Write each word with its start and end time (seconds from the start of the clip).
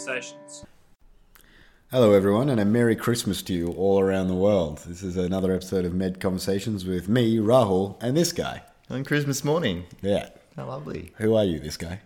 Conversations. 0.00 0.64
Hello, 1.90 2.14
everyone, 2.14 2.48
and 2.48 2.58
a 2.58 2.64
Merry 2.64 2.96
Christmas 2.96 3.42
to 3.42 3.52
you 3.52 3.68
all 3.72 4.00
around 4.00 4.28
the 4.28 4.34
world. 4.34 4.78
This 4.86 5.02
is 5.02 5.18
another 5.18 5.52
episode 5.52 5.84
of 5.84 5.92
Med 5.92 6.20
Conversations 6.20 6.86
with 6.86 7.06
me, 7.06 7.36
Rahul, 7.36 8.02
and 8.02 8.16
this 8.16 8.32
guy. 8.32 8.62
On 8.88 9.04
Christmas 9.04 9.44
morning. 9.44 9.84
Yeah. 10.00 10.30
How 10.56 10.68
lovely. 10.68 11.12
Who 11.18 11.34
are 11.34 11.44
you, 11.44 11.58
this 11.58 11.76
guy? 11.76 12.00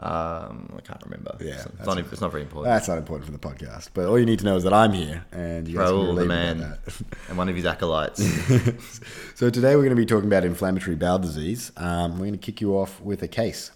Um, 0.00 0.70
I 0.76 0.82
can't 0.82 1.02
remember. 1.02 1.34
Yeah, 1.40 1.52
it's, 1.52 1.64
that's 1.64 1.86
not, 1.86 1.96
okay. 1.96 2.08
it's 2.12 2.20
not 2.20 2.30
very 2.30 2.42
important. 2.42 2.74
That's 2.74 2.88
not 2.88 2.98
important 2.98 3.24
for 3.24 3.32
the 3.32 3.38
podcast, 3.38 3.88
but 3.94 4.04
all 4.04 4.18
you 4.18 4.26
need 4.26 4.40
to 4.40 4.44
know 4.44 4.56
is 4.56 4.64
that 4.64 4.74
I'm 4.74 4.92
here, 4.92 5.24
and 5.32 5.66
you 5.66 5.78
guys 5.78 5.88
can 5.88 6.16
the 6.16 6.26
man, 6.26 6.60
that. 6.60 6.78
and 7.30 7.38
one 7.38 7.48
of 7.48 7.56
his 7.56 7.64
acolytes. 7.64 8.20
So 9.34 9.48
today 9.48 9.76
we're 9.76 9.84
going 9.84 9.96
to 9.96 9.96
be 9.96 10.04
talking 10.04 10.26
about 10.26 10.44
inflammatory 10.44 10.96
bowel 10.96 11.18
disease. 11.18 11.72
Um, 11.78 12.12
we're 12.12 12.26
going 12.26 12.32
to 12.32 12.38
kick 12.38 12.60
you 12.60 12.76
off 12.76 13.00
with 13.00 13.22
a 13.22 13.28
case. 13.28 13.70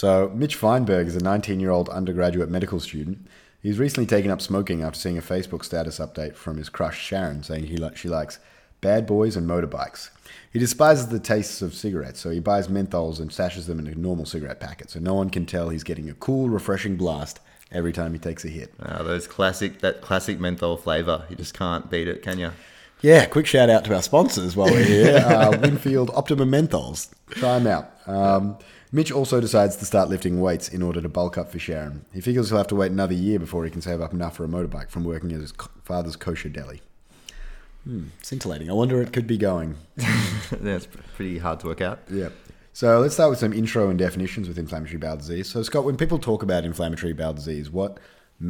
So 0.00 0.32
Mitch 0.34 0.56
Feinberg 0.56 1.08
is 1.08 1.16
a 1.16 1.20
19-year-old 1.20 1.90
undergraduate 1.90 2.48
medical 2.48 2.80
student. 2.80 3.26
He's 3.62 3.78
recently 3.78 4.06
taken 4.06 4.30
up 4.30 4.40
smoking 4.40 4.82
after 4.82 4.98
seeing 4.98 5.18
a 5.18 5.20
Facebook 5.20 5.62
status 5.62 5.98
update 5.98 6.36
from 6.36 6.56
his 6.56 6.70
crush 6.70 6.98
Sharon 6.98 7.42
saying 7.42 7.64
he 7.64 7.76
li- 7.76 7.90
she 7.94 8.08
likes 8.08 8.38
bad 8.80 9.06
boys 9.06 9.36
and 9.36 9.46
motorbikes. 9.46 10.08
He 10.50 10.58
despises 10.58 11.08
the 11.08 11.18
tastes 11.18 11.60
of 11.60 11.74
cigarettes, 11.74 12.18
so 12.18 12.30
he 12.30 12.40
buys 12.40 12.68
menthols 12.68 13.20
and 13.20 13.30
stashes 13.30 13.66
them 13.66 13.78
in 13.78 13.88
a 13.88 13.94
normal 13.94 14.24
cigarette 14.24 14.58
packet, 14.58 14.88
so 14.88 15.00
no 15.00 15.12
one 15.12 15.28
can 15.28 15.44
tell 15.44 15.68
he's 15.68 15.84
getting 15.84 16.08
a 16.08 16.14
cool, 16.14 16.48
refreshing 16.48 16.96
blast 16.96 17.38
every 17.70 17.92
time 17.92 18.14
he 18.14 18.18
takes 18.18 18.42
a 18.46 18.48
hit. 18.48 18.72
uh, 18.80 19.02
those 19.02 19.26
classic, 19.26 19.80
that 19.80 20.00
classic 20.00 20.40
menthol 20.40 20.78
flavour. 20.78 21.26
You 21.28 21.36
just 21.36 21.52
can't 21.52 21.90
beat 21.90 22.08
it, 22.08 22.22
can 22.22 22.38
you? 22.38 22.52
Yeah, 23.02 23.26
quick 23.26 23.46
shout 23.46 23.68
out 23.68 23.84
to 23.84 23.94
our 23.94 24.02
sponsors 24.02 24.56
while 24.56 24.70
we're 24.70 24.82
here. 24.82 25.22
Uh, 25.26 25.58
Winfield 25.60 26.10
Optimum 26.14 26.50
Menthols. 26.50 27.10
Try 27.32 27.58
them 27.58 27.66
out. 27.66 27.92
Um, 28.06 28.56
Mitch 28.92 29.12
also 29.12 29.40
decides 29.40 29.76
to 29.76 29.84
start 29.84 30.08
lifting 30.08 30.40
weights 30.40 30.68
in 30.68 30.82
order 30.82 31.00
to 31.00 31.08
bulk 31.08 31.38
up 31.38 31.50
for 31.52 31.58
Sharon. 31.58 32.04
He 32.12 32.20
figures 32.20 32.48
he'll 32.48 32.58
have 32.58 32.66
to 32.68 32.74
wait 32.74 32.90
another 32.90 33.14
year 33.14 33.38
before 33.38 33.64
he 33.64 33.70
can 33.70 33.80
save 33.80 34.00
up 34.00 34.12
enough 34.12 34.36
for 34.36 34.44
a 34.44 34.48
motorbike 34.48 34.90
from 34.90 35.04
working 35.04 35.32
at 35.32 35.40
his 35.40 35.52
father's 35.84 36.16
kosher 36.16 36.48
deli. 36.48 36.80
Hmm, 37.84 38.06
scintillating. 38.20 38.68
I 38.68 38.74
wonder 38.74 38.96
where 38.96 39.04
it 39.04 39.12
could 39.12 39.26
be 39.26 39.38
going. 39.38 39.76
That's 40.50 40.86
pretty 41.14 41.38
hard 41.38 41.60
to 41.60 41.68
work 41.68 41.80
out. 41.80 42.00
Yeah. 42.10 42.30
So 42.72 43.00
let's 43.00 43.14
start 43.14 43.30
with 43.30 43.38
some 43.38 43.52
intro 43.52 43.88
and 43.90 43.98
definitions 43.98 44.48
with 44.48 44.58
inflammatory 44.58 44.98
bowel 44.98 45.16
disease. 45.16 45.48
So, 45.48 45.62
Scott, 45.62 45.84
when 45.84 45.96
people 45.96 46.18
talk 46.18 46.42
about 46.42 46.64
inflammatory 46.64 47.12
bowel 47.12 47.32
disease, 47.32 47.70
what 47.70 47.98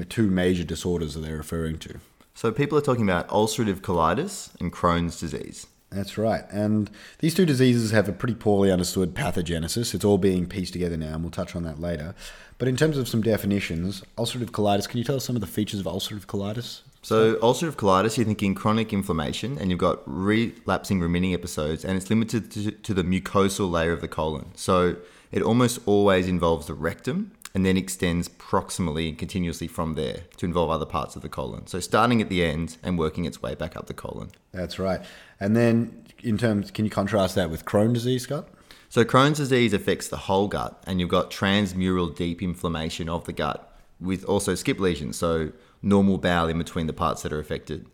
two 0.08 0.30
major 0.30 0.64
disorders 0.64 1.16
are 1.16 1.20
they 1.20 1.32
referring 1.32 1.78
to? 1.80 2.00
So 2.34 2.52
people 2.52 2.78
are 2.78 2.82
talking 2.82 3.04
about 3.04 3.28
ulcerative 3.28 3.80
colitis 3.80 4.58
and 4.60 4.72
Crohn's 4.72 5.18
disease. 5.20 5.66
That's 5.90 6.16
right. 6.16 6.44
And 6.50 6.88
these 7.18 7.34
two 7.34 7.44
diseases 7.44 7.90
have 7.90 8.08
a 8.08 8.12
pretty 8.12 8.34
poorly 8.34 8.70
understood 8.70 9.12
pathogenesis. 9.14 9.92
It's 9.92 10.04
all 10.04 10.18
being 10.18 10.46
pieced 10.46 10.72
together 10.72 10.96
now, 10.96 11.14
and 11.14 11.22
we'll 11.22 11.32
touch 11.32 11.56
on 11.56 11.64
that 11.64 11.80
later. 11.80 12.14
But 12.58 12.68
in 12.68 12.76
terms 12.76 12.96
of 12.96 13.08
some 13.08 13.22
definitions, 13.22 14.02
ulcerative 14.16 14.50
colitis, 14.50 14.88
can 14.88 14.98
you 14.98 15.04
tell 15.04 15.16
us 15.16 15.24
some 15.24 15.34
of 15.34 15.40
the 15.40 15.48
features 15.48 15.80
of 15.80 15.86
ulcerative 15.86 16.26
colitis? 16.26 16.82
So 17.02 17.36
ulcerative 17.36 17.76
colitis, 17.76 18.16
you're 18.18 18.26
thinking 18.26 18.54
chronic 18.54 18.92
inflammation, 18.92 19.58
and 19.58 19.70
you've 19.70 19.80
got 19.80 20.02
relapsing 20.06 21.00
remitting 21.00 21.34
episodes, 21.34 21.84
and 21.84 21.96
it's 21.96 22.08
limited 22.08 22.50
to, 22.52 22.70
to 22.70 22.94
the 22.94 23.02
mucosal 23.02 23.70
layer 23.70 23.92
of 23.92 24.00
the 24.00 24.08
colon. 24.08 24.52
So 24.54 24.96
it 25.32 25.42
almost 25.42 25.80
always 25.86 26.28
involves 26.28 26.66
the 26.66 26.74
rectum, 26.74 27.32
and 27.54 27.66
then 27.66 27.76
extends 27.76 28.28
proximally 28.28 29.08
and 29.08 29.18
continuously 29.18 29.66
from 29.66 29.94
there 29.94 30.20
to 30.36 30.46
involve 30.46 30.70
other 30.70 30.86
parts 30.86 31.16
of 31.16 31.22
the 31.22 31.28
colon. 31.28 31.66
So 31.66 31.80
starting 31.80 32.20
at 32.22 32.28
the 32.28 32.44
end 32.44 32.76
and 32.82 32.98
working 32.98 33.24
its 33.24 33.42
way 33.42 33.54
back 33.54 33.76
up 33.76 33.86
the 33.86 33.94
colon. 33.94 34.30
That's 34.52 34.78
right. 34.78 35.00
And 35.40 35.56
then, 35.56 36.04
in 36.22 36.38
terms, 36.38 36.70
can 36.70 36.84
you 36.84 36.90
contrast 36.90 37.34
that 37.34 37.50
with 37.50 37.64
Crohn 37.64 37.92
disease, 37.92 38.22
Scott? 38.22 38.48
So 38.88 39.04
Crohn's 39.04 39.38
disease 39.38 39.72
affects 39.72 40.08
the 40.08 40.16
whole 40.16 40.48
gut, 40.48 40.82
and 40.86 41.00
you've 41.00 41.08
got 41.08 41.30
transmural 41.30 42.14
deep 42.14 42.42
inflammation 42.42 43.08
of 43.08 43.24
the 43.24 43.32
gut 43.32 43.78
with 44.00 44.24
also 44.24 44.54
skip 44.54 44.80
lesions, 44.80 45.16
so 45.16 45.52
normal 45.82 46.18
bowel 46.18 46.48
in 46.48 46.58
between 46.58 46.86
the 46.86 46.92
parts 46.92 47.22
that 47.22 47.32
are 47.32 47.38
affected. 47.38 47.86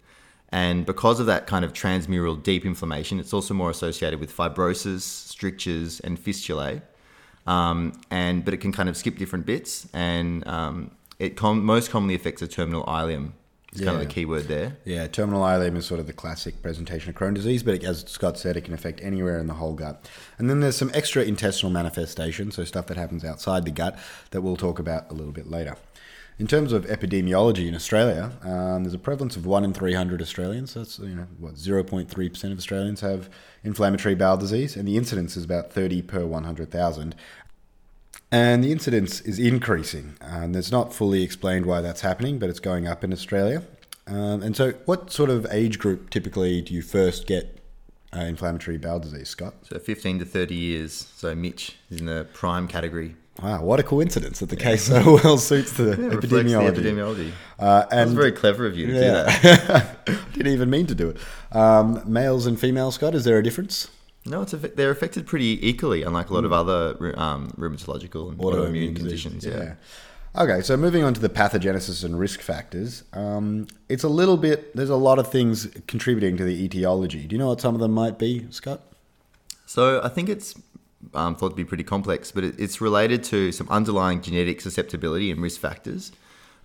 And 0.51 0.87
because 0.87 1.21
of 1.21 1.27
that 1.27 1.47
kind 1.47 1.65
of 1.65 1.73
transmural 1.73 2.41
deep 2.41 2.65
inflammation, 2.65 3.19
it's 3.19 3.33
also 3.33 3.53
more 3.53 3.71
associated 3.71 4.21
with 4.21 4.35
fibrosis, 4.35 5.01
strictures, 5.01 6.01
and 6.01 6.19
fistulae. 6.19 6.83
Um, 7.47 7.93
and 8.11 8.45
but 8.45 8.55
it 8.55 8.59
can 8.59 8.73
kind 8.73 8.89
of 8.89 8.97
skip 8.97 9.17
different 9.19 9.47
bits, 9.47 9.89
and 9.93 10.47
um, 10.47 10.91
it 11.19 11.37
com- 11.37 11.65
most 11.65 11.91
commonly 11.91 12.15
affects 12.15 12.41
the 12.41 12.49
terminal 12.49 12.85
ileum. 12.85 13.33
It's 13.73 13.85
kind 13.85 13.97
of 13.97 14.09
the 14.09 14.13
key 14.13 14.25
word 14.25 14.49
there. 14.49 14.79
Yeah, 14.87 15.07
terminal 15.07 15.43
ileum 15.43 15.77
is 15.77 15.85
sort 15.85 16.01
of 16.01 16.07
the 16.07 16.15
classic 16.15 16.63
presentation 16.63 17.11
of 17.11 17.17
Crohn 17.17 17.35
disease, 17.35 17.63
but 17.63 17.85
as 17.85 18.05
Scott 18.09 18.39
said, 18.39 18.57
it 18.57 18.63
can 18.63 18.73
affect 18.73 19.01
anywhere 19.03 19.39
in 19.39 19.49
the 19.49 19.55
whole 19.55 19.75
gut. 19.75 20.09
And 20.39 20.49
then 20.49 20.61
there's 20.61 20.77
some 20.77 20.91
extra 20.95 21.23
intestinal 21.23 21.71
manifestations, 21.71 22.55
so 22.55 22.65
stuff 22.65 22.87
that 22.87 22.97
happens 22.97 23.23
outside 23.23 23.67
the 23.67 23.71
gut 23.71 23.99
that 24.31 24.41
we'll 24.41 24.57
talk 24.57 24.79
about 24.79 25.11
a 25.11 25.15
little 25.15 25.33
bit 25.33 25.51
later. 25.51 25.77
In 26.39 26.47
terms 26.47 26.73
of 26.73 26.85
epidemiology 26.85 27.67
in 27.67 27.75
Australia, 27.75 28.31
um, 28.43 28.85
there's 28.85 28.93
a 28.93 28.99
prevalence 28.99 29.37
of 29.37 29.47
one 29.47 29.65
in 29.65 29.73
300 29.73 30.21
Australians. 30.21 30.73
So 30.73 30.81
that's 30.81 30.99
you 30.99 31.15
know 31.15 31.27
what 31.39 31.55
0.3% 31.55 32.53
of 32.53 32.59
Australians 32.59 33.01
have 33.01 33.31
inflammatory 33.65 34.15
bowel 34.15 34.37
disease, 34.37 34.77
and 34.77 34.87
the 34.87 34.99
incidence 34.99 35.37
is 35.37 35.45
about 35.45 35.73
30 35.73 36.03
per 36.03 36.27
100,000. 36.27 37.15
And 38.31 38.63
the 38.63 38.71
incidence 38.71 39.21
is 39.23 39.39
increasing. 39.39 40.17
And 40.21 40.55
it's 40.55 40.71
not 40.71 40.93
fully 40.93 41.23
explained 41.23 41.65
why 41.65 41.81
that's 41.81 42.03
happening, 42.03 42.39
but 42.39 42.51
it's 42.51 42.61
going 42.61 42.87
up 42.87 43.03
in 43.03 43.13
Australia. 43.13 43.63
Um, 44.07 44.43
and 44.43 44.55
so, 44.55 44.73
what 44.85 45.11
sort 45.11 45.31
of 45.31 45.47
age 45.51 45.79
group 45.79 46.11
typically 46.11 46.61
do 46.61 46.75
you 46.75 46.83
first 46.83 47.27
get 47.27 47.59
uh, 48.15 48.21
inflammatory 48.21 48.77
bowel 48.77 48.99
disease, 48.99 49.31
Scott? 49.31 49.55
So 49.63 49.79
15 49.79 50.19
to 50.19 50.25
30 50.25 50.55
years. 50.55 51.09
So 51.17 51.35
Mitch 51.35 51.77
is 51.91 52.01
in 52.01 52.07
the 52.07 52.27
prime 52.35 52.69
category. 52.69 53.17
Wow, 53.43 53.63
what 53.63 53.81
a 53.81 53.83
coincidence 53.83 54.41
that 54.41 54.49
the 54.49 54.57
case 54.57 54.85
so 54.87 55.21
well 55.23 55.39
suits 55.39 55.73
the 55.73 55.97
reflects 55.97 56.27
epidemiology. 56.27 56.77
The 56.77 56.83
epidemiology. 56.83 57.33
Uh, 57.59 57.87
and 57.91 58.11
very 58.11 58.33
clever 58.33 58.67
of 58.67 58.77
you 58.77 58.87
to 58.87 58.93
do 58.93 59.01
that. 59.01 60.05
didn't 60.33 60.53
even 60.53 60.71
mean 60.71 60.87
to 60.87 60.95
do 60.95 61.11
it. 61.11 61.19
Um, 61.53 62.03
males 62.07 62.47
and 62.47 62.59
females, 62.59 62.95
Scott, 62.95 63.15
is 63.15 63.25
there 63.25 63.39
a 63.39 63.43
difference? 63.43 63.89
No, 64.25 64.43
it's 64.43 64.53
affect- 64.53 64.77
they're 64.77 64.91
affected 64.91 65.27
pretty 65.27 65.67
equally, 65.67 66.03
unlike 66.03 66.31
a 66.31 66.35
lot 66.35 66.45
of 66.45 66.53
other 66.53 67.15
um, 67.19 67.53
rheumatological 67.57 68.31
and 68.31 68.39
autoimmune 68.39 68.97
conditions. 68.97 69.45
Yeah. 69.47 69.75
Okay, 70.37 70.61
so 70.61 70.77
moving 70.77 71.03
on 71.03 71.15
to 71.15 71.21
the 71.21 71.31
pathogenesis 71.31 72.05
and 72.05 72.19
risk 72.19 72.41
factors, 72.41 73.05
um, 73.15 73.69
it's 73.89 74.05
a 74.05 74.09
little 74.09 74.37
bit. 74.37 74.77
There's 74.77 74.91
a 74.91 74.97
lot 74.97 75.19
of 75.19 75.31
things 75.31 75.69
contributing 75.87 76.37
to 76.37 76.45
the 76.45 76.63
etiology. 76.63 77.27
Do 77.27 77.35
you 77.35 77.39
know 77.39 77.49
what 77.49 77.61
some 77.61 77.75
of 77.75 77.81
them 77.81 77.93
might 77.93 78.19
be, 78.19 78.47
Scott? 78.51 78.83
So 79.65 80.01
I 80.03 80.09
think 80.09 80.29
it's 80.29 80.55
um, 81.15 81.37
thought 81.37 81.51
to 81.51 81.55
be 81.55 81.65
pretty 81.65 81.85
complex, 81.85 82.33
but 82.33 82.45
it, 82.45 82.55
it's 82.59 82.81
related 82.81 83.25
to 83.25 83.53
some 83.53 83.69
underlying 83.69 84.21
genetic 84.23 84.61
susceptibility 84.61 85.31
and 85.31 85.41
risk 85.43 85.61
factors. 85.61 86.13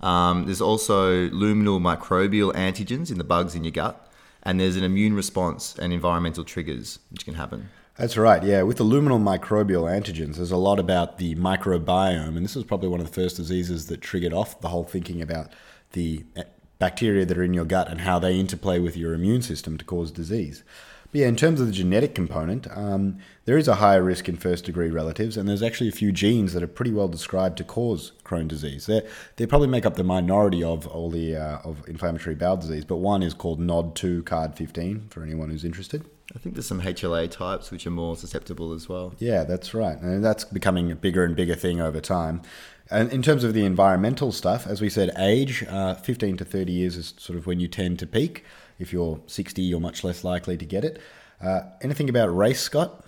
Um, 0.01 0.45
there's 0.45 0.61
also 0.61 1.29
luminal 1.29 1.79
microbial 1.79 2.53
antigens 2.53 3.11
in 3.11 3.17
the 3.17 3.23
bugs 3.23 3.55
in 3.55 3.63
your 3.63 3.71
gut, 3.71 4.11
and 4.43 4.59
there's 4.59 4.75
an 4.75 4.83
immune 4.83 5.13
response 5.13 5.75
and 5.77 5.93
environmental 5.93 6.43
triggers 6.43 6.99
which 7.11 7.25
can 7.25 7.35
happen. 7.35 7.69
That's 7.97 8.17
right. 8.17 8.41
Yeah, 8.41 8.63
with 8.63 8.77
the 8.77 8.83
luminal 8.83 9.21
microbial 9.21 9.83
antigens, 9.83 10.37
there's 10.37 10.51
a 10.51 10.57
lot 10.57 10.79
about 10.79 11.17
the 11.17 11.35
microbiome, 11.35 12.35
and 12.35 12.43
this 12.43 12.55
was 12.55 12.63
probably 12.63 12.89
one 12.89 12.99
of 12.99 13.05
the 13.05 13.13
first 13.13 13.37
diseases 13.37 13.87
that 13.87 14.01
triggered 14.01 14.33
off 14.33 14.59
the 14.61 14.69
whole 14.69 14.85
thinking 14.85 15.21
about 15.21 15.51
the 15.91 16.23
eh, 16.35 16.43
bacteria 16.79 17.25
that 17.25 17.37
are 17.37 17.43
in 17.43 17.53
your 17.53 17.65
gut 17.65 17.89
and 17.89 18.01
how 18.01 18.17
they 18.17 18.39
interplay 18.39 18.79
with 18.79 18.97
your 18.97 19.13
immune 19.13 19.41
system 19.41 19.77
to 19.77 19.85
cause 19.85 20.09
disease. 20.09 20.63
But 21.11 21.21
yeah, 21.21 21.27
in 21.27 21.35
terms 21.35 21.59
of 21.59 21.67
the 21.67 21.73
genetic 21.73 22.15
component, 22.15 22.67
um, 22.75 23.17
there 23.43 23.57
is 23.57 23.67
a 23.67 23.75
higher 23.75 24.01
risk 24.01 24.29
in 24.29 24.37
first 24.37 24.65
degree 24.65 24.89
relatives, 24.89 25.35
and 25.35 25.47
there's 25.47 25.61
actually 25.61 25.89
a 25.89 25.93
few 25.93 26.11
genes 26.13 26.53
that 26.53 26.63
are 26.63 26.67
pretty 26.67 26.91
well 26.91 27.09
described 27.09 27.57
to 27.57 27.65
cause 27.65 28.13
Crohn 28.23 28.47
disease. 28.47 28.85
They 28.85 29.01
they 29.35 29.45
probably 29.45 29.67
make 29.67 29.85
up 29.85 29.95
the 29.95 30.03
minority 30.03 30.63
of 30.63 30.87
all 30.87 31.09
the 31.09 31.35
uh, 31.35 31.57
of 31.65 31.87
inflammatory 31.87 32.35
bowel 32.35 32.57
disease, 32.57 32.85
but 32.85 32.97
one 32.97 33.23
is 33.23 33.33
called 33.33 33.59
NOD2 33.59 34.23
CARD15 34.23 35.11
for 35.11 35.21
anyone 35.21 35.49
who's 35.49 35.65
interested. 35.65 36.05
I 36.33 36.39
think 36.39 36.55
there's 36.55 36.65
some 36.65 36.81
HLA 36.81 37.29
types 37.29 37.71
which 37.71 37.85
are 37.85 37.91
more 37.91 38.15
susceptible 38.15 38.71
as 38.71 38.87
well. 38.87 39.13
Yeah, 39.19 39.43
that's 39.43 39.73
right. 39.73 39.97
And 39.97 40.23
that's 40.23 40.45
becoming 40.45 40.89
a 40.91 40.95
bigger 40.95 41.25
and 41.25 41.35
bigger 41.35 41.55
thing 41.55 41.81
over 41.81 41.99
time. 41.99 42.41
And 42.89 43.11
in 43.11 43.21
terms 43.21 43.43
of 43.43 43.53
the 43.53 43.65
environmental 43.65 44.31
stuff, 44.31 44.67
as 44.67 44.81
we 44.81 44.89
said, 44.89 45.11
age, 45.17 45.65
uh, 45.67 45.95
15 45.95 46.37
to 46.37 46.45
30 46.45 46.71
years 46.71 46.95
is 46.95 47.13
sort 47.17 47.37
of 47.37 47.47
when 47.47 47.59
you 47.59 47.67
tend 47.67 47.99
to 47.99 48.07
peak. 48.07 48.45
If 48.81 48.91
you're 48.93 49.19
60, 49.27 49.61
you're 49.61 49.79
much 49.79 50.03
less 50.03 50.23
likely 50.23 50.57
to 50.57 50.65
get 50.65 50.83
it. 50.83 50.99
Uh, 51.41 51.61
anything 51.81 52.09
about 52.09 52.27
race, 52.35 52.61
Scott? 52.61 53.05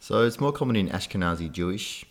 So 0.00 0.22
it's 0.26 0.40
more 0.40 0.52
common 0.52 0.76
in 0.76 0.88
Ashkenazi 0.88 1.50
Jewish 1.50 2.04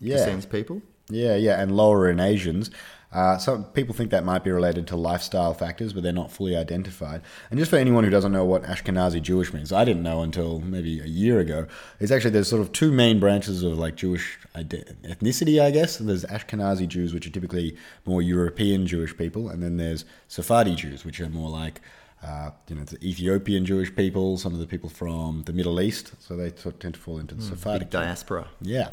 Yeah. 0.00 0.40
people. 0.50 0.82
Yeah, 1.10 1.36
yeah, 1.36 1.60
and 1.60 1.76
lower 1.76 2.08
in 2.08 2.20
Asians. 2.20 2.70
Uh, 3.12 3.38
some 3.38 3.62
people 3.66 3.94
think 3.94 4.10
that 4.10 4.24
might 4.24 4.42
be 4.42 4.50
related 4.50 4.88
to 4.88 4.96
lifestyle 4.96 5.54
factors, 5.54 5.92
but 5.92 6.02
they're 6.02 6.12
not 6.12 6.32
fully 6.32 6.56
identified. 6.56 7.22
And 7.48 7.58
just 7.60 7.70
for 7.70 7.76
anyone 7.76 8.02
who 8.02 8.10
doesn't 8.10 8.32
know 8.32 8.44
what 8.44 8.64
Ashkenazi 8.64 9.22
Jewish 9.22 9.52
means, 9.52 9.72
I 9.72 9.84
didn't 9.84 10.02
know 10.02 10.22
until 10.22 10.58
maybe 10.58 10.98
a 10.98 11.06
year 11.06 11.38
ago. 11.38 11.66
It's 12.00 12.10
actually 12.10 12.32
there's 12.32 12.48
sort 12.48 12.60
of 12.62 12.72
two 12.72 12.90
main 12.90 13.20
branches 13.20 13.62
of 13.62 13.78
like 13.78 13.94
Jewish 13.94 14.36
ide- 14.54 14.96
ethnicity, 15.04 15.62
I 15.62 15.70
guess. 15.70 15.98
There's 15.98 16.24
Ashkenazi 16.24 16.88
Jews, 16.88 17.14
which 17.14 17.24
are 17.26 17.30
typically 17.30 17.76
more 18.04 18.20
European 18.20 18.84
Jewish 18.84 19.16
people, 19.16 19.48
and 19.48 19.62
then 19.62 19.76
there's 19.76 20.04
Sephardi 20.26 20.74
Jews, 20.74 21.04
which 21.04 21.20
are 21.20 21.28
more 21.28 21.50
like 21.50 21.80
uh, 22.24 22.50
you 22.68 22.76
know 22.76 22.84
the 22.84 23.02
Ethiopian 23.04 23.66
Jewish 23.66 23.94
people, 23.94 24.38
some 24.38 24.54
of 24.54 24.60
the 24.60 24.66
people 24.66 24.88
from 24.88 25.42
the 25.44 25.52
Middle 25.52 25.80
East. 25.80 26.12
So 26.20 26.36
they 26.36 26.52
sort 26.56 26.80
tend 26.80 26.94
to 26.94 27.00
fall 27.00 27.18
into 27.18 27.34
the 27.34 27.42
Sephardic. 27.42 27.90
Big 27.90 28.00
diaspora. 28.00 28.48
Yeah. 28.60 28.90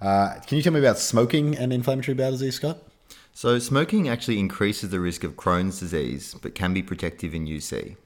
Uh, 0.00 0.38
can 0.46 0.56
you 0.56 0.62
tell 0.62 0.72
me 0.72 0.80
about 0.80 0.98
smoking 0.98 1.56
and 1.56 1.72
inflammatory 1.72 2.14
bowel 2.14 2.32
disease, 2.32 2.56
Scott? 2.56 2.78
So, 3.36 3.58
smoking 3.58 4.08
actually 4.08 4.38
increases 4.38 4.90
the 4.90 5.00
risk 5.00 5.24
of 5.24 5.34
Crohn's 5.34 5.80
disease, 5.80 6.36
but 6.40 6.54
can 6.54 6.72
be 6.72 6.84
protective 6.84 7.34
in 7.34 7.46
UC. 7.46 7.96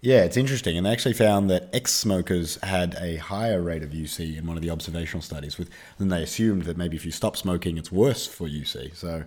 Yeah, 0.00 0.24
it's 0.24 0.36
interesting. 0.36 0.76
And 0.76 0.84
they 0.84 0.90
actually 0.90 1.14
found 1.14 1.48
that 1.50 1.68
ex 1.72 1.92
smokers 1.92 2.58
had 2.64 2.96
a 3.00 3.16
higher 3.16 3.62
rate 3.62 3.84
of 3.84 3.90
UC 3.90 4.36
in 4.36 4.46
one 4.46 4.56
of 4.56 4.64
the 4.64 4.70
observational 4.70 5.22
studies, 5.22 5.56
with, 5.56 5.70
than 5.98 6.08
they 6.08 6.22
assumed 6.22 6.62
that 6.62 6.76
maybe 6.76 6.96
if 6.96 7.04
you 7.06 7.12
stop 7.12 7.36
smoking, 7.36 7.78
it's 7.78 7.92
worse 7.92 8.26
for 8.26 8.48
UC. 8.48 8.96
So, 8.96 9.22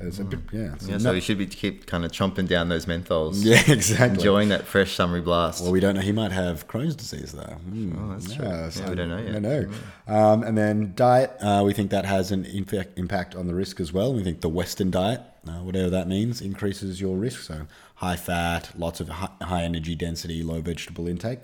it's 0.00 0.18
a 0.18 0.24
bit, 0.24 0.40
yeah. 0.52 0.74
Yeah, 0.86 0.98
so 0.98 1.12
we 1.12 1.20
should 1.20 1.38
be 1.38 1.46
keep 1.46 1.86
kind 1.86 2.04
of 2.04 2.12
chomping 2.12 2.48
down 2.48 2.68
those 2.68 2.86
menthols. 2.86 3.34
yeah, 3.44 3.62
exactly. 3.70 4.18
Enjoying 4.18 4.48
that 4.48 4.66
fresh 4.66 4.94
summery 4.94 5.20
blast. 5.20 5.62
Well, 5.62 5.72
we 5.72 5.80
don't 5.80 5.94
know. 5.94 6.00
He 6.00 6.12
might 6.12 6.32
have 6.32 6.66
Crohn's 6.68 6.96
disease, 6.96 7.32
though. 7.32 7.56
Mm, 7.70 7.96
Oh, 7.98 8.12
that's 8.12 8.34
true. 8.34 8.46
Yeah, 8.46 8.88
we 8.90 8.96
don't 8.96 9.08
know 9.10 9.18
yet. 9.18 9.36
I 9.36 9.38
know. 9.38 9.70
Um, 10.08 10.42
and 10.42 10.56
then 10.56 10.92
diet, 10.96 11.30
uh, 11.40 11.62
we 11.64 11.72
think 11.72 11.90
that 11.90 12.04
has 12.06 12.32
an 12.32 12.44
infact 12.46 12.98
impact 12.98 13.34
on 13.34 13.46
the 13.46 13.54
risk 13.54 13.80
as 13.80 13.92
well. 13.92 14.12
We 14.14 14.24
think 14.24 14.40
the 14.40 14.48
Western 14.48 14.90
diet, 14.90 15.20
uh, 15.46 15.52
whatever 15.62 15.90
that 15.90 16.08
means, 16.08 16.40
increases 16.40 17.00
your 17.00 17.16
risk. 17.16 17.42
So 17.42 17.66
high 17.96 18.16
fat, 18.16 18.70
lots 18.78 19.00
of 19.00 19.08
high, 19.08 19.28
high 19.42 19.62
energy 19.64 19.94
density, 19.94 20.42
low 20.42 20.60
vegetable 20.60 21.06
intake. 21.08 21.40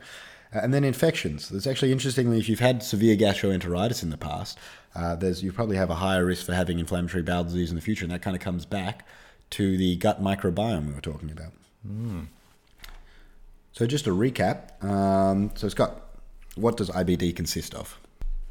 Uh, 0.55 0.61
and 0.63 0.73
then 0.73 0.85
infections. 0.85 1.49
There's 1.49 1.67
actually 1.67 1.91
interestingly, 1.93 2.39
if 2.39 2.49
you've 2.49 2.61
had 2.61 2.83
severe 2.83 3.17
gastroenteritis 3.17 4.03
in 4.03 4.11
the 4.11 4.17
past, 4.17 4.57
uh, 4.97 5.17
there's 5.17 5.43
you 5.43 5.53
probably 5.53 5.77
have 5.77 5.91
a 5.91 5.97
higher 5.97 6.25
risk 6.25 6.47
for 6.47 6.55
having 6.55 6.79
inflammatory 6.79 7.23
bowel 7.23 7.45
disease 7.45 7.71
in 7.71 7.77
the 7.77 7.83
future, 7.83 8.05
and 8.05 8.13
that 8.13 8.23
kind 8.23 8.35
of 8.35 8.43
comes 8.43 8.65
back 8.65 9.07
to 9.51 9.77
the 9.77 9.97
gut 9.97 10.23
microbiome 10.23 10.89
we 10.89 10.95
were 10.95 11.01
talking 11.01 11.31
about. 11.31 11.53
So 13.73 13.87
just 13.87 14.07
a 14.07 14.11
recap. 14.11 14.83
Um, 14.83 15.53
so 15.55 15.69
Scott, 15.69 16.01
what 16.55 16.77
does 16.77 16.91
IBD 16.91 17.37
consist 17.37 17.75
of? 17.75 17.99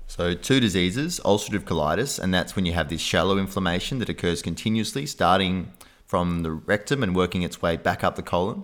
So, 0.08 0.36
two 0.36 0.60
diseases 0.60 1.20
ulcerative 1.26 1.64
colitis, 1.64 2.20
and 2.20 2.32
that's 2.32 2.56
when 2.56 2.66
you 2.66 2.74
have 2.74 2.90
this 2.90 3.02
shallow 3.02 3.40
inflammation 3.40 3.98
that 4.00 4.08
occurs 4.08 4.44
continuously, 4.44 5.08
starting 5.08 5.72
from 6.06 6.44
the 6.44 6.52
rectum 6.52 7.02
and 7.02 7.16
working 7.16 7.42
its 7.42 7.62
way 7.62 7.76
back 7.76 8.04
up 8.04 8.16
the 8.16 8.22
colon. 8.22 8.64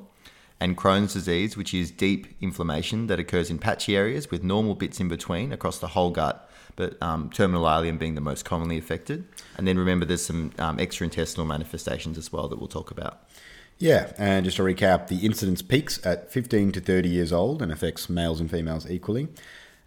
And 0.60 0.78
Crohn's 0.78 1.14
disease, 1.14 1.58
which 1.58 1.74
is 1.74 1.90
deep 1.90 2.28
inflammation 2.40 3.08
that 3.08 3.20
occurs 3.20 3.50
in 3.50 3.58
patchy 3.58 3.98
areas 3.98 4.30
with 4.30 4.44
normal 4.44 4.76
bits 4.76 5.00
in 5.00 5.08
between 5.08 5.52
across 5.52 5.80
the 5.80 5.88
whole 5.88 6.12
gut, 6.12 6.48
but 6.76 7.02
um, 7.02 7.30
terminal 7.30 7.64
ileum 7.64 8.00
being 8.00 8.16
the 8.16 8.22
most 8.22 8.46
commonly 8.46 8.78
affected. 8.78 9.26
And 9.58 9.68
then 9.68 9.78
remember, 9.78 10.06
there's 10.06 10.26
some 10.26 10.52
um, 10.60 10.78
extraintestinal 10.78 11.46
manifestations 11.46 12.18
as 12.18 12.32
well 12.32 12.48
that 12.48 12.60
we'll 12.60 12.68
talk 12.68 12.92
about. 12.92 13.28
Yeah, 13.78 14.12
and 14.18 14.46
just 14.46 14.58
to 14.58 14.64
recap, 14.64 15.08
the 15.08 15.26
incidence 15.26 15.62
peaks 15.64 16.00
at 16.06 16.32
15 16.32 16.72
to 16.74 16.80
30 16.80 17.10
years 17.10 17.34
old 17.34 17.62
and 17.62 17.72
affects 17.72 18.10
males 18.10 18.40
and 18.40 18.50
females 18.50 18.90
equally. 18.90 19.28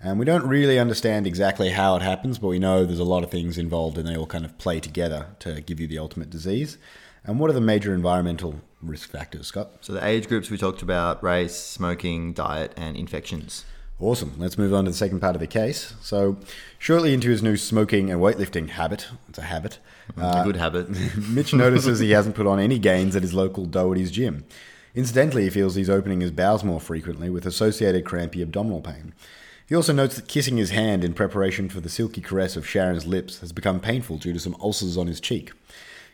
And 0.00 0.18
we 0.18 0.24
don't 0.24 0.46
really 0.46 0.78
understand 0.78 1.26
exactly 1.26 1.70
how 1.70 1.96
it 1.96 2.02
happens, 2.02 2.38
but 2.38 2.48
we 2.48 2.58
know 2.58 2.84
there's 2.84 2.98
a 2.98 3.04
lot 3.04 3.22
of 3.24 3.30
things 3.30 3.56
involved 3.56 3.96
and 3.96 4.06
they 4.06 4.16
all 4.16 4.26
kind 4.26 4.44
of 4.44 4.58
play 4.58 4.80
together 4.80 5.28
to 5.38 5.60
give 5.60 5.80
you 5.80 5.86
the 5.86 5.98
ultimate 5.98 6.28
disease. 6.28 6.76
And 7.24 7.40
what 7.40 7.48
are 7.48 7.54
the 7.54 7.60
major 7.60 7.94
environmental 7.94 8.60
risk 8.82 9.10
factors, 9.10 9.46
Scott? 9.46 9.70
So, 9.80 9.94
the 9.94 10.04
age 10.04 10.28
groups 10.28 10.50
we 10.50 10.58
talked 10.58 10.82
about 10.82 11.22
race, 11.22 11.56
smoking, 11.56 12.34
diet, 12.34 12.72
and 12.76 12.96
infections. 12.96 13.64
Awesome. 14.00 14.34
Let's 14.38 14.58
move 14.58 14.74
on 14.74 14.84
to 14.84 14.90
the 14.90 14.96
second 14.96 15.20
part 15.20 15.36
of 15.36 15.40
the 15.40 15.46
case. 15.46 15.94
So, 16.00 16.36
shortly 16.78 17.14
into 17.14 17.30
his 17.30 17.42
new 17.42 17.56
smoking 17.56 18.10
and 18.10 18.20
weightlifting 18.20 18.70
habit, 18.70 19.06
it's 19.28 19.38
a 19.38 19.42
habit, 19.42 19.78
mm, 20.16 20.40
a 20.40 20.44
good 20.44 20.56
uh, 20.56 20.60
habit. 20.60 20.88
Mitch 21.28 21.54
notices 21.54 22.00
he 22.00 22.10
hasn't 22.12 22.34
put 22.34 22.46
on 22.46 22.58
any 22.58 22.78
gains 22.78 23.14
at 23.14 23.22
his 23.22 23.34
local 23.34 23.66
Doherty's 23.66 24.10
gym. 24.10 24.44
Incidentally, 24.96 25.44
he 25.44 25.50
feels 25.50 25.74
he's 25.74 25.90
opening 25.90 26.20
his 26.20 26.32
bowels 26.32 26.64
more 26.64 26.80
frequently 26.80 27.30
with 27.30 27.46
associated 27.46 28.04
crampy 28.04 28.42
abdominal 28.42 28.80
pain. 28.80 29.12
He 29.66 29.74
also 29.74 29.92
notes 29.92 30.16
that 30.16 30.28
kissing 30.28 30.56
his 30.56 30.70
hand 30.70 31.04
in 31.04 31.14
preparation 31.14 31.68
for 31.68 31.80
the 31.80 31.88
silky 31.88 32.20
caress 32.20 32.56
of 32.56 32.66
Sharon's 32.66 33.06
lips 33.06 33.40
has 33.40 33.52
become 33.52 33.80
painful 33.80 34.18
due 34.18 34.32
to 34.32 34.40
some 34.40 34.56
ulcers 34.60 34.98
on 34.98 35.06
his 35.06 35.20
cheek. 35.20 35.52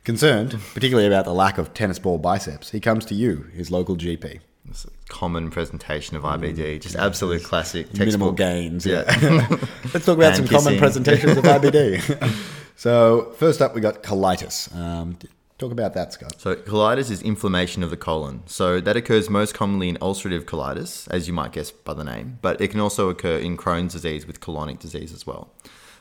Concerned, 0.05 0.59
particularly 0.73 1.07
about 1.07 1.25
the 1.25 1.35
lack 1.35 1.59
of 1.59 1.75
tennis 1.75 1.99
ball 1.99 2.19
biceps, 2.19 2.71
he 2.71 2.81
comes 2.81 3.05
to 3.07 3.15
you, 3.15 3.47
his 3.53 3.71
local 3.71 3.97
GP. 3.97 4.41
It's 4.69 4.85
a 4.85 4.91
common 5.09 5.51
presentation 5.51 6.17
of 6.17 6.23
IBD, 6.23 6.81
just 6.81 6.97
absolute 6.97 7.43
classic 7.43 7.89
Mm. 7.91 7.99
Minimal 7.99 8.33
gains. 8.33 8.87
Yeah. 8.87 9.03
Let's 9.93 10.07
talk 10.07 10.17
about 10.19 10.35
Hand 10.35 10.37
some 10.37 10.47
common 10.47 10.79
presentations 10.79 11.37
of 11.37 11.45
IBD. 11.45 12.37
so, 12.77 13.33
first 13.39 13.61
up, 13.63 13.75
we 13.75 13.81
got 13.81 14.03
colitis. 14.03 14.75
Um, 14.77 15.17
talk 15.59 15.73
about 15.73 15.95
that, 15.95 16.13
Scott. 16.13 16.41
So 16.41 16.57
colitis 16.57 17.11
is 17.11 17.23
inflammation 17.23 17.83
of 17.83 17.91
the 17.91 17.97
colon. 17.97 18.43
So 18.47 18.81
that 18.81 18.97
occurs 18.97 19.29
most 19.29 19.55
commonly 19.55 19.89
in 19.89 19.97
ulcerative 19.97 20.45
colitis, 20.45 21.09
as 21.11 21.27
you 21.27 21.35
might 21.35 21.53
guess 21.53 21.71
by 21.71 21.95
the 21.95 22.05
name, 22.05 22.39
but 22.43 22.61
it 22.61 22.69
can 22.69 22.81
also 22.81 23.09
occur 23.09 23.39
in 23.39 23.57
Crohn's 23.57 23.93
disease 23.93 24.27
with 24.27 24.41
colonic 24.41 24.79
disease 24.79 25.13
as 25.13 25.27
well. 25.27 25.53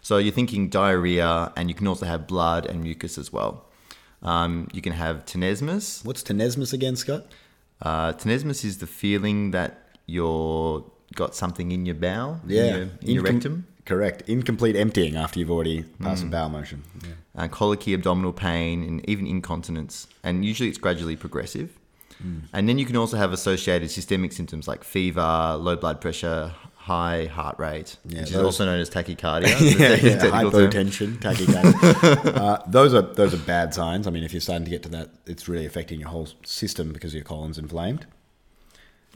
So 0.01 0.17
you're 0.17 0.33
thinking 0.33 0.69
diarrhea, 0.69 1.51
and 1.57 1.69
you 1.69 1.75
can 1.75 1.87
also 1.87 2.05
have 2.05 2.25
blood 2.25 2.65
and 2.65 2.81
mucus 2.83 3.17
as 3.17 3.33
well. 3.33 3.65
Um, 4.21 4.67
you 4.73 4.81
can 4.81 4.93
have 4.93 5.25
tenesmus. 5.25 6.05
What's 6.05 6.23
tenesmus 6.23 6.73
again, 6.73 6.95
Scott? 6.95 7.25
Uh, 7.81 8.13
tenesmus 8.13 8.65
is 8.65 8.79
the 8.79 8.87
feeling 8.87 9.51
that 9.51 9.89
you're 10.05 10.83
got 11.15 11.35
something 11.35 11.71
in 11.71 11.85
your 11.85 11.95
bowel, 11.95 12.39
in 12.47 12.49
your, 12.49 12.75
in 12.75 12.91
your 13.01 13.23
rectum. 13.23 13.65
Correct. 13.85 14.21
Incomplete 14.29 14.75
emptying 14.75 15.15
after 15.15 15.39
you've 15.39 15.49
already 15.49 15.83
passed 15.99 16.23
a 16.23 16.27
bowel 16.27 16.49
motion. 16.49 16.83
Yeah. 17.03 17.09
uh, 17.39 17.47
colicky, 17.47 17.93
abdominal 17.93 18.33
pain, 18.33 18.83
and 18.83 19.07
even 19.09 19.25
incontinence. 19.25 20.07
And 20.23 20.43
usually 20.43 20.69
it's 20.69 20.77
gradually 20.77 21.15
progressive. 21.15 21.77
Mm. 22.23 22.41
And 22.51 22.67
then 22.67 22.77
you 22.77 22.85
can 22.85 22.97
also 22.97 23.17
have 23.17 23.31
associated 23.31 23.89
systemic 23.89 24.33
symptoms 24.33 24.67
like 24.67 24.83
fever, 24.83 25.55
low 25.57 25.75
blood 25.77 26.01
pressure, 26.01 26.51
high 26.79 27.25
heart 27.25 27.59
rate, 27.59 27.97
Yeah, 28.05 28.21
which 28.21 28.31
is 28.31 28.37
also 28.37 28.65
known 28.65 28.79
as 28.79 28.89
tachycardia. 28.89 29.47
yeah, 29.79 29.95
yeah, 29.95 30.17
technical 30.17 30.51
term. 30.51 30.71
tachycardia. 30.71 32.35
uh, 32.37 32.61
those 32.67 32.93
are 32.93 33.01
those 33.01 33.33
are 33.33 33.37
bad 33.37 33.73
signs. 33.73 34.07
I 34.07 34.11
mean, 34.11 34.23
if 34.23 34.33
you're 34.33 34.41
starting 34.41 34.63
to 34.65 34.71
get 34.71 34.81
to 34.83 34.89
that, 34.89 35.09
it's 35.25 35.47
really 35.47 35.65
affecting 35.65 35.99
your 35.99 36.09
whole 36.09 36.29
system 36.43 36.91
because 36.93 37.13
your 37.13 37.23
colon's 37.23 37.57
inflamed. 37.57 38.05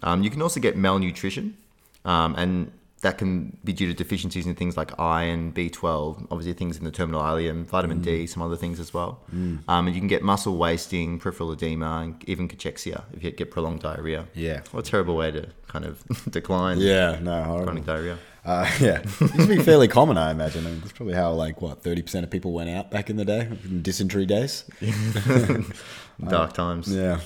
Um, 0.04 0.24
you 0.24 0.30
can 0.30 0.42
also 0.42 0.60
get 0.60 0.76
malnutrition, 0.76 1.56
um, 2.04 2.36
and 2.36 2.72
that 3.04 3.18
can 3.18 3.56
be 3.64 3.72
due 3.74 3.88
to 3.88 3.94
deficiencies 3.94 4.46
in 4.48 4.56
things 4.56 4.76
like 4.76 4.92
iron, 5.00 5.52
B12, 5.54 6.28
obviously 6.32 6.54
things 6.54 6.78
in 6.78 6.84
the 6.84 6.92
terminal 6.92 7.22
ileum, 7.22 7.64
vitamin 7.66 8.00
Mm. 8.00 8.04
D, 8.04 8.28
some 8.28 8.42
other 8.42 8.56
things 8.58 8.80
as 8.80 8.94
well. 8.94 9.22
Um, 9.32 9.62
and 9.88 9.94
you 9.94 10.02
can 10.02 10.08
get 10.08 10.24
muscle 10.24 10.58
wasting, 10.58 11.20
peripheral 11.20 11.52
edema, 11.52 12.02
and 12.04 12.24
even 12.28 12.48
cachexia 12.48 13.04
if 13.14 13.24
you 13.24 13.32
get 13.32 13.52
prolonged 13.52 13.82
diarrhea. 13.82 14.26
Yeah. 14.34 14.62
What 14.72 14.88
a 14.88 14.90
terrible 14.92 15.16
way 15.16 15.32
to 15.32 15.48
kind 15.68 15.86
of 15.86 16.04
decline 16.32 16.80
Yeah, 16.80 17.20
no, 17.22 17.44
horrible. 17.44 17.66
chronic 17.66 17.86
diarrhea. 17.86 18.18
Uh, 18.46 18.70
yeah, 18.82 19.00
it 19.00 19.20
used 19.22 19.36
to 19.40 19.48
be 19.48 19.60
fairly 19.64 19.88
common, 19.88 20.18
I 20.18 20.32
imagine. 20.32 20.66
I 20.68 20.70
mean, 20.72 20.80
that's 20.82 20.92
probably 20.92 21.14
how 21.14 21.32
like 21.32 21.62
what 21.62 21.82
thirty 21.82 22.02
percent 22.02 22.26
of 22.26 22.30
people 22.30 22.52
went 22.52 22.70
out 22.70 22.92
back 22.92 23.10
in 23.10 23.16
the 23.16 23.24
day, 23.24 23.48
in 23.64 23.82
dysentery 23.82 24.26
days. 24.26 24.66
Dark 26.28 26.54
times. 26.54 26.94
Yeah. 26.94 27.20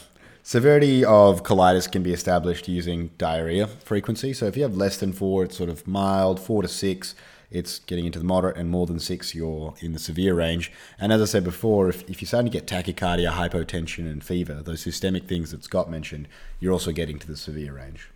Severity 0.48 1.04
of 1.04 1.44
colitis 1.44 1.92
can 1.92 2.04
be 2.04 2.14
established 2.14 2.70
using 2.70 3.10
diarrhea 3.18 3.68
frequency. 3.68 4.32
So 4.32 4.46
if 4.46 4.56
you 4.56 4.64
have 4.64 4.78
less 4.78 4.96
than 4.96 5.12
four, 5.12 5.44
it's 5.44 5.58
sort 5.58 5.70
of 5.70 5.86
mild. 5.86 6.40
Four 6.40 6.62
to 6.62 6.70
six, 6.70 7.16
it's 7.52 7.80
getting 7.80 8.06
into 8.06 8.18
the 8.18 8.24
moderate, 8.24 8.56
and 8.56 8.70
more 8.70 8.86
than 8.86 8.98
six, 8.98 9.36
you're 9.36 9.74
in 9.82 9.92
the 9.92 10.00
severe 10.00 10.36
range. 10.36 10.72
And 11.02 11.12
as 11.12 11.22
I 11.22 11.26
said 11.26 11.44
before, 11.44 11.90
if, 11.90 12.10
if 12.10 12.22
you're 12.22 12.28
starting 12.28 12.50
to 12.50 12.58
get 12.58 12.66
tachycardia, 12.66 13.34
hypotension, 13.34 14.10
and 14.10 14.24
fever, 14.24 14.62
those 14.64 14.80
systemic 14.80 15.26
things 15.26 15.52
that 15.52 15.66
Scott 15.66 15.92
mentioned, 15.92 16.30
you're 16.62 16.72
also 16.72 16.94
getting 16.94 17.20
to 17.20 17.28
the 17.28 17.36
severe 17.36 17.74
range. 17.74 18.10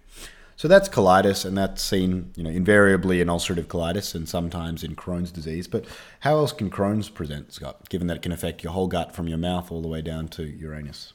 So 0.56 0.70
that's 0.70 0.88
colitis, 0.88 1.44
and 1.44 1.58
that's 1.58 1.82
seen, 1.82 2.32
you 2.38 2.46
know, 2.46 2.50
invariably 2.50 3.20
in 3.20 3.28
ulcerative 3.28 3.66
colitis 3.66 4.16
and 4.16 4.30
sometimes 4.30 4.86
in 4.86 4.96
Crohn's 4.96 5.34
disease. 5.34 5.68
But 5.68 5.84
how 6.22 6.38
else 6.38 6.54
can 6.54 6.70
Crohn's 6.70 7.10
present, 7.10 7.52
Scott? 7.52 7.90
Given 7.90 8.08
that 8.08 8.16
it 8.16 8.22
can 8.22 8.32
affect 8.32 8.64
your 8.64 8.72
whole 8.72 8.88
gut 8.88 9.14
from 9.14 9.28
your 9.28 9.38
mouth 9.38 9.70
all 9.70 9.82
the 9.82 9.90
way 9.90 10.02
down 10.02 10.30
to 10.30 10.46
your 10.46 10.74
anus. 10.74 11.12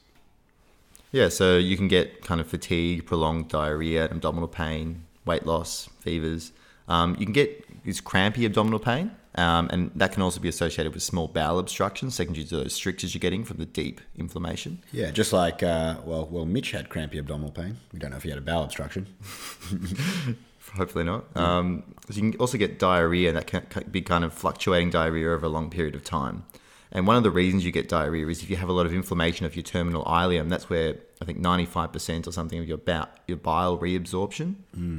Yeah, 1.11 1.29
so 1.29 1.57
you 1.57 1.77
can 1.77 1.87
get 1.87 2.21
kind 2.23 2.41
of 2.41 2.47
fatigue, 2.47 3.05
prolonged 3.05 3.49
diarrhea, 3.49 4.05
abdominal 4.05 4.47
pain, 4.47 5.03
weight 5.25 5.45
loss, 5.45 5.89
fevers. 5.99 6.51
Um, 6.87 7.15
you 7.19 7.25
can 7.25 7.33
get 7.33 7.85
this 7.85 8.01
crampy 8.01 8.45
abdominal 8.45 8.79
pain, 8.79 9.11
um, 9.35 9.69
and 9.71 9.91
that 9.95 10.11
can 10.11 10.21
also 10.21 10.39
be 10.39 10.49
associated 10.49 10.93
with 10.93 11.03
small 11.03 11.27
bowel 11.27 11.59
obstructions, 11.59 12.15
secondary 12.15 12.45
to 12.45 12.57
those 12.57 12.73
strictures 12.73 13.13
you're 13.13 13.19
getting 13.19 13.43
from 13.43 13.57
the 13.57 13.65
deep 13.65 14.01
inflammation. 14.17 14.81
Yeah, 14.91 15.11
just 15.11 15.31
like 15.31 15.63
uh, 15.63 15.97
well, 16.03 16.27
well, 16.29 16.45
Mitch 16.45 16.71
had 16.71 16.89
crampy 16.89 17.17
abdominal 17.17 17.51
pain. 17.51 17.77
We 17.93 17.99
don't 17.99 18.11
know 18.11 18.17
if 18.17 18.23
he 18.23 18.29
had 18.29 18.37
a 18.37 18.41
bowel 18.41 18.63
obstruction. 18.63 19.07
Hopefully 20.75 21.05
not. 21.05 21.25
Um, 21.35 21.83
so 22.09 22.15
you 22.15 22.31
can 22.31 22.39
also 22.39 22.57
get 22.57 22.77
diarrhea, 22.77 23.29
and 23.29 23.37
that 23.37 23.47
can 23.47 23.65
be 23.89 24.01
kind 24.01 24.23
of 24.23 24.33
fluctuating 24.33 24.89
diarrhea 24.89 25.31
over 25.31 25.45
a 25.45 25.49
long 25.49 25.69
period 25.69 25.95
of 25.95 26.03
time. 26.03 26.43
And 26.91 27.05
one 27.05 27.17
of 27.17 27.23
the 27.23 27.31
reasons 27.31 27.65
you 27.65 27.71
get 27.71 27.89
diarrhea 27.89 28.27
is 28.27 28.41
if 28.41 28.49
you 28.49 28.55
have 28.55 28.69
a 28.69 28.73
lot 28.73 28.85
of 28.85 28.93
inflammation 28.93 29.45
of 29.45 29.55
your 29.55 29.63
terminal 29.63 30.03
ileum. 30.05 30.49
That's 30.49 30.69
where 30.69 30.95
I 31.21 31.25
think 31.25 31.39
95% 31.39 32.27
or 32.27 32.31
something 32.31 32.59
of 32.59 32.67
your 32.67 32.77
bowel, 32.77 33.09
your 33.27 33.37
bile 33.37 33.77
reabsorption 33.77 34.55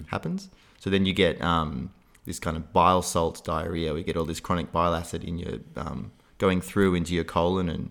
happens. 0.08 0.50
So 0.78 0.90
then 0.90 1.06
you 1.06 1.12
get 1.12 1.40
um, 1.42 1.92
this 2.24 2.38
kind 2.38 2.56
of 2.56 2.72
bile 2.72 3.02
salt 3.02 3.44
diarrhea. 3.44 3.94
We 3.94 4.02
get 4.02 4.16
all 4.16 4.24
this 4.24 4.40
chronic 4.40 4.70
bile 4.70 4.94
acid 4.94 5.24
in 5.24 5.38
your 5.38 5.58
um, 5.76 6.12
going 6.38 6.60
through 6.60 6.94
into 6.94 7.14
your 7.14 7.24
colon 7.24 7.68
and 7.68 7.90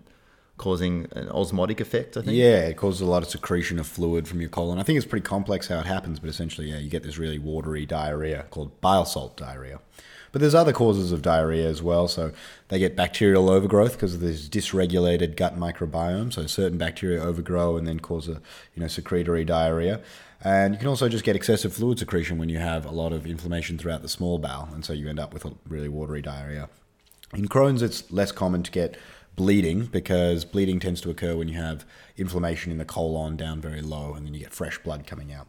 causing 0.57 1.07
an 1.11 1.29
osmotic 1.29 1.79
effect. 1.79 2.17
I 2.17 2.21
think. 2.21 2.37
Yeah, 2.37 2.67
it 2.67 2.77
causes 2.77 3.01
a 3.01 3.05
lot 3.05 3.23
of 3.23 3.29
secretion 3.29 3.79
of 3.79 3.87
fluid 3.87 4.27
from 4.27 4.41
your 4.41 4.49
colon. 4.49 4.79
I 4.79 4.83
think 4.83 4.97
it's 4.97 5.05
pretty 5.05 5.23
complex 5.25 5.67
how 5.67 5.79
it 5.79 5.85
happens, 5.85 6.19
but 6.19 6.29
essentially, 6.29 6.69
yeah, 6.69 6.77
you 6.77 6.89
get 6.89 7.03
this 7.03 7.17
really 7.17 7.39
watery 7.39 7.85
diarrhea 7.85 8.45
called 8.49 8.79
bile 8.81 9.05
salt 9.05 9.37
diarrhea. 9.37 9.79
But 10.37 10.41
there's 10.41 10.53
other 10.53 10.71
causes 10.71 11.11
of 11.11 11.23
diarrhea 11.23 11.67
as 11.67 11.81
well. 11.81 12.07
So 12.07 12.31
they 12.67 12.77
get 12.77 12.95
bacterial 12.95 13.49
overgrowth 13.49 13.93
because 13.93 14.13
of 14.13 14.19
this 14.19 14.47
dysregulated 14.47 15.35
gut 15.35 15.57
microbiome. 15.57 16.31
So 16.31 16.45
certain 16.45 16.77
bacteria 16.77 17.23
overgrow 17.23 17.75
and 17.75 17.87
then 17.87 17.99
cause 17.99 18.27
a 18.27 18.39
you 18.75 18.81
know 18.81 18.87
secretory 18.87 19.43
diarrhea. 19.43 19.99
And 20.43 20.75
you 20.75 20.77
can 20.77 20.89
also 20.89 21.09
just 21.09 21.23
get 21.23 21.35
excessive 21.35 21.73
fluid 21.73 21.97
secretion 21.97 22.37
when 22.37 22.49
you 22.49 22.59
have 22.59 22.85
a 22.85 22.91
lot 22.91 23.13
of 23.13 23.25
inflammation 23.25 23.79
throughout 23.79 24.03
the 24.03 24.07
small 24.07 24.37
bowel, 24.37 24.69
and 24.71 24.85
so 24.85 24.93
you 24.93 25.09
end 25.09 25.19
up 25.19 25.33
with 25.33 25.43
a 25.43 25.53
really 25.67 25.89
watery 25.89 26.21
diarrhea. 26.21 26.69
In 27.33 27.47
Crohn's, 27.47 27.81
it's 27.81 28.11
less 28.11 28.31
common 28.31 28.61
to 28.61 28.69
get 28.69 28.95
bleeding 29.35 29.87
because 29.87 30.45
bleeding 30.45 30.79
tends 30.79 31.01
to 31.01 31.09
occur 31.09 31.35
when 31.35 31.49
you 31.49 31.57
have 31.57 31.83
inflammation 32.15 32.71
in 32.71 32.77
the 32.77 32.85
colon 32.85 33.37
down 33.37 33.59
very 33.59 33.81
low, 33.81 34.13
and 34.13 34.23
then 34.23 34.35
you 34.35 34.41
get 34.41 34.53
fresh 34.53 34.77
blood 34.77 35.07
coming 35.07 35.33
out. 35.33 35.47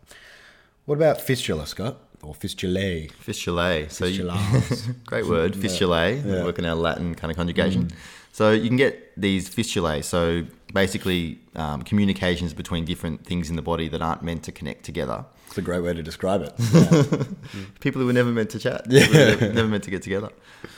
What 0.87 0.97
about 0.97 1.21
fistula, 1.21 1.67
Scott? 1.67 1.99
Or 2.23 2.35
fistulae? 2.35 3.11
Fistulae. 3.13 3.91
So 3.91 4.05
you, 4.05 4.25
great 5.07 5.27
word, 5.27 5.55
fistulae. 5.55 6.25
Yeah. 6.25 6.45
Working 6.45 6.65
our 6.65 6.75
Latin 6.75 7.15
kind 7.15 7.31
of 7.31 7.37
conjugation. 7.37 7.91
So 8.33 8.53
you 8.53 8.69
can 8.69 8.77
get 8.77 9.13
these 9.17 9.49
fistulae. 9.49 10.03
So 10.05 10.45
basically, 10.73 11.39
um, 11.57 11.83
communications 11.83 12.55
between 12.55 12.85
different 12.85 13.25
things 13.25 13.51
in 13.51 13.57
the 13.57 13.63
body 13.63 13.89
that 13.89 14.03
aren't 14.03 14.23
meant 14.23 14.43
to 14.45 14.53
connect 14.53 14.85
together. 14.85 15.25
It's 15.47 15.59
a 15.59 15.63
great 15.63 15.81
way 15.83 15.95
to 15.95 16.03
describe 16.03 16.43
it. 16.43 16.53
Yeah. 17.55 17.65
People 17.81 18.01
who 18.01 18.07
were 18.07 18.13
never 18.13 18.31
meant 18.31 18.51
to 18.51 18.59
chat. 18.59 18.85
Yeah. 18.89 19.09
Were 19.37 19.53
never 19.53 19.69
meant 19.69 19.85
to 19.85 19.91
get 19.91 20.03
together. 20.03 20.29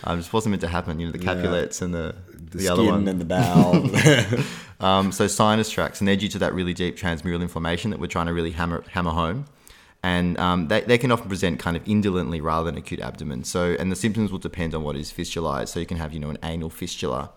Um, 0.04 0.18
just 0.20 0.32
wasn't 0.32 0.50
meant 0.52 0.60
to 0.60 0.68
happen. 0.68 1.00
You 1.00 1.06
know, 1.06 1.12
the 1.12 1.18
Yeah. 1.18 1.34
capulets 1.34 1.82
and 1.82 1.92
the 1.92 2.14
the, 2.50 2.58
the, 2.58 2.68
other 2.68 2.84
one. 2.84 3.06
and 3.08 3.20
the 3.20 3.24
bowel. 3.24 3.90
Um, 4.80 5.12
so 5.12 5.26
sinus 5.26 5.68
tracts, 5.68 6.00
and 6.00 6.08
they're 6.08 6.16
due 6.16 6.28
to 6.28 6.38
that 6.38 6.54
really 6.54 6.72
deep 6.72 6.96
transmural 6.96 7.42
inflammation 7.42 7.90
that 7.90 8.00
we're 8.00 8.06
trying 8.06 8.26
to 8.28 8.32
really 8.32 8.52
hammer 8.52 8.82
hammer 8.90 9.10
home. 9.10 9.44
And 10.02 10.38
um, 10.38 10.68
they, 10.68 10.80
they 10.80 10.96
can 10.96 11.12
often 11.12 11.28
present 11.28 11.58
kind 11.58 11.76
of 11.76 11.86
indolently 11.86 12.40
rather 12.40 12.64
than 12.64 12.78
acute 12.78 13.00
abdomen. 13.00 13.44
So, 13.44 13.76
and 13.78 13.92
the 13.92 13.96
symptoms 13.96 14.32
will 14.32 14.38
depend 14.38 14.74
on 14.74 14.82
what 14.82 14.96
is 14.96 15.12
fistulized. 15.12 15.68
So 15.68 15.80
you 15.80 15.86
can 15.86 15.98
have, 15.98 16.14
you 16.14 16.20
know, 16.20 16.30
an 16.30 16.38
anal 16.42 16.70
fistula 16.70 17.30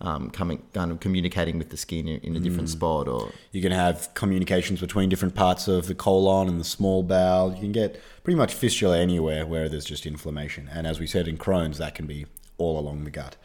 um, 0.00 0.30
coming, 0.30 0.64
kind 0.74 0.90
of 0.90 0.98
communicating 0.98 1.58
with 1.58 1.70
the 1.70 1.76
skin 1.76 2.08
in, 2.08 2.20
in 2.20 2.36
a 2.36 2.40
different 2.40 2.68
spot, 2.70 3.06
or 3.06 3.30
You 3.52 3.62
can 3.62 3.70
have 3.70 4.12
communications 4.14 4.80
between 4.80 5.08
different 5.08 5.36
parts 5.36 5.68
of 5.68 5.86
the 5.86 5.94
colon 5.94 6.48
and 6.48 6.58
the 6.58 6.64
small 6.64 7.04
bowel. 7.04 7.54
You 7.54 7.60
can 7.60 7.72
get 7.72 8.00
pretty 8.24 8.36
much 8.36 8.52
fistula 8.52 8.98
anywhere 8.98 9.46
where 9.46 9.68
there's 9.68 9.84
just 9.84 10.04
inflammation. 10.04 10.68
And 10.72 10.88
as 10.88 10.98
we 10.98 11.06
said 11.06 11.28
in 11.28 11.38
Crohn's, 11.38 11.78
that 11.78 11.94
can 11.94 12.06
be 12.06 12.26
all 12.58 12.80
along 12.80 13.04
the 13.04 13.10
gut. 13.10 13.36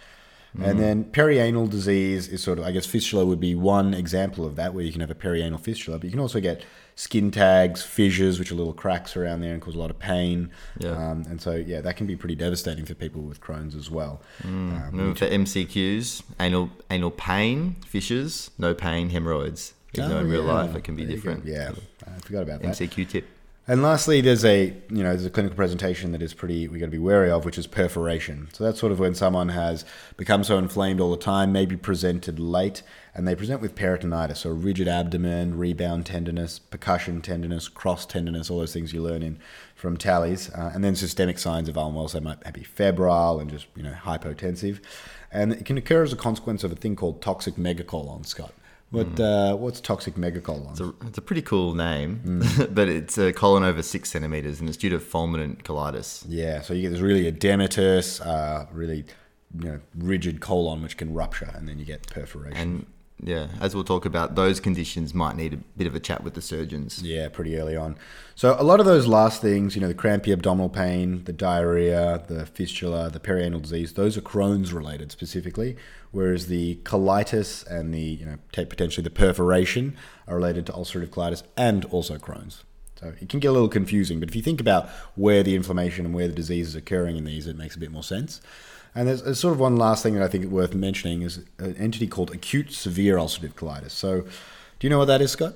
And 0.59 0.79
then 0.79 1.03
perianal 1.03 1.69
disease 1.69 2.27
is 2.27 2.41
sort 2.41 2.57
of, 2.57 2.65
I 2.65 2.71
guess, 2.71 2.87
fistula 2.87 3.23
would 3.23 3.39
be 3.39 3.53
one 3.53 3.93
example 3.93 4.43
of 4.43 4.55
that, 4.55 4.73
where 4.73 4.83
you 4.83 4.91
can 4.91 5.01
have 5.01 5.11
a 5.11 5.15
perianal 5.15 5.59
fistula, 5.59 5.99
but 5.99 6.05
you 6.05 6.11
can 6.11 6.19
also 6.19 6.39
get 6.39 6.63
skin 6.97 7.29
tags, 7.29 7.83
fissures, 7.83 8.39
which 8.39 8.51
are 8.51 8.55
little 8.55 8.73
cracks 8.73 9.15
around 9.15 9.39
there 9.39 9.53
and 9.53 9.61
cause 9.61 9.75
a 9.75 9.79
lot 9.79 9.91
of 9.91 9.99
pain. 9.99 10.49
Yeah. 10.79 10.89
Um, 10.89 11.25
and 11.29 11.39
so, 11.39 11.53
yeah, 11.53 11.79
that 11.81 11.95
can 11.95 12.07
be 12.07 12.15
pretty 12.15 12.35
devastating 12.35 12.85
for 12.85 12.95
people 12.95 13.21
with 13.21 13.39
Crohn's 13.39 13.75
as 13.75 13.89
well. 13.89 14.19
Um, 14.43 15.13
for 15.15 15.27
MCQs, 15.27 16.23
anal 16.39 16.71
anal 16.89 17.11
pain, 17.11 17.75
fissures, 17.85 18.49
no 18.57 18.73
pain, 18.73 19.11
hemorrhoids. 19.11 19.75
Even 19.93 20.09
though 20.09 20.19
in 20.19 20.27
oh, 20.27 20.29
real 20.29 20.43
life 20.43 20.75
it 20.75 20.83
can 20.83 20.95
be 20.95 21.05
There 21.05 21.15
different. 21.15 21.45
Yeah, 21.45 21.71
I 22.05 22.19
forgot 22.19 22.43
about 22.43 22.61
that. 22.61 22.75
MCQ 22.75 23.07
tip. 23.07 23.25
And 23.69 23.83
lastly, 23.83 24.21
there's 24.21 24.45
a 24.45 24.67
you 24.89 25.03
know 25.03 25.09
there's 25.09 25.25
a 25.25 25.29
clinical 25.29 25.57
presentation 25.57 26.13
that 26.13 26.21
is 26.21 26.33
pretty 26.33 26.69
we 26.69 26.79
got 26.79 26.85
to 26.85 26.91
be 26.91 26.97
wary 26.97 27.29
of, 27.29 27.43
which 27.43 27.57
is 27.57 27.67
perforation. 27.67 28.47
So 28.53 28.63
that's 28.63 28.79
sort 28.79 28.93
of 28.93 28.99
when 28.99 29.13
someone 29.13 29.49
has 29.49 29.83
become 30.15 30.45
so 30.45 30.57
inflamed 30.57 31.01
all 31.01 31.11
the 31.11 31.17
time, 31.17 31.51
maybe 31.51 31.75
presented 31.75 32.39
late, 32.39 32.81
and 33.13 33.27
they 33.27 33.35
present 33.35 33.59
with 33.59 33.75
peritonitis, 33.75 34.37
so 34.37 34.51
rigid 34.51 34.87
abdomen, 34.87 35.57
rebound 35.57 36.05
tenderness, 36.05 36.59
percussion 36.59 37.21
tenderness, 37.21 37.67
cross 37.67 38.05
tenderness, 38.05 38.49
all 38.49 38.59
those 38.59 38.71
things 38.71 38.93
you 38.93 39.01
learn 39.01 39.21
in 39.21 39.37
from 39.75 39.97
Talley's, 39.97 40.49
uh, 40.51 40.71
and 40.73 40.81
then 40.81 40.95
systemic 40.95 41.37
signs 41.37 41.67
of 41.67 41.75
Almwell. 41.75 42.09
So 42.09 42.19
they 42.19 42.23
might 42.23 42.53
be 42.53 42.63
febrile 42.63 43.37
and 43.37 43.49
just 43.51 43.67
you 43.75 43.83
know 43.83 43.95
hypotensive, 44.01 44.79
and 45.29 45.51
it 45.51 45.65
can 45.65 45.77
occur 45.77 46.03
as 46.03 46.13
a 46.13 46.15
consequence 46.15 46.63
of 46.63 46.71
a 46.71 46.75
thing 46.75 46.95
called 46.95 47.21
toxic 47.21 47.55
megacolon, 47.55 48.25
Scott. 48.25 48.53
What 48.89 49.19
uh, 49.19 49.55
what's 49.55 49.81
toxic 49.81 50.15
megacolon? 50.15 50.71
It's 50.71 50.79
a, 50.79 50.93
it's 51.07 51.17
a 51.17 51.21
pretty 51.21 51.41
cool 51.41 51.73
name, 51.73 52.21
Mm. 52.25 52.73
but 52.75 52.87
it's 52.87 53.17
a 53.17 53.33
colon 53.33 53.63
over 53.63 53.83
six 53.83 54.09
centimeters, 54.11 54.59
and 54.59 54.69
it's 54.69 54.77
due 54.77 54.89
to 54.89 54.99
fulminant 54.99 55.63
colitis. 55.63 56.23
Yeah, 56.27 56.61
so 56.61 56.73
you 56.73 56.83
get 56.83 56.91
this 56.91 57.01
really 57.01 57.29
edematous, 57.29 58.25
uh, 58.25 58.65
really 58.71 59.03
you 59.59 59.65
know, 59.69 59.79
rigid 59.97 60.39
colon 60.39 60.81
which 60.83 60.95
can 60.97 61.13
rupture, 61.13 61.51
and 61.53 61.67
then 61.67 61.79
you 61.79 61.85
get 61.85 62.07
perforation. 62.07 62.57
And 62.57 62.85
yeah, 63.19 63.47
as 63.59 63.73
we'll 63.73 63.83
talk 63.83 64.05
about, 64.05 64.35
those 64.35 64.59
conditions 64.59 65.13
might 65.13 65.35
need 65.35 65.53
a 65.53 65.57
bit 65.57 65.87
of 65.87 65.95
a 65.95 65.99
chat 65.99 66.23
with 66.23 66.35
the 66.35 66.41
surgeons. 66.41 67.01
yeah, 67.01 67.29
pretty 67.29 67.57
early 67.57 67.75
on. 67.75 67.97
So 68.35 68.55
a 68.59 68.63
lot 68.63 68.79
of 68.79 68.85
those 68.85 69.07
last 69.07 69.41
things, 69.41 69.75
you 69.75 69.81
know, 69.81 69.87
the 69.87 69.95
crampy 69.95 70.31
abdominal 70.31 70.69
pain, 70.69 71.23
the 71.23 71.33
diarrhea, 71.33 72.23
the 72.27 72.45
fistula, 72.45 73.09
the 73.09 73.19
perianal 73.19 73.61
disease, 73.61 73.93
those 73.93 74.17
are 74.17 74.21
Crohn's 74.21 74.71
related 74.71 75.11
specifically, 75.11 75.75
whereas 76.11 76.45
the 76.45 76.75
colitis 76.83 77.65
and 77.65 77.91
the 77.91 77.99
you 77.99 78.25
know 78.25 78.37
potentially 78.51 79.03
the 79.03 79.09
perforation 79.09 79.97
are 80.27 80.35
related 80.35 80.67
to 80.67 80.71
ulcerative 80.73 81.09
colitis 81.09 81.41
and 81.57 81.85
also 81.85 82.17
Crohn's. 82.17 82.63
So 82.99 83.13
it 83.19 83.29
can 83.29 83.39
get 83.39 83.47
a 83.47 83.51
little 83.51 83.67
confusing, 83.67 84.19
but 84.19 84.29
if 84.29 84.35
you 84.35 84.41
think 84.41 84.61
about 84.61 84.89
where 85.15 85.41
the 85.41 85.55
inflammation 85.55 86.05
and 86.05 86.13
where 86.13 86.27
the 86.27 86.33
disease 86.33 86.69
is 86.69 86.75
occurring 86.75 87.17
in 87.17 87.25
these, 87.25 87.47
it 87.47 87.55
makes 87.55 87.75
a 87.75 87.79
bit 87.79 87.91
more 87.91 88.03
sense. 88.03 88.41
And 88.97 89.07
there's, 89.07 89.21
there's 89.21 89.39
sort 89.39 89.53
of 89.53 89.59
one 89.59 89.77
last 89.77 90.01
thing 90.01 90.15
that 90.15 90.23
I 90.23 90.27
think 90.27 90.45
is 90.45 90.49
worth 90.49 90.73
mentioning 90.73 91.21
is 91.21 91.45
an 91.59 91.75
entity 91.75 92.07
called 92.07 92.31
acute 92.31 92.73
severe 92.73 93.17
ulcerative 93.17 93.53
colitis. 93.53 93.91
So, 93.91 94.21
do 94.21 94.87
you 94.87 94.89
know 94.89 94.97
what 94.97 95.05
that 95.05 95.21
is, 95.21 95.31
Scott? 95.31 95.53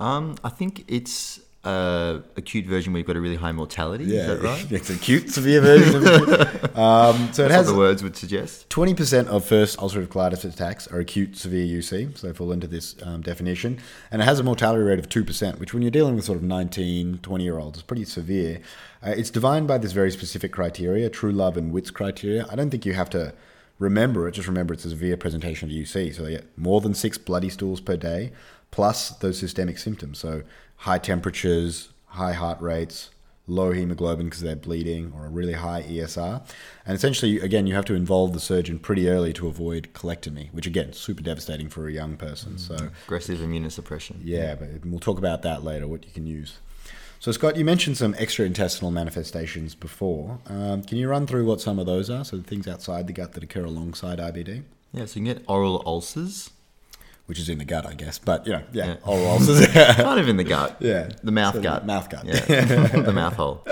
Um, 0.00 0.36
I 0.42 0.48
think 0.48 0.82
it's 0.88 1.40
a 1.64 2.22
acute 2.36 2.66
version 2.66 2.92
where 2.92 2.98
you've 2.98 3.06
got 3.06 3.16
a 3.16 3.20
really 3.20 3.36
high 3.36 3.52
mortality. 3.52 4.04
Is 4.04 4.26
that 4.26 4.40
right? 4.40 4.66
it's 4.72 4.90
acute 4.90 5.30
severe 5.30 5.60
version. 5.60 6.48
Um, 6.78 7.32
so 7.32 7.44
it 7.44 7.50
has 7.50 7.66
the 7.66 7.74
words 7.74 8.04
would 8.04 8.16
suggest. 8.16 8.68
20% 8.68 9.26
of 9.26 9.44
first 9.44 9.78
ulcerative 9.78 10.06
colitis 10.06 10.44
attacks 10.44 10.86
are 10.86 11.00
acute 11.00 11.36
severe 11.36 11.66
UC, 11.66 12.16
so 12.16 12.28
they 12.28 12.32
fall 12.32 12.52
into 12.52 12.68
this 12.68 12.94
um, 13.02 13.20
definition. 13.20 13.80
And 14.12 14.22
it 14.22 14.26
has 14.26 14.38
a 14.38 14.44
mortality 14.44 14.84
rate 14.84 15.00
of 15.00 15.08
2%, 15.08 15.58
which 15.58 15.74
when 15.74 15.82
you're 15.82 15.90
dealing 15.90 16.14
with 16.14 16.24
sort 16.24 16.36
of 16.36 16.44
19, 16.44 17.18
20 17.18 17.44
year 17.44 17.58
olds 17.58 17.78
is 17.78 17.82
pretty 17.82 18.04
severe. 18.04 18.60
Uh, 19.04 19.10
it's 19.16 19.30
defined 19.30 19.66
by 19.66 19.78
this 19.78 19.90
very 19.90 20.12
specific 20.12 20.52
criteria, 20.52 21.10
Truelove 21.10 21.56
and 21.56 21.72
Witts 21.72 21.90
criteria. 21.90 22.46
I 22.48 22.54
don't 22.54 22.70
think 22.70 22.86
you 22.86 22.92
have 22.92 23.10
to 23.10 23.34
remember 23.80 24.28
it, 24.28 24.32
just 24.32 24.46
remember 24.46 24.74
it's 24.74 24.84
a 24.84 24.90
severe 24.90 25.16
presentation 25.16 25.68
of 25.68 25.74
UC. 25.74 26.14
So 26.14 26.22
they 26.22 26.32
get 26.32 26.56
more 26.56 26.80
than 26.80 26.94
six 26.94 27.18
bloody 27.18 27.48
stools 27.48 27.80
per 27.80 27.96
day, 27.96 28.30
plus 28.70 29.10
those 29.10 29.38
systemic 29.38 29.78
symptoms. 29.78 30.20
So 30.20 30.42
high 30.78 30.98
temperatures, 30.98 31.88
high 32.06 32.32
heart 32.32 32.60
rates, 32.60 33.10
low 33.46 33.72
hemoglobin 33.72 34.26
because 34.26 34.40
they're 34.42 34.56
bleeding, 34.56 35.12
or 35.16 35.26
a 35.26 35.28
really 35.30 35.54
high 35.54 35.82
ESR. 35.82 36.42
And 36.84 36.94
essentially, 36.96 37.40
again, 37.40 37.66
you 37.66 37.74
have 37.74 37.84
to 37.86 37.94
involve 37.94 38.32
the 38.34 38.40
surgeon 38.40 38.78
pretty 38.78 39.08
early 39.08 39.32
to 39.34 39.48
avoid 39.48 39.88
colectomy, 39.94 40.52
which 40.52 40.66
again, 40.66 40.92
super 40.92 41.22
devastating 41.22 41.68
for 41.68 41.88
a 41.88 41.92
young 41.92 42.16
person. 42.16 42.58
So 42.58 42.90
Aggressive 43.06 43.38
immunosuppression. 43.38 44.16
yeah, 44.22 44.54
but 44.54 44.68
we'll 44.84 45.00
talk 45.00 45.18
about 45.18 45.42
that 45.42 45.64
later, 45.64 45.86
what 45.88 46.04
you 46.04 46.12
can 46.12 46.26
use. 46.26 46.58
So, 47.20 47.32
Scott, 47.32 47.56
you 47.56 47.64
mentioned 47.64 47.96
some 47.96 48.14
extraintestinal 48.14 48.92
manifestations 48.92 49.74
before. 49.74 50.38
Um, 50.46 50.82
can 50.84 50.98
you 50.98 51.08
run 51.08 51.26
through 51.26 51.46
what 51.46 51.60
some 51.60 51.80
of 51.80 51.86
those 51.86 52.08
are? 52.10 52.24
So, 52.24 52.36
the 52.36 52.44
things 52.44 52.68
outside 52.68 53.08
the 53.08 53.12
gut 53.12 53.32
that 53.32 53.42
occur 53.42 53.64
alongside 53.64 54.20
IBD, 54.20 54.62
Yeah, 54.92 55.04
so 55.06 55.18
you 55.18 55.24
can 55.26 55.34
get 55.34 55.42
oral 55.48 55.82
ulcers, 55.84 56.50
which 57.28 57.38
is 57.38 57.48
in 57.48 57.58
the 57.58 57.64
gut, 57.64 57.86
I 57.86 57.94
guess. 57.94 58.18
But, 58.18 58.46
you 58.46 58.52
know, 58.54 58.62
yeah, 58.72 58.86
Yeah. 58.86 58.96
oral 59.06 59.26
ulcers. 59.28 59.66
kind 59.96 60.18
of 60.18 60.28
in 60.28 60.36
the 60.36 60.44
gut. 60.44 60.76
yeah. 60.80 61.08
The 61.22 61.30
mouth 61.32 61.62
gut. 61.62 61.86
Mouth 61.86 62.08
gut. 62.10 62.24
Yeah, 62.24 62.40
the 63.10 63.12
mouth 63.12 63.34
hole. 63.34 63.64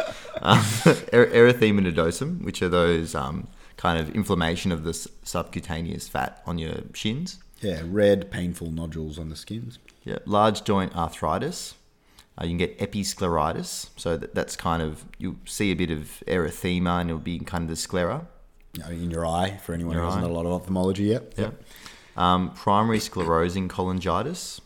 Um, 0.42 0.58
er- 1.12 1.26
erythema 1.32 1.80
nodosum, 1.80 2.42
which 2.44 2.60
are 2.62 2.68
those 2.68 3.14
um, 3.14 3.48
kind 3.76 3.98
of 3.98 4.14
inflammation 4.14 4.70
of 4.72 4.84
the 4.84 4.90
s- 4.90 5.08
subcutaneous 5.24 6.06
fat 6.08 6.42
on 6.46 6.58
your 6.58 6.76
shins. 6.94 7.38
yeah, 7.62 7.80
red, 7.84 8.30
painful 8.30 8.70
nodules 8.70 9.18
on 9.18 9.28
the 9.30 9.36
skins. 9.36 9.78
Yeah, 10.04 10.18
large 10.26 10.62
joint 10.64 10.94
arthritis. 10.94 11.74
Uh, 12.38 12.44
you 12.44 12.50
can 12.50 12.58
get 12.58 12.78
episcleritis, 12.78 13.88
so 13.96 14.18
that, 14.18 14.34
that's 14.34 14.56
kind 14.56 14.82
of 14.82 15.06
you'll 15.16 15.36
see 15.46 15.70
a 15.70 15.74
bit 15.74 15.90
of 15.90 16.22
erythema, 16.26 17.00
and 17.00 17.08
it'll 17.08 17.18
be 17.18 17.38
kind 17.38 17.62
of 17.64 17.70
the 17.70 17.76
sclera. 17.76 18.26
You 18.74 18.82
know, 18.82 18.90
in 18.90 19.10
your 19.10 19.24
eye, 19.24 19.56
for 19.64 19.72
anyone 19.72 19.94
Your 19.94 20.02
who 20.02 20.06
hasn't 20.08 20.24
eye. 20.24 20.26
done 20.28 20.36
a 20.36 20.38
lot 20.38 20.44
of 20.46 20.52
ophthalmology 20.52 21.04
yet. 21.04 21.32
Yeah. 21.38 21.50
Um, 22.16 22.50
primary 22.50 22.98
sclerosing 22.98 23.68
cholangitis. 23.68 24.60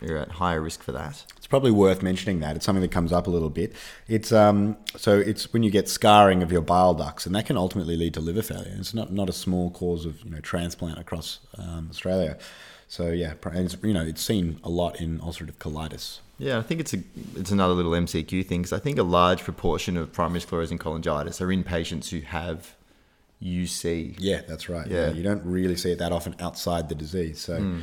You're 0.00 0.18
at 0.18 0.32
higher 0.32 0.60
risk 0.60 0.82
for 0.82 0.92
that. 0.92 1.24
It's 1.36 1.46
probably 1.46 1.70
worth 1.70 2.02
mentioning 2.02 2.40
that. 2.40 2.56
It's 2.56 2.64
something 2.64 2.82
that 2.82 2.90
comes 2.90 3.12
up 3.12 3.26
a 3.28 3.30
little 3.30 3.50
bit. 3.50 3.72
It's 4.08 4.32
um, 4.32 4.76
so 4.96 5.18
it's 5.18 5.52
when 5.52 5.62
you 5.62 5.70
get 5.70 5.88
scarring 5.88 6.42
of 6.42 6.50
your 6.50 6.62
bile 6.62 6.94
ducts, 6.94 7.24
and 7.24 7.34
that 7.36 7.46
can 7.46 7.56
ultimately 7.56 7.96
lead 7.96 8.14
to 8.14 8.20
liver 8.20 8.42
failure. 8.42 8.74
It's 8.78 8.94
not 8.94 9.12
not 9.12 9.28
a 9.28 9.32
small 9.32 9.70
cause 9.70 10.04
of 10.04 10.22
you 10.24 10.30
know 10.30 10.40
transplant 10.40 10.98
across 10.98 11.38
um, 11.56 11.88
Australia. 11.90 12.36
So 12.88 13.10
yeah, 13.10 13.34
and 13.44 13.64
it's, 13.64 13.76
you 13.82 13.94
know 13.94 14.04
it's 14.04 14.22
seen 14.22 14.60
a 14.64 14.68
lot 14.68 15.00
in 15.00 15.20
ulcerative 15.20 15.54
colitis. 15.54 16.18
Yeah, 16.38 16.58
I 16.58 16.62
think 16.62 16.80
it's 16.80 16.92
a 16.92 16.98
it's 17.36 17.52
another 17.52 17.74
little 17.74 17.92
MCQ 17.92 18.44
thing 18.46 18.62
because 18.62 18.72
I 18.72 18.80
think 18.80 18.98
a 18.98 19.04
large 19.04 19.44
proportion 19.44 19.96
of 19.96 20.12
primary 20.12 20.40
sclerosing 20.40 20.78
cholangitis 20.78 21.40
are 21.40 21.52
in 21.52 21.62
patients 21.62 22.10
who 22.10 22.20
have 22.20 22.74
UC. 23.42 24.16
Yeah, 24.18 24.42
that's 24.46 24.68
right. 24.68 24.86
Yeah. 24.86 25.06
Yeah, 25.06 25.12
you 25.12 25.22
don't 25.22 25.44
really 25.44 25.76
see 25.76 25.92
it 25.92 25.98
that 25.98 26.12
often 26.12 26.34
outside 26.40 26.88
the 26.88 26.94
disease. 26.94 27.40
So, 27.40 27.76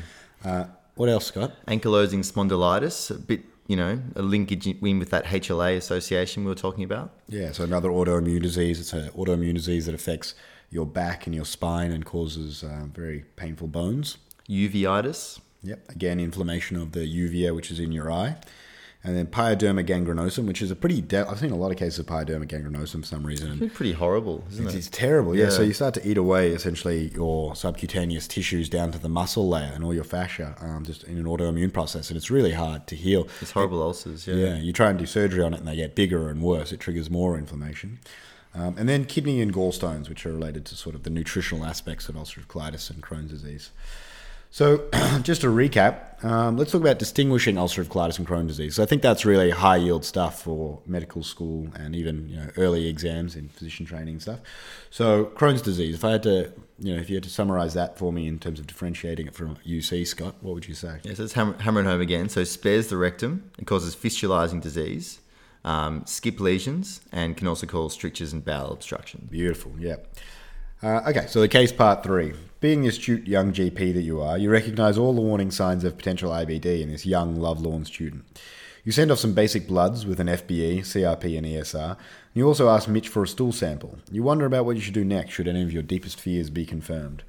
uh, 0.46 0.66
what 0.96 1.10
else, 1.10 1.25
Scott? 1.25 1.54
Ankylosing 1.68 2.20
spondylitis, 2.20 3.12
a 3.12 3.20
bit 3.20 3.42
you 3.70 3.75
know, 3.75 4.01
a 4.16 4.22
linkage 4.24 4.66
in 4.66 4.98
with 4.98 5.12
that 5.12 5.25
HLA 5.25 5.78
association 5.78 6.44
we 6.44 6.50
were 6.50 6.56
talking 6.56 6.84
about. 6.84 7.13
Yeah, 7.28 7.51
so 7.51 7.63
another 7.63 7.89
autoimmune 7.89 8.42
disease. 8.42 8.80
It's 8.80 8.94
an 8.94 9.10
autoimmune 9.10 9.54
disease 9.54 9.86
that 9.86 9.94
affects 9.94 10.34
your 10.72 10.88
back 10.88 11.28
and 11.28 11.36
your 11.36 11.46
spine 11.46 11.92
and 11.92 12.04
causes 12.04 12.63
uh, 12.63 12.86
very 12.92 13.25
painful 13.36 13.68
bones. 13.68 14.18
Uveitis. 14.50 15.39
Yep, 15.62 15.92
again, 15.92 16.20
inflammation 16.20 16.78
of 16.78 16.94
the 16.94 17.01
uvea, 17.01 17.54
which 17.56 17.70
is 17.70 17.80
in 17.80 17.92
your 17.92 18.12
eye. 18.12 18.38
And 19.01 19.15
then 19.15 19.27
pyoderma 19.27 19.88
gangrenosum, 19.88 20.46
which 20.46 20.62
is 20.62 20.72
a 20.72 20.75
pretty. 20.75 21.00
De- 21.00 21.25
I've 21.25 21.39
seen 21.39 21.51
a 21.51 21.56
lot 21.56 21.72
of 21.72 21.77
cases 21.77 22.00
of 22.00 22.06
pyoderma 22.06 22.46
gangrenosum 22.46 23.00
for 23.00 23.06
some 23.06 23.25
reason. 23.25 23.63
It's 23.63 23.74
pretty 23.74 23.94
horrible, 23.94 24.44
isn't 24.51 24.65
It's, 24.65 24.75
it? 24.75 24.77
it's 24.79 24.89
terrible, 24.89 25.34
yeah. 25.34 25.46
Yeah. 25.46 25.50
So 25.51 25.62
you 25.62 25.72
start 25.72 25.94
to 25.94 26.06
eat 26.06 26.18
away 26.18 26.50
essentially 26.51 27.10
your 27.13 27.56
subcutaneous 27.56 28.27
tissues 28.27 28.68
down 28.68 28.91
to 28.91 29.00
the 29.00 29.08
muscle 29.08 29.48
layer 29.48 29.72
and 29.74 29.86
all 29.86 29.94
your 29.94 30.03
fascia, 30.03 30.53
um, 30.60 30.84
just 30.84 31.06
in 31.06 31.18
an 31.18 31.24
autoimmune 31.24 31.72
process, 31.72 32.10
and 32.10 32.18
it's 32.18 32.29
really 32.29 32.51
hard 32.51 32.88
to 32.88 32.96
heal. 32.98 33.25
It's 33.39 33.51
horrible 33.51 33.82
ulcers. 33.82 34.27
Yeah. 34.27 34.36
Yeah, 34.36 34.56
you 34.58 34.74
try 34.74 34.89
and 34.89 35.00
do 35.00 35.06
surgery 35.06 35.44
on 35.44 35.53
it, 35.53 35.60
and 35.60 35.68
they 35.68 35.77
get 35.77 35.96
bigger 35.96 36.27
and 36.29 36.41
worse. 36.41 36.74
It 36.74 36.82
triggers 36.82 37.10
more 37.10 37.38
inflammation. 37.38 38.00
Um, 38.53 38.75
and 38.77 38.89
then 38.89 39.06
kidney 39.06 39.39
and 39.39 39.53
gallstones, 39.53 40.10
which 40.10 40.25
are 40.25 40.34
related 40.34 40.65
to 40.65 40.75
sort 40.75 40.96
of 40.96 41.03
the 41.03 41.10
nutritional 41.10 41.63
aspects 41.63 42.10
of 42.10 42.15
ulcerative 42.15 42.48
colitis 42.48 42.89
and 42.89 43.01
Crohn's 43.01 43.29
disease. 43.29 43.70
So, 44.51 44.89
just 45.22 45.41
to 45.41 45.48
recap, 45.48 46.24
um, 46.24 46.58
let's 46.58 46.72
talk 46.72 46.82
about 46.82 46.98
distinguishing 46.98 47.56
ulcerative 47.56 47.86
colitis 47.86 48.18
and 48.18 48.27
Crohn's 48.27 48.48
disease. 48.48 48.75
So, 48.75 48.84
I 48.84 48.88
think 48.88 49.03
that's 49.03 49.24
really 49.24 49.51
high 49.51 49.77
yield 49.77 50.03
stuff 50.03 50.41
for 50.41 50.79
medical 50.88 51.24
school 51.24 51.68
and 51.75 51.96
even 51.96 52.27
you 52.29 52.38
know, 52.38 52.50
early 52.58 52.88
exams 52.88 53.36
in 53.36 53.50
physician 53.50 53.86
training 53.86 54.15
and 54.15 54.22
stuff. 54.22 54.39
So, 54.89 55.25
Crohn's 55.25 55.62
disease, 55.62 55.96
if 55.96 56.03
I 56.03 56.12
had 56.12 56.24
to, 56.24 56.51
you 56.79 56.96
know, 56.96 57.00
if 57.00 57.10
you 57.10 57.15
had 57.15 57.24
to 57.25 57.29
summarize 57.29 57.75
that 57.75 57.98
for 57.98 58.12
me 58.12 58.27
in 58.27 58.39
terms 58.39 58.60
of 58.60 58.65
differentiating 58.65 59.27
it 59.27 59.36
from 59.36 59.56
UC, 59.58 60.08
Scott, 60.08 60.36
what 60.41 60.56
would 60.56 60.68
you 60.68 60.74
say? 60.74 61.00
Yeah, 61.03 61.13
so 61.13 61.24
it's 61.24 61.34
hammer, 61.34 61.56
hammering 61.60 61.86
home 61.86 62.01
again. 62.01 62.27
So 62.27 62.44
spares 62.44 62.88
the 62.88 62.98
rectum. 62.98 63.51
It 63.60 63.68
causes 63.68 63.96
fistulizing 63.96 64.62
disease, 64.62 65.20
um, 65.63 66.03
skip 66.08 66.39
lesions, 66.39 67.01
and 67.12 67.38
can 67.38 67.48
also 67.48 67.68
cause 67.68 67.94
strictures 67.94 68.34
and 68.34 68.44
bowel 68.44 68.72
obstruction. 68.72 69.27
Beautiful, 69.29 69.74
yeah. 69.77 69.98
Uh, 70.82 71.01
okay, 71.08 71.27
so 71.27 71.39
the 71.39 71.48
case 71.48 71.72
part 71.72 72.03
three. 72.03 72.34
Being 72.62 72.82
the 72.82 72.89
astute 72.89 73.25
young 73.25 73.54
GP 73.54 73.94
that 73.94 74.01
you 74.01 74.20
are, 74.20 74.38
you 74.38 74.50
recognize 74.50 74.98
all 74.98 75.13
the 75.13 75.22
warning 75.22 75.50
signs 75.50 75.86
of 75.86 75.96
potential 75.96 76.32
IBD 76.32 76.82
in 76.82 76.92
this 76.92 77.06
young, 77.06 77.38
lovelorn 77.38 77.86
student. 77.86 78.25
You 78.84 78.92
send 78.92 79.12
off 79.12 79.20
some 79.20 79.34
basic 79.34 79.66
bloods 79.66 80.06
with 80.06 80.20
an 80.20 80.28
FBE, 80.28 80.80
CRP, 80.80 81.38
and 81.38 81.48
ESR. 81.48 81.96
You 82.34 82.46
also 82.48 82.68
ask 82.68 82.89
Mitch 82.89 83.08
for 83.08 83.24
a 83.24 83.28
stool 83.28 83.54
sample. 83.54 84.00
You 84.12 84.24
wonder 84.24 84.46
about 84.46 84.66
what 84.66 84.75
you 84.75 84.82
should 84.82 84.94
do 84.94 85.06
next 85.06 85.32
should 85.32 85.48
any 85.48 85.62
of 85.63 85.72
your 85.72 85.84
deepest 85.84 86.20
fears 86.20 86.50
be 86.50 86.66
confirmed. 86.66 87.24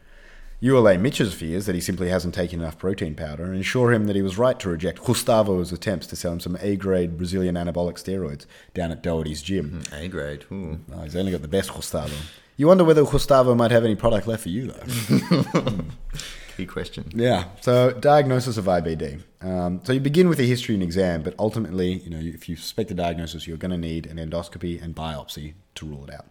You 0.58 0.76
allay 0.76 0.96
Mitch's 0.96 1.32
fears 1.32 1.64
that 1.66 1.76
he 1.76 1.80
simply 1.80 2.08
hasn't 2.08 2.34
taken 2.34 2.60
enough 2.60 2.76
protein 2.76 3.14
powder 3.14 3.44
and 3.44 3.60
assure 3.60 3.92
him 3.92 4.06
that 4.06 4.16
he 4.16 4.22
was 4.22 4.36
right 4.36 4.58
to 4.58 4.68
reject 4.68 5.04
Gustavo's 5.04 5.72
attempts 5.72 6.08
to 6.08 6.16
sell 6.16 6.32
him 6.32 6.40
some 6.40 6.58
A 6.60 6.74
grade 6.74 7.16
Brazilian 7.16 7.54
anabolic 7.54 7.94
steroids 7.94 8.46
down 8.74 8.90
at 8.90 9.02
Doherty's 9.02 9.42
gym. 9.42 9.82
Hmm, 9.88 9.94
a 9.94 10.08
grade. 10.08 10.44
Ooh. 10.50 10.74
Hmm. 10.74 10.92
Oh, 10.92 11.02
he's 11.02 11.16
only 11.16 11.32
got 11.32 11.42
the 11.42 11.48
best 11.48 11.72
Gustavo. 11.72 12.14
You 12.60 12.66
wonder 12.66 12.84
whether 12.84 13.02
Gustavo 13.06 13.54
might 13.54 13.70
have 13.70 13.86
any 13.86 13.94
product 13.94 14.26
left 14.26 14.42
for 14.42 14.50
you, 14.50 14.66
though. 14.66 15.78
Key 16.58 16.66
question. 16.66 17.10
yeah. 17.14 17.44
So, 17.62 17.92
diagnosis 17.92 18.58
of 18.58 18.66
IBD. 18.66 19.22
Um, 19.40 19.80
so, 19.82 19.94
you 19.94 20.00
begin 20.00 20.28
with 20.28 20.38
a 20.40 20.42
history 20.42 20.74
and 20.74 20.82
exam, 20.82 21.22
but 21.22 21.34
ultimately, 21.38 21.94
you 21.94 22.10
know, 22.10 22.18
if 22.18 22.50
you 22.50 22.56
suspect 22.56 22.90
a 22.90 22.94
diagnosis, 22.94 23.46
you're 23.46 23.56
going 23.56 23.70
to 23.70 23.78
need 23.78 24.04
an 24.04 24.18
endoscopy 24.18 24.78
and 24.82 24.94
biopsy 24.94 25.54
to 25.76 25.86
rule 25.86 26.04
it 26.04 26.12
out. 26.12 26.26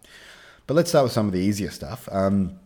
But 0.68 0.74
let's 0.74 0.90
start 0.90 1.02
with 1.02 1.12
some 1.12 1.26
of 1.26 1.32
the 1.32 1.40
easier 1.40 1.70
stuff. 1.72 2.08
Um, 2.12 2.60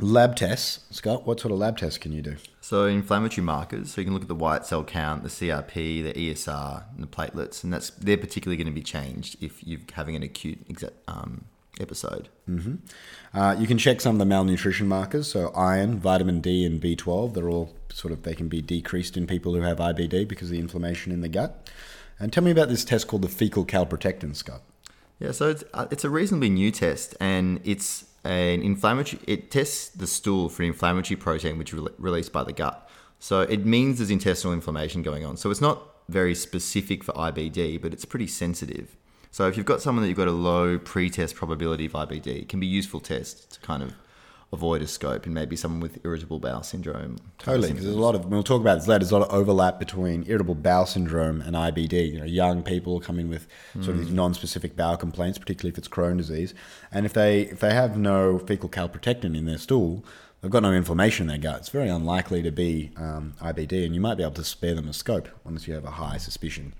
lab 0.00 0.34
tests. 0.34 0.86
Scott, 0.90 1.26
what 1.26 1.40
sort 1.40 1.52
of 1.52 1.58
lab 1.58 1.76
tests 1.76 1.98
can 1.98 2.12
you 2.12 2.22
do? 2.22 2.38
So 2.62 2.86
inflammatory 2.86 3.44
markers. 3.44 3.92
So 3.92 4.00
you 4.00 4.06
can 4.06 4.14
look 4.14 4.22
at 4.22 4.28
the 4.28 4.34
white 4.34 4.64
cell 4.64 4.82
count, 4.82 5.24
the 5.24 5.28
CRP, 5.28 6.02
the 6.02 6.14
ESR, 6.14 6.84
and 6.94 7.02
the 7.02 7.06
platelets, 7.06 7.64
and 7.64 7.70
that's 7.70 7.90
they're 7.90 8.16
particularly 8.16 8.56
going 8.56 8.74
to 8.74 8.80
be 8.80 8.82
changed 8.82 9.36
if 9.42 9.62
you're 9.62 9.80
having 9.92 10.16
an 10.16 10.22
acute 10.22 10.58
um, 11.06 11.44
episode. 11.80 12.28
Uh, 13.32 13.56
you 13.58 13.66
can 13.66 13.78
check 13.78 14.00
some 14.00 14.16
of 14.16 14.18
the 14.18 14.24
malnutrition 14.24 14.88
markers, 14.88 15.28
so 15.28 15.50
iron, 15.54 15.98
vitamin 15.98 16.40
D, 16.40 16.64
and 16.64 16.80
B12. 16.80 17.34
They're 17.34 17.48
all 17.48 17.74
sort 17.92 18.12
of 18.12 18.22
they 18.22 18.34
can 18.34 18.48
be 18.48 18.60
decreased 18.60 19.16
in 19.16 19.26
people 19.26 19.54
who 19.54 19.62
have 19.62 19.78
IBD 19.78 20.28
because 20.28 20.48
of 20.48 20.52
the 20.52 20.60
inflammation 20.60 21.12
in 21.12 21.20
the 21.20 21.28
gut. 21.28 21.70
And 22.18 22.32
tell 22.32 22.44
me 22.44 22.50
about 22.50 22.68
this 22.68 22.84
test 22.84 23.08
called 23.08 23.22
the 23.22 23.28
fecal 23.28 23.64
calprotectin, 23.64 24.36
Scott. 24.36 24.62
Yeah, 25.18 25.32
so 25.32 25.50
it's, 25.50 25.64
uh, 25.74 25.86
it's 25.90 26.04
a 26.04 26.10
reasonably 26.10 26.50
new 26.50 26.70
test, 26.70 27.14
and 27.20 27.60
it's 27.64 28.06
an 28.24 28.62
inflammatory. 28.62 29.22
It 29.26 29.50
tests 29.50 29.88
the 29.88 30.06
stool 30.06 30.48
for 30.48 30.62
inflammatory 30.62 31.16
protein 31.16 31.58
which 31.58 31.72
is 31.72 31.78
re- 31.78 31.88
released 31.98 32.32
by 32.32 32.44
the 32.44 32.52
gut. 32.52 32.88
So 33.18 33.42
it 33.42 33.66
means 33.66 33.98
there's 33.98 34.10
intestinal 34.10 34.54
inflammation 34.54 35.02
going 35.02 35.24
on. 35.24 35.36
So 35.36 35.50
it's 35.50 35.60
not 35.60 35.82
very 36.08 36.34
specific 36.34 37.04
for 37.04 37.12
IBD, 37.12 37.80
but 37.80 37.92
it's 37.92 38.04
pretty 38.04 38.26
sensitive. 38.26 38.96
So 39.30 39.46
if 39.46 39.56
you've 39.56 39.66
got 39.66 39.80
someone 39.80 40.02
that 40.02 40.08
you've 40.08 40.16
got 40.16 40.28
a 40.28 40.32
low 40.32 40.78
pre-test 40.78 41.36
probability 41.36 41.86
of 41.86 41.92
IBD, 41.92 42.26
it 42.26 42.48
can 42.48 42.58
be 42.58 42.66
a 42.66 42.70
useful 42.70 43.00
test 43.00 43.52
to 43.52 43.60
kind 43.60 43.82
of 43.82 43.94
avoid 44.52 44.82
a 44.82 44.86
scope 44.86 45.26
and 45.26 45.34
maybe 45.34 45.54
someone 45.54 45.80
with 45.80 46.04
irritable 46.04 46.40
bowel 46.40 46.62
syndrome. 46.62 47.16
Totally, 47.38 47.68
because 47.68 47.84
there's 47.84 47.96
a 47.96 48.00
lot 48.00 48.14
of 48.14 48.26
we'll 48.26 48.42
talk 48.42 48.60
about 48.60 48.76
this 48.76 48.88
later. 48.88 49.00
There's 49.00 49.12
a 49.12 49.18
lot 49.18 49.28
of 49.28 49.34
overlap 49.34 49.78
between 49.78 50.24
irritable 50.26 50.56
bowel 50.56 50.86
syndrome 50.86 51.40
and 51.40 51.54
IBD. 51.54 52.12
You 52.12 52.18
know, 52.18 52.24
young 52.24 52.62
people 52.62 53.00
come 53.00 53.20
in 53.20 53.28
with 53.28 53.46
sort 53.74 53.90
of 53.90 53.98
these 53.98 54.10
non-specific 54.10 54.76
bowel 54.76 54.96
complaints, 54.96 55.38
particularly 55.38 55.72
if 55.72 55.78
it's 55.78 55.88
Crohn 55.88 56.16
disease, 56.16 56.52
and 56.90 57.06
if 57.06 57.12
they 57.12 57.42
if 57.42 57.60
they 57.60 57.72
have 57.72 57.96
no 57.96 58.38
fecal 58.38 58.68
calprotectin 58.68 59.36
in 59.36 59.46
their 59.46 59.58
stool, 59.58 60.04
they've 60.40 60.50
got 60.50 60.62
no 60.64 60.72
inflammation 60.72 61.24
in 61.24 61.28
their 61.28 61.52
gut. 61.52 61.60
It's 61.60 61.68
very 61.68 61.88
unlikely 61.88 62.42
to 62.42 62.50
be 62.50 62.90
um, 62.96 63.34
IBD, 63.40 63.84
and 63.86 63.94
you 63.94 64.00
might 64.00 64.16
be 64.16 64.24
able 64.24 64.34
to 64.34 64.44
spare 64.44 64.74
them 64.74 64.88
a 64.88 64.92
scope 64.92 65.28
unless 65.44 65.68
you 65.68 65.74
have 65.74 65.84
a 65.84 65.92
high 65.92 66.16
suspicion. 66.16 66.74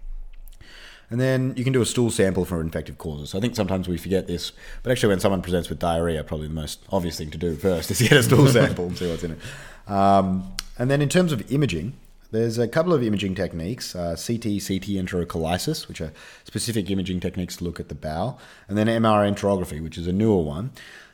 And 1.10 1.20
then 1.20 1.54
you 1.56 1.64
can 1.64 1.72
do 1.72 1.82
a 1.82 1.86
stool 1.86 2.10
sample 2.10 2.44
for 2.44 2.60
infective 2.60 2.96
causes. 2.96 3.34
I 3.34 3.40
think 3.40 3.56
sometimes 3.56 3.88
we 3.88 3.98
forget 3.98 4.28
this, 4.28 4.52
but 4.82 4.92
actually, 4.92 5.08
when 5.08 5.20
someone 5.20 5.42
presents 5.42 5.68
with 5.68 5.80
diarrhea, 5.80 6.22
probably 6.22 6.46
the 6.46 6.54
most 6.54 6.80
obvious 6.90 7.18
thing 7.18 7.30
to 7.32 7.38
do 7.38 7.56
first 7.56 7.90
is 7.90 8.00
get 8.08 8.12
a 8.12 8.22
stool 8.22 8.46
sample 8.48 8.86
and 8.86 8.96
see 8.96 9.10
what's 9.10 9.24
in 9.24 9.32
it. 9.32 9.90
Um, 9.90 10.54
and 10.78 10.90
then 10.90 11.02
in 11.02 11.08
terms 11.08 11.32
of 11.32 11.50
imaging, 11.50 11.94
there's 12.30 12.58
a 12.58 12.68
couple 12.68 12.92
of 12.92 13.02
imaging 13.02 13.34
techniques 13.34 13.96
uh, 13.96 14.14
CT, 14.14 14.62
CT 14.62 14.94
enteroclysis, 14.96 15.88
which 15.88 16.00
are 16.00 16.12
specific 16.44 16.88
imaging 16.88 17.18
techniques 17.18 17.56
to 17.56 17.64
look 17.64 17.80
at 17.80 17.88
the 17.88 17.94
bowel, 17.94 18.38
and 18.68 18.78
then 18.78 18.86
MR 18.86 19.28
enterography, 19.28 19.82
which 19.82 19.98
is 19.98 20.06
a 20.06 20.12
newer 20.12 20.42
one. 20.42 20.70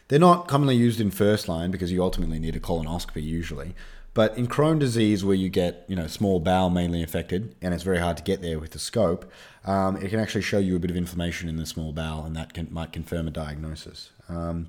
They're 0.09 0.19
not 0.19 0.47
commonly 0.47 0.77
used 0.77 1.01
in 1.01 1.11
first 1.11 1.49
line 1.49 1.71
because 1.71 1.91
you 1.91 2.03
ultimately 2.03 2.39
need 2.39 2.55
a 2.55 2.61
colonoscopy 2.61 3.25
usually. 3.25 3.75
But 4.17 4.39
in 4.39 4.47
Crohn 4.47 4.79
disease, 4.79 5.27
where 5.27 5.35
you 5.35 5.51
get 5.51 5.85
you 5.89 5.95
know 5.95 6.07
small 6.07 6.41
bowel 6.41 6.71
mainly 6.71 7.03
affected, 7.03 7.55
and 7.61 7.75
it's 7.75 7.83
very 7.83 7.99
hard 7.99 8.17
to 8.17 8.23
get 8.23 8.41
there 8.41 8.59
with 8.59 8.71
the 8.71 8.79
scope, 8.79 9.31
um, 9.67 9.99
it 9.99 10.09
can 10.09 10.19
actually 10.19 10.41
show 10.41 10.57
you 10.57 10.75
a 10.75 10.79
bit 10.79 10.91
of 10.91 10.97
inflammation 10.97 11.51
in 11.51 11.57
the 11.59 11.67
small 11.67 11.93
bowel, 11.93 12.25
and 12.25 12.35
that 12.35 12.55
can, 12.55 12.67
might 12.71 12.95
confirm 12.95 13.29
a 13.29 13.31
diagnosis. 13.31 14.09
Um, 14.31 14.69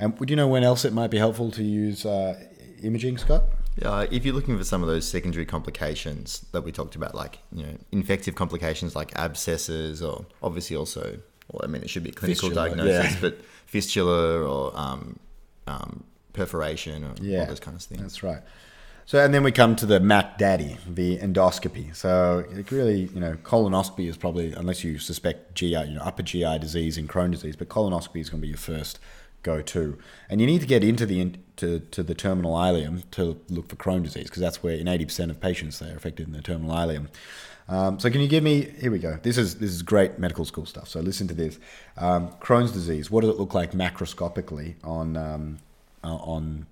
and 0.00 0.18
would 0.18 0.30
you 0.30 0.34
know 0.34 0.48
when 0.48 0.64
else 0.64 0.84
it 0.84 0.92
might 0.92 1.12
be 1.12 1.16
helpful 1.16 1.52
to 1.52 1.62
use 1.62 2.04
uh, 2.04 2.42
imaging, 2.82 3.18
Scott? 3.18 3.44
Uh, 3.80 4.08
if 4.10 4.24
you're 4.24 4.34
looking 4.34 4.58
for 4.58 4.64
some 4.64 4.82
of 4.82 4.88
those 4.88 5.06
secondary 5.06 5.46
complications 5.46 6.44
that 6.50 6.62
we 6.62 6.72
talked 6.72 6.96
about, 6.96 7.14
like 7.14 7.38
you 7.52 7.62
know, 7.62 7.78
infective 7.92 8.34
complications 8.34 8.96
like 8.96 9.16
abscesses, 9.16 10.02
or 10.02 10.26
obviously 10.42 10.74
also, 10.74 11.20
well, 11.52 11.60
I 11.62 11.68
mean, 11.68 11.84
it 11.84 11.88
should 11.88 12.02
be 12.02 12.10
a 12.10 12.12
clinical 12.12 12.48
Fistula, 12.48 12.68
diagnosis, 12.70 13.14
yeah. 13.14 13.18
but 13.20 13.44
fistula 13.66 14.42
or 14.42 14.76
um, 14.76 15.20
um, 15.68 16.02
perforation 16.32 17.04
or 17.04 17.14
Yeah, 17.20 17.42
all 17.42 17.46
those 17.46 17.60
kinds 17.60 17.84
of 17.84 17.90
things. 17.90 18.02
That's 18.02 18.24
right. 18.24 18.42
So, 19.08 19.24
and 19.24 19.32
then 19.32 19.42
we 19.42 19.52
come 19.52 19.74
to 19.76 19.86
the 19.86 20.00
Mac 20.00 20.36
Daddy, 20.36 20.76
the 20.86 21.16
endoscopy. 21.16 21.96
So, 21.96 22.44
it 22.50 22.70
really, 22.70 23.04
you 23.04 23.20
know, 23.20 23.38
colonoscopy 23.42 24.06
is 24.06 24.18
probably, 24.18 24.52
unless 24.52 24.84
you 24.84 24.98
suspect 24.98 25.54
GI, 25.54 25.68
you 25.68 25.94
know, 25.94 26.02
upper 26.02 26.22
GI 26.22 26.58
disease 26.58 26.98
and 26.98 27.08
Crohn 27.08 27.30
disease, 27.30 27.56
but 27.56 27.70
colonoscopy 27.70 28.20
is 28.20 28.28
going 28.28 28.42
to 28.42 28.42
be 28.42 28.48
your 28.48 28.58
first 28.58 28.98
go-to. 29.42 29.96
And 30.28 30.42
you 30.42 30.46
need 30.46 30.60
to 30.60 30.66
get 30.66 30.84
into 30.84 31.06
the 31.06 31.32
to, 31.56 31.78
to 31.78 32.02
the 32.02 32.14
terminal 32.14 32.52
ileum 32.52 33.10
to 33.12 33.40
look 33.48 33.70
for 33.70 33.76
Crohn 33.76 34.02
disease 34.02 34.24
because 34.24 34.42
that's 34.42 34.62
where 34.62 34.74
in 34.74 34.84
80% 34.84 35.30
of 35.30 35.40
patients 35.40 35.78
they're 35.78 35.96
affected 35.96 36.26
in 36.26 36.34
the 36.34 36.42
terminal 36.42 36.76
ileum. 36.76 37.08
Um, 37.66 37.98
so 37.98 38.10
can 38.10 38.20
you 38.20 38.28
give 38.28 38.44
me? 38.44 38.74
Here 38.78 38.90
we 38.90 38.98
go. 38.98 39.18
This 39.22 39.38
is 39.38 39.54
this 39.54 39.70
is 39.70 39.82
great 39.82 40.18
medical 40.18 40.44
school 40.44 40.66
stuff. 40.66 40.86
So 40.86 41.00
listen 41.00 41.26
to 41.28 41.34
this. 41.34 41.58
Um, 41.96 42.28
Crohn's 42.42 42.72
disease. 42.72 43.10
What 43.10 43.22
does 43.22 43.30
it 43.30 43.38
look 43.38 43.54
like 43.54 43.72
macroscopically 43.72 44.74
on 44.84 45.16
um, 45.16 45.60
uh, 46.04 46.16
on 46.16 46.66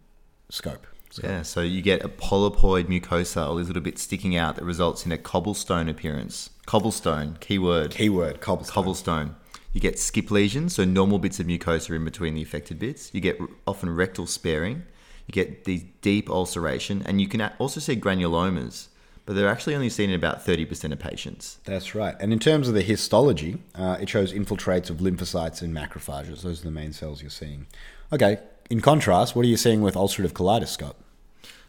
scope? 0.51 0.87
Yeah, 1.23 1.43
so 1.43 1.61
you 1.61 1.83
get 1.83 2.05
a 2.05 2.09
polypoid 2.09 2.85
mucosa, 2.85 3.51
or 3.51 3.59
this 3.59 3.67
little 3.67 3.83
bit 3.83 3.99
sticking 3.99 4.37
out 4.37 4.57
that 4.57 4.65
results 4.65 5.07
in 5.07 5.13
a 5.13 5.19
cobblestone 5.19 5.89
appearance. 5.89 6.51
Cobblestone, 6.67 7.39
keyword. 7.41 7.93
Keyword 7.93 8.41
cobblestone. 8.41 8.75
cobblestone. 8.75 9.37
You 9.73 9.81
get 9.81 9.99
skip 9.99 10.31
lesions, 10.31 10.75
so 10.75 10.85
normal 10.85 11.19
bits 11.19 11.39
of 11.39 11.47
mucosa 11.47 11.95
in 11.95 12.05
between 12.05 12.35
the 12.35 12.43
affected 12.43 12.79
bits. 12.79 13.11
You 13.13 13.21
get 13.21 13.39
often 13.67 13.95
rectal 13.95 14.27
sparing. 14.27 14.85
You 15.27 15.33
get 15.33 15.65
these 15.65 15.85
deep 16.01 16.31
ulceration, 16.31 17.03
and 17.05 17.21
you 17.21 17.29
can 17.29 17.43
also 17.59 17.81
see 17.81 17.97
granulomas, 17.97 18.89
but 19.27 19.35
they're 19.35 19.49
actually 19.49 19.75
only 19.75 19.91
seen 19.91 20.11
in 20.11 20.17
about 20.17 20.47
30% 20.47 20.93
of 20.93 20.99
patients. 20.99 21.59
That's 21.65 21.95
right. 21.95 22.15
And 22.21 22.33
in 22.33 22.39
terms 22.39 22.69
of 22.69 22.75
the 22.75 22.83
histology, 22.83 23.59
uh, 23.75 23.99
it 24.01 24.09
shows 24.09 24.33
infiltrates 24.33 24.89
of 24.89 24.99
lymphocytes 24.99 25.63
and 25.63 25.75
macrophages. 25.75 26.43
Those 26.43 26.61
are 26.61 26.65
the 26.65 26.71
main 26.71 26.93
cells 26.93 27.21
you're 27.21 27.31
seeing. 27.31 27.67
Okay. 28.13 28.39
In 28.71 28.81
contrast, 28.81 29.37
what 29.37 29.45
are 29.45 29.49
you 29.49 29.57
seeing 29.57 29.81
with 29.83 29.95
ulcerative 29.95 30.33
colitis, 30.33 30.69
Scott? 30.69 30.97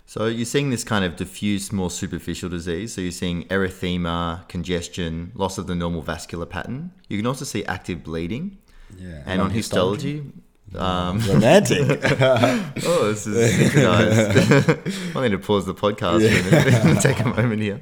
So 0.07 0.25
you're 0.25 0.45
seeing 0.45 0.69
this 0.69 0.85
kind 0.85 1.03
of 1.03 1.17
diffuse, 1.17 1.73
more 1.73 1.91
superficial 1.91 2.47
disease. 2.47 2.93
So 2.93 3.01
you're 3.01 3.11
seeing 3.11 3.43
erythema, 3.49 4.47
congestion, 4.47 5.33
loss 5.35 5.57
of 5.57 5.67
the 5.67 5.75
normal 5.75 6.01
vascular 6.01 6.45
pattern. 6.45 6.91
You 7.09 7.17
can 7.17 7.27
also 7.27 7.43
see 7.43 7.65
active 7.65 8.05
bleeding. 8.05 8.57
Yeah. 8.97 9.21
And 9.25 9.41
on 9.41 9.49
histology, 9.49 10.31
um, 10.75 11.19
Romantic. 11.27 11.81
oh, 12.21 13.09
this 13.09 13.27
is 13.27 13.55
synchronized. 13.55 15.15
I 15.17 15.23
need 15.23 15.31
to 15.31 15.39
pause 15.39 15.65
the 15.65 15.73
podcast 15.73 16.21
for 16.21 16.55
a 16.55 16.85
minute. 16.85 17.01
Take 17.01 17.19
a 17.19 17.27
moment 17.27 17.61
here. 17.61 17.81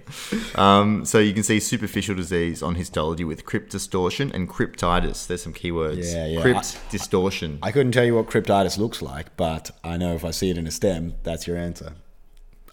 Um, 0.56 1.06
so 1.06 1.20
you 1.20 1.32
can 1.34 1.44
see 1.44 1.60
superficial 1.60 2.16
disease 2.16 2.64
on 2.64 2.74
histology 2.74 3.24
with 3.24 3.46
crypt 3.46 3.72
distortion 3.72 4.32
and 4.32 4.50
cryptitis. 4.50 5.28
There's 5.28 5.44
some 5.44 5.54
keywords. 5.54 6.12
Yeah, 6.12 6.26
yeah. 6.26 6.42
Crypt 6.42 6.80
distortion. 6.90 7.60
I 7.62 7.72
couldn't 7.72 7.92
tell 7.92 8.06
you 8.06 8.16
what 8.16 8.28
cryptitis 8.28 8.80
looks 8.80 9.04
like, 9.04 9.36
but 9.38 9.70
I 9.84 9.98
know 9.98 10.16
if 10.16 10.26
I 10.26 10.32
see 10.32 10.50
it 10.50 10.58
in 10.58 10.66
a 10.66 10.72
stem, 10.72 11.14
that's 11.24 11.46
your 11.46 11.58
answer. 11.58 11.94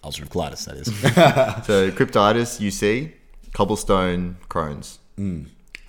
Ulcerative 0.03 0.29
colitis, 0.29 0.65
that 0.65 0.75
is. 0.75 0.87
So 1.65 1.91
cryptitis, 1.91 2.59
you 2.59 2.71
see, 2.71 3.13
cobblestone, 3.53 4.37
Crohn's. 4.49 4.99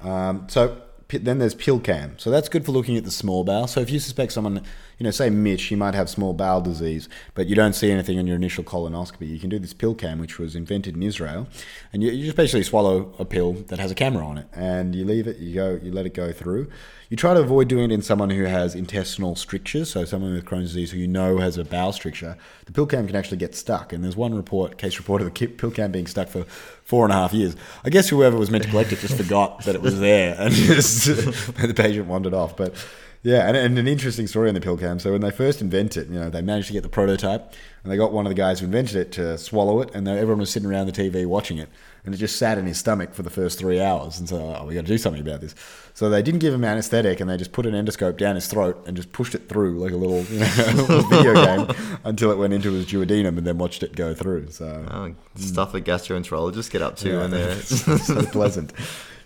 Um, 0.03 0.46
so 0.48 0.81
then 1.09 1.38
there's 1.38 1.55
PillCam. 1.55 2.20
So 2.20 2.31
that's 2.31 2.48
good 2.48 2.64
for 2.64 2.72
looking 2.72 2.96
at 2.96 3.05
the 3.05 3.11
small 3.11 3.44
bowel. 3.44 3.66
So 3.66 3.81
if 3.81 3.90
you 3.90 3.98
suspect 3.98 4.33
someone, 4.33 4.62
you 4.98 5.05
know, 5.05 5.11
say 5.11 5.31
Mitch, 5.31 5.64
he 5.64 5.77
might 5.77 5.94
have 5.94 6.09
small 6.09 6.33
bowel 6.33 6.61
disease, 6.61 7.09
but 7.35 7.46
you 7.46 7.55
don't 7.55 7.74
see 7.74 7.90
anything 7.90 8.18
on 8.18 8.27
your 8.27 8.37
initial 8.37 8.64
colonoscopy, 8.64 9.29
you 9.29 9.38
can 9.38 9.50
do 9.50 9.59
this 9.59 9.74
PillCam, 9.74 10.20
which 10.20 10.38
was 10.38 10.57
invented 10.57 10.96
in 10.96 11.03
Israel, 11.03 11.46
and 11.92 12.03
you, 12.03 12.11
you 12.11 12.24
just 12.24 12.37
basically 12.37 12.62
swallow 12.62 13.14
a 13.18 13.24
pill 13.24 13.53
that 13.53 13.79
has 13.79 13.90
a 13.90 13.94
camera 13.94 14.27
on 14.27 14.38
it, 14.38 14.46
and 14.55 14.94
you 14.94 15.05
leave 15.05 15.27
it, 15.27 15.38
you 15.38 15.55
go, 15.55 15.79
you 15.83 15.92
let 15.92 16.07
it 16.07 16.14
go 16.14 16.33
through. 16.33 16.70
You 17.14 17.16
try 17.16 17.33
to 17.33 17.38
avoid 17.38 17.68
doing 17.68 17.92
it 17.92 17.94
in 17.94 18.03
someone 18.03 18.31
who 18.31 18.42
has 18.42 18.74
intestinal 18.74 19.37
strictures, 19.37 19.88
so 19.92 20.05
someone 20.05 20.33
with 20.33 20.44
Crohn's 20.44 20.70
disease 20.70 20.90
who 20.90 20.98
you 20.98 21.07
know 21.07 21.38
has 21.38 21.57
a 21.57 21.64
bowel 21.64 21.92
stricture. 21.92 22.37
The 22.66 22.72
pill 22.72 22.87
cam 22.87 23.07
can 23.07 23.14
actually 23.14 23.37
get 23.37 23.55
stuck, 23.55 23.92
and 23.92 24.03
there's 24.03 24.16
one 24.16 24.35
report, 24.35 24.79
case 24.79 24.98
report 24.98 25.22
of 25.22 25.33
the 25.33 25.46
pill 25.46 25.70
cam 25.70 25.92
being 25.92 26.09
stuck 26.09 26.27
for 26.27 26.42
four 26.42 27.05
and 27.05 27.12
a 27.12 27.14
half 27.14 27.33
years. 27.33 27.55
I 27.85 27.90
guess 27.90 28.09
whoever 28.09 28.37
was 28.37 28.50
meant 28.50 28.64
to 28.64 28.70
collect 28.70 28.90
it 28.90 28.98
just 28.98 29.16
forgot 29.16 29.64
that 29.64 29.77
it 29.77 29.81
was 29.81 30.00
there, 30.00 30.35
and 30.40 30.53
just 30.53 31.07
the 31.07 31.72
patient 31.72 32.09
wandered 32.09 32.35
off. 32.35 32.57
But 32.57 32.74
yeah, 33.22 33.46
and, 33.46 33.57
and 33.57 33.79
an 33.79 33.87
interesting 33.87 34.27
story 34.27 34.48
on 34.48 34.55
the 34.55 34.61
pill 34.61 34.77
cam. 34.77 34.98
So 34.98 35.12
when 35.12 35.20
they 35.20 35.31
first 35.31 35.62
invented 35.62 36.09
it, 36.09 36.12
you 36.12 36.18
know, 36.18 36.31
they 36.31 36.42
managed 36.42 36.66
to 36.66 36.72
get 36.72 36.83
the 36.83 36.88
prototype, 36.88 37.55
and 37.85 37.92
they 37.92 37.96
got 37.96 38.12
one 38.12 38.27
of 38.27 38.31
the 38.31 38.35
guys 38.35 38.59
who 38.59 38.66
invented 38.66 38.96
it 38.96 39.12
to 39.12 39.38
swallow 39.38 39.81
it, 39.81 39.94
and 39.94 40.09
everyone 40.09 40.40
was 40.40 40.50
sitting 40.50 40.68
around 40.68 40.88
the 40.88 40.92
TV 40.92 41.24
watching 41.24 41.59
it, 41.59 41.68
and 42.05 42.12
it 42.12 42.18
just 42.18 42.37
sat 42.37 42.59
in 42.59 42.66
his 42.66 42.79
stomach 42.79 43.14
for 43.14 43.22
the 43.22 43.31
first 43.31 43.59
three 43.59 43.81
hours. 43.81 44.18
And 44.18 44.29
so, 44.29 44.57
oh, 44.59 44.66
we 44.66 44.74
got 44.74 44.81
to 44.81 44.88
do 44.88 44.98
something 44.98 45.22
about 45.22 45.40
this. 45.40 45.55
So 45.96 46.11
they 46.11 46.22
didn't 46.22 46.40
give 46.40 46.52
him 46.52 46.64
anesthetic, 46.64 47.20
and 47.20 47.30
they 47.30 47.37
just 47.37 47.52
put 47.52 47.66
an 47.66 47.72
endoscope 47.72 48.16
down 48.16 48.35
his 48.35 48.48
throat 48.48 48.83
and 48.87 48.96
just 48.96 49.12
pushed 49.12 49.35
it 49.37 49.48
through 49.48 49.78
like 49.78 49.92
a 49.92 49.96
little, 49.96 50.22
you 50.24 50.40
know, 50.40 51.02
video 51.09 51.35
game 51.66 51.98
until 52.02 52.33
it 52.33 52.37
went 52.37 52.52
into 52.52 52.72
his 52.72 52.87
duodenum, 52.87 53.38
and 53.38 53.46
then 53.46 53.59
watched 53.59 53.83
it 53.85 53.94
go 53.94 54.12
through. 54.12 54.50
So 54.50 54.85
Oh, 54.90 55.14
stuff 55.37 55.70
that 55.72 55.85
gastroenterologists 55.85 56.68
get 56.70 56.83
up 56.83 56.96
to 56.96 57.11
Yeah. 57.11 57.18
when 57.20 57.30
they're. 57.30 57.54
so 57.62 58.22
pleasant. 58.26 58.72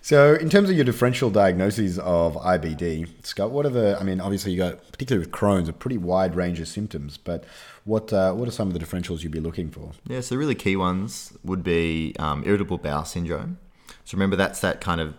So, 0.02 0.34
in 0.34 0.48
terms 0.48 0.70
of 0.70 0.76
your 0.76 0.84
differential 0.84 1.28
diagnoses 1.30 1.98
of 1.98 2.34
IBD, 2.36 3.08
Scott, 3.26 3.50
what 3.50 3.66
are 3.66 3.70
the? 3.70 3.98
I 3.98 4.04
mean, 4.04 4.20
obviously, 4.20 4.52
you 4.52 4.58
got 4.58 4.78
particularly 4.92 5.26
with 5.26 5.32
Crohn's 5.34 5.68
a 5.68 5.72
pretty 5.72 5.98
wide 5.98 6.36
range 6.36 6.60
of 6.60 6.68
symptoms, 6.68 7.16
but 7.18 7.44
what 7.84 8.12
uh, 8.12 8.32
what 8.34 8.46
are 8.46 8.52
some 8.52 8.68
of 8.68 8.74
the 8.74 8.80
differentials 8.80 9.22
you'd 9.22 9.32
be 9.32 9.40
looking 9.40 9.70
for? 9.70 9.92
Yeah, 10.06 10.20
so 10.20 10.36
really 10.36 10.54
key 10.54 10.76
ones 10.76 11.32
would 11.42 11.64
be 11.64 12.14
um, 12.18 12.42
irritable 12.46 12.78
bowel 12.78 13.04
syndrome. 13.06 13.58
So 14.04 14.16
remember, 14.16 14.36
that's 14.36 14.60
that 14.60 14.80
kind 14.80 15.00
of 15.00 15.14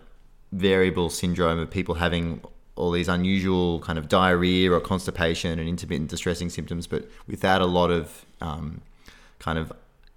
variable 0.52 1.10
syndrome 1.10 1.58
of 1.58 1.70
people 1.70 1.96
having 1.96 2.40
all 2.76 2.90
these 2.90 3.08
unusual 3.08 3.80
kind 3.80 3.98
of 3.98 4.08
diarrhea 4.08 4.72
or 4.72 4.80
constipation 4.80 5.58
and 5.58 5.68
intermittent 5.68 6.08
distressing 6.08 6.48
symptoms, 6.48 6.86
but 6.86 7.08
without 7.26 7.60
a 7.60 7.66
lot 7.66 7.90
of 7.90 8.24
um, 8.40 8.80
kind 9.38 9.58
of 9.58 9.72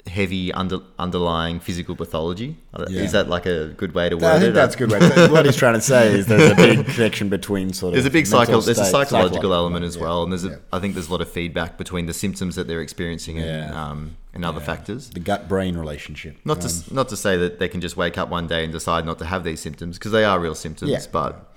heavy 0.07 0.51
under, 0.51 0.79
underlying 0.99 1.59
physical 1.61 1.95
pathology. 1.95 2.57
Yeah. 2.89 3.01
Is 3.01 3.13
that 3.13 3.29
like 3.29 3.45
a 3.45 3.67
good 3.77 3.93
way 3.93 4.09
to 4.09 4.15
word 4.17 4.25
I 4.25 4.39
think 4.39 4.49
it? 4.49 4.53
that's 4.53 4.75
a 4.75 4.77
good 4.77 4.91
way. 4.91 4.99
To, 4.99 5.29
what 5.31 5.45
he's 5.45 5.55
trying 5.55 5.75
to 5.75 5.81
say 5.81 6.13
is 6.13 6.25
there's 6.27 6.51
a 6.51 6.55
big 6.55 6.85
connection 6.95 7.29
between 7.29 7.71
sort 7.71 7.89
of 7.89 7.93
There's 7.93 8.05
a 8.05 8.09
big 8.09 8.27
psycho, 8.27 8.59
there's 8.59 8.77
a 8.79 8.83
state- 8.85 8.91
psychological 8.91 9.53
element 9.53 9.85
as 9.85 9.95
yeah, 9.95 10.01
well, 10.01 10.23
and 10.23 10.31
there's 10.31 10.43
a, 10.43 10.49
yeah. 10.49 10.55
I 10.73 10.79
think 10.79 10.93
there's 10.95 11.07
a 11.07 11.11
lot 11.11 11.21
of 11.21 11.31
feedback 11.31 11.77
between 11.77 12.05
the 12.05 12.13
symptoms 12.13 12.55
that 12.55 12.67
they're 12.67 12.81
experiencing 12.81 13.39
and, 13.39 13.73
um, 13.73 14.17
and 14.33 14.43
other 14.43 14.59
factors. 14.59 15.09
the 15.11 15.19
gut 15.21 15.47
brain 15.47 15.77
relationship. 15.77 16.35
Not 16.43 16.59
to 16.61 16.67
Um, 16.67 16.73
not 16.91 17.07
to 17.09 17.15
say 17.17 17.37
that 17.37 17.59
they 17.59 17.69
can 17.69 17.79
just 17.79 17.95
wake 17.95 18.17
up 18.17 18.29
one 18.29 18.47
day 18.47 18.63
and 18.65 18.73
decide 18.73 19.05
not 19.05 19.19
to 19.19 19.25
have 19.25 19.43
these 19.45 19.61
symptoms 19.61 19.97
because 19.97 20.11
they 20.11 20.25
are 20.25 20.37
real 20.39 20.55
symptoms. 20.55 20.91
Yeah. 20.91 20.99
But 21.11 21.49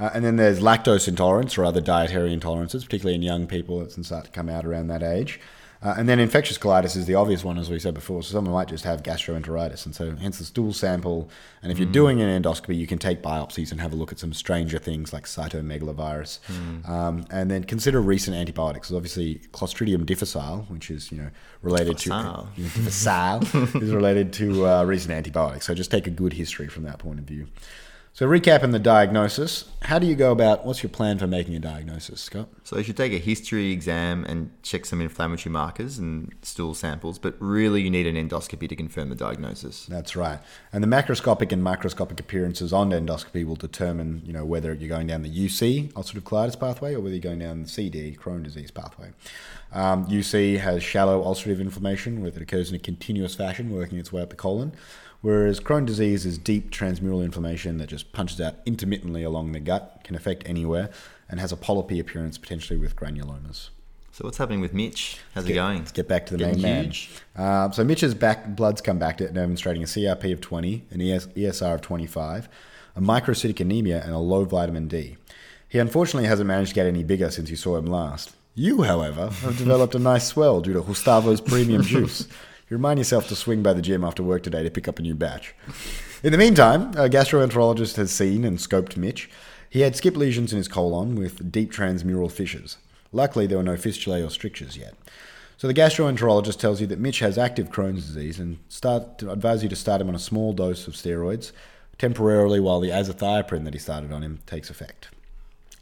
Uh, 0.00 0.10
and 0.14 0.24
then 0.24 0.36
there's 0.36 0.58
lactose 0.58 1.06
intolerance 1.06 1.56
or 1.56 1.64
other 1.64 1.80
dietary 1.80 2.36
intolerances, 2.36 2.82
particularly 2.84 3.14
in 3.14 3.22
young 3.22 3.46
people 3.46 3.78
that 3.80 3.94
can 3.94 4.02
start 4.02 4.24
to 4.24 4.30
come 4.32 4.48
out 4.48 4.64
around 4.64 4.88
that 4.88 5.02
age. 5.04 5.38
Uh, 5.82 5.94
and 5.98 6.08
then 6.08 6.20
infectious 6.20 6.58
colitis 6.58 6.96
is 6.96 7.06
the 7.06 7.14
obvious 7.16 7.42
one, 7.42 7.58
as 7.58 7.68
we 7.68 7.78
said 7.78 7.92
before. 7.92 8.22
So 8.22 8.32
someone 8.32 8.54
might 8.54 8.68
just 8.68 8.84
have 8.84 9.02
gastroenteritis, 9.02 9.84
and 9.84 9.94
so 9.94 10.14
hence 10.14 10.38
the 10.38 10.44
stool 10.44 10.72
sample. 10.72 11.28
And 11.60 11.72
if 11.72 11.78
you're 11.78 11.90
doing 11.90 12.20
an 12.22 12.42
endoscopy, 12.42 12.76
you 12.76 12.86
can 12.86 12.98
take 12.98 13.20
biopsies 13.22 13.72
and 13.72 13.80
have 13.80 13.92
a 13.92 13.96
look 13.96 14.12
at 14.12 14.18
some 14.20 14.32
stranger 14.32 14.78
things 14.78 15.12
like 15.12 15.24
cytomegalovirus. 15.24 16.38
Um, 16.88 17.24
and 17.30 17.50
then 17.50 17.64
consider 17.64 18.00
recent 18.00 18.36
antibiotics. 18.36 18.88
So 18.88 18.96
obviously, 18.96 19.40
Clostridium 19.52 20.06
difficile, 20.06 20.66
which 20.68 20.90
is 20.90 21.10
you 21.10 21.18
know 21.18 21.30
related 21.62 21.96
Difficile. 21.96 22.48
to 22.54 22.62
difficile, 22.62 23.42
is 23.82 23.92
related 23.92 24.32
to 24.34 24.66
uh, 24.68 24.84
recent 24.84 25.12
antibiotics. 25.12 25.66
So 25.66 25.74
just 25.74 25.90
take 25.90 26.06
a 26.06 26.10
good 26.10 26.34
history 26.34 26.68
from 26.68 26.84
that 26.84 26.98
point 26.98 27.18
of 27.18 27.24
view. 27.24 27.48
So 28.14 28.28
recapping 28.28 28.72
the 28.72 28.78
diagnosis, 28.78 29.64
how 29.80 29.98
do 29.98 30.06
you 30.06 30.14
go 30.14 30.32
about? 30.32 30.66
What's 30.66 30.82
your 30.82 30.90
plan 30.90 31.18
for 31.18 31.26
making 31.26 31.54
a 31.54 31.58
diagnosis, 31.58 32.20
Scott? 32.20 32.46
so 32.62 32.76
you 32.76 32.84
should 32.84 32.96
take 32.96 33.14
a 33.14 33.18
history 33.18 33.72
exam 33.72 34.26
and 34.26 34.50
check 34.62 34.84
some 34.84 35.00
inflammatory 35.00 35.50
markers 35.50 35.98
and 35.98 36.30
stool 36.42 36.74
samples. 36.74 37.18
But 37.18 37.36
really, 37.38 37.80
you 37.80 37.88
need 37.88 38.06
an 38.06 38.16
endoscopy 38.16 38.68
to 38.68 38.76
confirm 38.76 39.08
the 39.08 39.14
diagnosis. 39.14 39.86
That's 39.86 40.14
right. 40.14 40.40
And 40.74 40.84
the 40.84 40.88
macroscopic 40.88 41.52
and 41.52 41.64
microscopic 41.64 42.20
appearances 42.20 42.70
on 42.70 42.90
endoscopy 42.90 43.46
will 43.46 43.56
determine, 43.56 44.20
you 44.26 44.34
know, 44.34 44.44
whether 44.44 44.74
you're 44.74 44.90
going 44.90 45.06
down 45.06 45.22
the 45.22 45.46
UC, 45.46 45.94
ulcerative 45.94 46.20
colitis 46.20 46.60
pathway, 46.60 46.94
or 46.94 47.00
whether 47.00 47.14
you're 47.14 47.22
going 47.22 47.38
down 47.38 47.62
the 47.62 47.68
CD, 47.68 48.14
Crohn 48.14 48.42
disease 48.42 48.70
pathway. 48.70 49.12
Um, 49.72 50.06
UC 50.06 50.58
has 50.58 50.82
shallow 50.82 51.24
ulcerative 51.24 51.60
inflammation, 51.60 52.20
where 52.20 52.28
it 52.28 52.42
occurs 52.42 52.68
in 52.68 52.76
a 52.76 52.78
continuous 52.78 53.34
fashion, 53.34 53.70
working 53.70 53.98
its 53.98 54.12
way 54.12 54.20
up 54.20 54.28
the 54.28 54.36
colon. 54.36 54.72
Whereas 55.22 55.60
Crohn 55.60 55.86
disease 55.86 56.26
is 56.26 56.36
deep 56.36 56.70
transmural 56.70 57.24
inflammation 57.24 57.78
that 57.78 57.88
just 57.88 58.12
punches 58.12 58.40
out 58.40 58.56
intermittently 58.66 59.22
along 59.22 59.52
the 59.52 59.60
gut, 59.60 60.00
can 60.04 60.16
affect 60.16 60.42
anywhere, 60.46 60.90
and 61.30 61.38
has 61.38 61.52
a 61.52 61.56
polypy 61.56 62.00
appearance 62.00 62.36
potentially 62.38 62.78
with 62.78 62.96
granulomas. 62.96 63.68
So 64.10 64.24
what's 64.24 64.36
happening 64.36 64.60
with 64.60 64.74
Mitch? 64.74 65.18
How's 65.34 65.48
it 65.48 65.54
going? 65.54 65.78
Let's 65.78 65.92
get 65.92 66.06
back 66.06 66.26
to 66.26 66.32
the 66.36 66.38
Getting 66.38 66.60
main 66.60 66.84
huge? 66.84 67.10
man. 67.36 67.46
Uh, 67.46 67.70
so 67.70 67.82
Mitch's 67.82 68.14
back 68.14 68.54
blood's 68.56 68.82
come 68.82 68.98
back 68.98 69.16
to 69.18 69.28
demonstrating 69.28 69.82
a 69.82 69.86
CRP 69.86 70.32
of 70.32 70.40
20, 70.42 70.84
an 70.90 71.00
ES, 71.00 71.28
ESR 71.28 71.74
of 71.76 71.80
25, 71.80 72.48
a 72.96 73.00
microcytic 73.00 73.60
anemia, 73.60 74.02
and 74.04 74.12
a 74.12 74.18
low 74.18 74.44
vitamin 74.44 74.86
D. 74.88 75.16
He 75.66 75.78
unfortunately 75.78 76.28
hasn't 76.28 76.46
managed 76.46 76.70
to 76.70 76.74
get 76.74 76.86
any 76.86 77.04
bigger 77.04 77.30
since 77.30 77.48
you 77.48 77.56
saw 77.56 77.76
him 77.78 77.86
last. 77.86 78.32
You, 78.54 78.82
however, 78.82 79.30
have 79.30 79.56
developed 79.58 79.94
a 79.94 79.98
nice 79.98 80.26
swell 80.26 80.60
due 80.60 80.74
to 80.74 80.82
Gustavo's 80.82 81.40
premium 81.40 81.80
juice. 81.92 82.28
You 82.68 82.76
remind 82.76 82.98
yourself 82.98 83.28
to 83.28 83.36
swing 83.36 83.62
by 83.62 83.72
the 83.72 83.82
gym 83.82 84.04
after 84.04 84.22
work 84.22 84.42
today 84.42 84.62
to 84.62 84.70
pick 84.70 84.88
up 84.88 84.98
a 84.98 85.02
new 85.02 85.14
batch. 85.14 85.54
In 86.22 86.32
the 86.32 86.38
meantime, 86.38 86.90
a 86.92 87.08
gastroenterologist 87.08 87.96
has 87.96 88.10
seen 88.10 88.44
and 88.44 88.58
scoped 88.58 88.96
Mitch. 88.96 89.28
He 89.68 89.80
had 89.80 89.96
skip 89.96 90.16
lesions 90.16 90.52
in 90.52 90.56
his 90.56 90.68
colon 90.68 91.16
with 91.16 91.50
deep 91.50 91.72
transmural 91.72 92.30
fissures. 92.30 92.78
Luckily, 93.12 93.46
there 93.46 93.58
were 93.58 93.64
no 93.64 93.74
fistulae 93.74 94.26
or 94.26 94.30
strictures 94.30 94.76
yet. 94.76 94.94
So 95.58 95.66
the 95.66 95.74
gastroenterologist 95.74 96.58
tells 96.58 96.80
you 96.80 96.86
that 96.88 96.98
Mitch 96.98 97.18
has 97.20 97.38
active 97.38 97.70
Crohn's 97.70 98.06
disease 98.06 98.38
and 98.38 98.58
start 98.68 99.18
to 99.18 99.30
advise 99.30 99.62
you 99.62 99.68
to 99.68 99.76
start 99.76 100.00
him 100.00 100.08
on 100.08 100.14
a 100.14 100.18
small 100.18 100.52
dose 100.52 100.86
of 100.86 100.94
steroids 100.94 101.52
temporarily 101.98 102.58
while 102.58 102.80
the 102.80 102.90
azathioprine 102.90 103.64
that 103.64 103.74
he 103.74 103.78
started 103.78 104.12
on 104.12 104.22
him 104.22 104.40
takes 104.46 104.70
effect. 104.70 105.08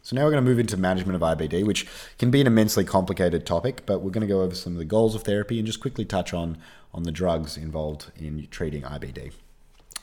So 0.02 0.16
now 0.16 0.24
we're 0.24 0.30
going 0.30 0.44
to 0.44 0.48
move 0.50 0.58
into 0.58 0.76
management 0.76 1.16
of 1.16 1.22
IBD, 1.22 1.64
which 1.64 1.86
can 2.18 2.30
be 2.30 2.40
an 2.40 2.46
immensely 2.46 2.84
complicated 2.84 3.44
topic, 3.44 3.82
but 3.84 4.00
we're 4.00 4.10
going 4.10 4.26
to 4.26 4.32
go 4.32 4.40
over 4.40 4.54
some 4.54 4.72
of 4.72 4.78
the 4.78 4.84
goals 4.84 5.14
of 5.14 5.22
therapy 5.22 5.58
and 5.58 5.66
just 5.66 5.80
quickly 5.80 6.04
touch 6.04 6.32
on 6.32 6.58
on 6.92 7.02
the 7.02 7.12
drugs 7.12 7.56
involved 7.56 8.10
in 8.16 8.48
treating 8.50 8.82
IBD. 8.82 9.32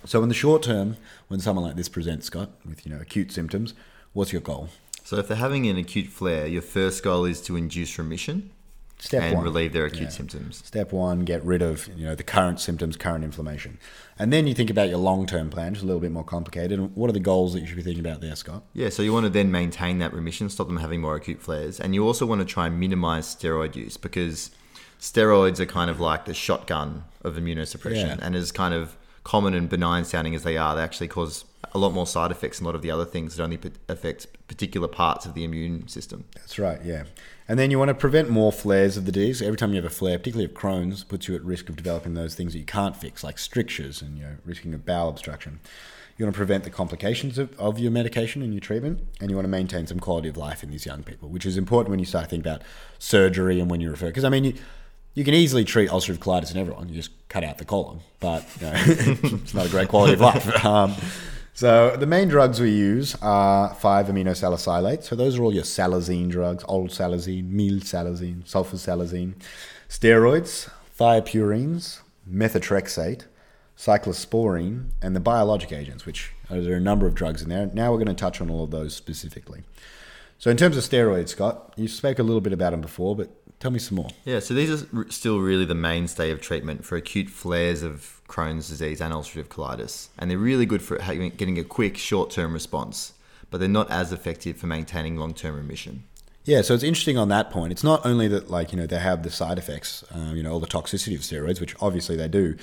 So 0.06 0.22
in 0.22 0.30
the 0.30 0.36
short 0.36 0.64
term, 0.64 0.98
when 1.28 1.40
someone 1.40 1.66
like 1.66 1.76
this 1.76 1.90
presents, 1.90 2.28
Scott, 2.28 2.52
with 2.64 2.86
you 2.86 2.94
know 2.94 3.02
acute 3.02 3.32
symptoms, 3.32 3.74
what's 4.14 4.32
your 4.32 4.42
goal? 4.42 4.70
So 5.04 5.18
if 5.18 5.28
they're 5.28 5.38
having 5.38 5.68
an 5.68 5.78
acute 5.78 6.08
flare, 6.08 6.48
your 6.48 6.62
first 6.62 7.04
goal 7.04 7.26
is 7.26 7.42
to 7.44 7.56
induce 7.56 7.98
remission 7.98 8.52
Step 9.00 9.22
and 9.22 9.36
one. 9.36 9.44
relieve 9.44 9.74
their 9.74 9.86
acute 9.86 10.04
Yeah. 10.04 10.10
symptoms. 10.10 10.64
Step 10.66 10.92
one, 10.92 11.20
get 11.20 11.44
rid 11.46 11.62
of 11.62 11.88
you 11.96 12.06
know 12.06 12.16
the 12.16 12.24
current 12.24 12.60
symptoms, 12.60 12.98
current 12.98 13.24
inflammation, 13.24 13.78
and 14.18 14.34
then 14.34 14.48
you 14.48 14.56
think 14.56 14.70
about 14.72 14.90
your 14.90 14.98
long-term 14.98 15.50
plan, 15.52 15.72
which 15.74 15.78
is 15.78 15.84
a 15.84 15.86
little 15.86 16.02
bit 16.02 16.12
more 16.12 16.24
complicated. 16.24 16.96
What 16.96 17.08
are 17.10 17.14
the 17.14 17.20
goals 17.20 17.54
that 17.54 17.60
you 17.60 17.68
should 17.68 17.76
be 17.78 17.84
thinking 17.84 18.04
about 18.04 18.22
there, 18.22 18.36
Scott? 18.36 18.64
Yeah, 18.74 18.90
so 18.90 19.04
you 19.04 19.14
want 19.14 19.26
to 19.26 19.30
then 19.30 19.52
maintain 19.52 20.00
that 20.00 20.14
remission, 20.14 20.50
stop 20.50 20.68
them 20.68 20.78
having 20.78 21.00
more 21.02 21.16
acute 21.16 21.42
flares, 21.42 21.80
and 21.80 21.94
you 21.94 22.06
also 22.08 22.26
want 22.26 22.40
to 22.42 22.46
try 22.46 22.66
and 22.68 22.80
minimize 22.80 23.28
steroid 23.28 23.76
use 23.76 23.98
because 23.98 24.50
steroids 25.00 25.60
are 25.60 25.66
kind 25.68 25.90
of 25.92 26.00
like 26.00 26.26
the 26.26 26.34
shotgun 26.34 27.04
of 27.24 27.36
immunosuppression, 27.36 28.18
Yeah. 28.18 28.26
and 28.26 28.36
as 28.36 28.52
kind 28.52 28.74
of 28.74 28.98
common 29.24 29.54
and 29.54 29.70
benign 29.70 30.06
sounding 30.06 30.34
as 30.34 30.44
they 30.44 30.58
are, 30.58 30.76
they 30.76 30.82
actually 30.82 31.08
cause 31.10 31.46
a 31.74 31.78
lot 31.78 31.94
more 31.94 32.08
side 32.08 32.32
effects 32.32 32.58
than 32.60 32.66
a 32.66 32.70
lot 32.70 32.76
of 32.76 32.82
the 32.82 32.90
other 32.90 33.06
things 33.06 33.36
that 33.36 33.44
only 33.44 33.58
p- 33.58 33.72
affect 33.90 34.26
particular 34.48 34.88
parts 34.88 35.26
of 35.26 35.34
the 35.34 35.44
immune 35.44 35.88
system. 35.88 36.24
That's 36.34 36.58
right, 36.58 36.80
yeah. 36.84 37.04
And 37.50 37.58
then 37.58 37.72
you 37.72 37.80
want 37.80 37.90
to 37.90 37.96
prevent 37.96 38.30
more 38.30 38.52
flares 38.52 38.98
of 38.98 39.06
the 39.06 39.12
disease. 39.12 39.42
Every 39.42 39.58
time 39.58 39.70
you 39.70 39.78
have 39.78 39.86
a 39.86 39.94
flare, 39.94 40.18
particularly 40.18 40.46
of 40.46 40.54
Crohn's, 40.54 41.04
puts 41.04 41.28
you 41.28 41.36
at 41.36 41.44
risk 41.44 41.70
of 41.70 41.78
developing 41.78 42.14
those 42.14 42.36
things 42.36 42.54
that 42.54 42.60
you 42.60 42.66
can't 42.66 42.96
fix, 42.96 43.24
like 43.24 43.40
strictures 43.40 44.02
and 44.02 44.18
you 44.18 44.24
know, 44.24 44.36
risking 44.44 44.74
of 44.74 44.86
bowel 44.86 45.10
obstruction. 45.10 45.60
You 46.18 46.26
want 46.26 46.34
to 46.34 46.38
prevent 46.38 46.64
the 46.64 46.70
complications 46.72 47.38
of, 47.38 47.58
of 47.60 47.80
your 47.80 47.92
medication 47.92 48.42
and 48.42 48.52
your 48.52 48.60
treatment, 48.60 49.02
and 49.22 49.30
you 49.30 49.36
want 49.36 49.46
to 49.46 49.50
maintain 49.50 49.86
some 49.86 50.00
quality 50.00 50.28
of 50.28 50.36
life 50.36 50.64
in 50.64 50.72
these 50.72 50.86
young 50.86 51.04
people, 51.04 51.30
which 51.30 51.46
is 51.46 51.58
important 51.58 51.92
when 51.92 52.00
you 52.00 52.06
start 52.06 52.26
to 52.26 52.30
think 52.30 52.44
about 52.44 52.64
surgery 52.98 53.60
and 53.60 53.70
when 53.70 53.82
you 53.82 53.92
refer. 53.92 54.08
Because 54.08 54.24
I 54.24 54.30
mean, 54.30 54.44
you, 54.44 54.54
you 55.14 55.24
can 55.24 55.36
easily 55.36 55.64
treat 55.64 55.90
ulcerative 55.90 56.18
colitis 56.18 56.52
in 56.52 56.58
everyone. 56.58 56.90
You 56.90 56.96
just 56.96 57.12
cut 57.30 57.44
out 57.44 57.60
the 57.60 57.66
colon, 57.66 58.00
but 58.20 58.44
you 58.60 58.66
know, 58.66 58.74
it's 58.76 59.54
not 59.54 59.68
a 59.68 59.70
great 59.70 59.90
quality 59.90 60.14
of 60.14 60.22
life. 60.22 60.46
Um, 60.66 60.96
so 61.58 61.98
the 61.98 62.06
main 62.06 62.28
drugs 62.28 62.60
we 62.60 62.70
use 62.70 63.15
are 63.20 63.74
5-aminosalicylates. 63.74 65.06
So 65.06 65.15
those 65.15 65.39
are 65.39 65.41
all 65.41 65.52
your 65.52 65.63
salazine 65.63 66.30
drugs, 66.30 66.63
olsalazine, 66.65 67.50
mil 67.50 67.80
salazine, 67.80 68.43
sulfasalazine, 68.43 69.34
steroids, 69.89 70.70
thiopurines, 71.00 72.02
methotrexate, 72.32 73.24
cyclosporine, 73.76 74.89
and 75.02 75.15
the 75.15 75.20
biologic 75.20 75.72
agents, 75.72 76.06
which 76.06 76.32
are, 76.52 76.62
there 76.62 76.74
are 76.74 76.78
a 76.78 76.80
number 76.80 77.08
of 77.08 77.15
drugs 77.15 77.41
in 77.41 77.50
there. 77.50 77.65
Now 77.74 77.91
we're 77.91 78.04
going 78.04 78.08
to 78.08 78.13
touch 78.13 78.39
on 78.39 78.52
all 78.52 78.63
of 78.63 78.70
those 78.70 78.96
specifically. 78.96 79.63
So 80.38 80.52
in 80.52 80.58
terms 80.58 80.78
of 80.78 80.84
steroids, 80.84 81.30
Scott, 81.30 81.74
you 81.76 81.88
spoke 81.88 82.20
a 82.20 82.24
little 82.24 82.41
bit 82.41 82.54
about 82.54 82.70
them 82.70 82.82
before, 82.82 83.15
but 83.15 83.32
tell 83.60 83.72
me 83.72 83.80
some 83.80 83.96
more. 83.96 84.10
Yeah, 84.26 84.41
so 84.41 84.54
these 84.54 84.84
are 84.84 85.10
still 85.10 85.39
really 85.39 85.65
the 85.65 85.74
mainstay 85.74 86.30
of 86.30 86.39
treatment 86.39 86.86
for 86.86 86.96
acute 86.96 87.32
flares 87.32 87.82
of 87.82 88.17
Crohn's 88.28 88.70
disease 88.70 89.02
and 89.02 89.13
ulcerative 89.13 89.48
colitis, 89.48 90.10
and 90.18 90.30
they're 90.30 90.38
really 90.38 90.66
good 90.66 90.82
for 90.82 90.98
getting 90.98 91.58
a 91.58 91.63
quick, 91.63 91.98
short-term 91.98 92.54
response, 92.54 93.13
but 93.50 93.60
they're 93.60 93.70
not 93.70 93.90
as 93.90 94.12
effective 94.12 94.58
for 94.58 94.68
maintaining 94.68 95.16
long-term 95.16 95.56
remission. 95.56 96.04
Yeah, 96.44 96.62
so 96.62 96.74
it's 96.74 96.84
interesting 96.84 97.18
on 97.18 97.28
that 97.30 97.52
point. 97.52 97.74
It's 97.74 97.84
not 97.84 98.06
only 98.06 98.30
that 98.30 98.50
like 98.50 98.72
you 98.72 98.78
know 98.78 98.88
they 98.88 99.00
have 99.00 99.24
the 99.24 99.30
side 99.30 99.58
effects, 99.58 100.06
uh, 100.16 100.32
you 100.34 100.42
know, 100.42 100.54
all 100.54 100.62
the 100.62 100.68
toxicity 100.68 101.13
of 101.16 101.22
steroids, 101.22 101.60
which 101.60 101.76
obviously 101.82 102.16
they 102.16 102.30
do, 102.30 102.56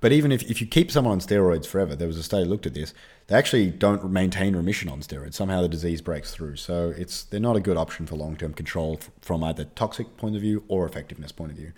but 0.00 0.12
even 0.12 0.30
if, 0.30 0.48
if 0.50 0.60
you 0.60 0.66
keep 0.66 0.90
someone 0.90 1.12
on 1.12 1.20
steroids 1.20 1.66
forever, 1.66 1.96
there 1.96 2.06
was 2.06 2.16
a 2.16 2.22
study 2.22 2.44
looked 2.44 2.66
at 2.66 2.74
this, 2.74 2.94
they 3.26 3.36
actually 3.36 3.70
don't 3.70 4.10
maintain 4.10 4.54
remission 4.54 4.88
on 4.88 5.00
steroids. 5.00 5.34
Somehow 5.34 5.62
the 5.62 5.68
disease 5.68 6.00
breaks 6.00 6.32
through. 6.32 6.56
So 6.56 6.94
it's 6.96 7.24
they're 7.24 7.40
not 7.40 7.56
a 7.56 7.60
good 7.60 7.76
option 7.76 8.06
for 8.06 8.16
long 8.16 8.36
term 8.36 8.54
control 8.54 9.00
from 9.20 9.42
either 9.44 9.64
toxic 9.64 10.16
point 10.16 10.36
of 10.36 10.42
view 10.42 10.64
or 10.68 10.86
effectiveness 10.86 11.32
point 11.32 11.52
of 11.52 11.56
view. 11.56 11.72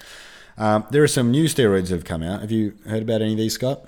Um, 0.58 0.84
there 0.90 1.02
are 1.02 1.08
some 1.08 1.30
new 1.30 1.44
steroids 1.44 1.88
that 1.88 1.96
have 1.96 2.04
come 2.04 2.22
out. 2.22 2.42
Have 2.42 2.50
you 2.50 2.76
heard 2.86 3.02
about 3.02 3.22
any 3.22 3.32
of 3.32 3.38
these, 3.38 3.54
Scott? 3.54 3.86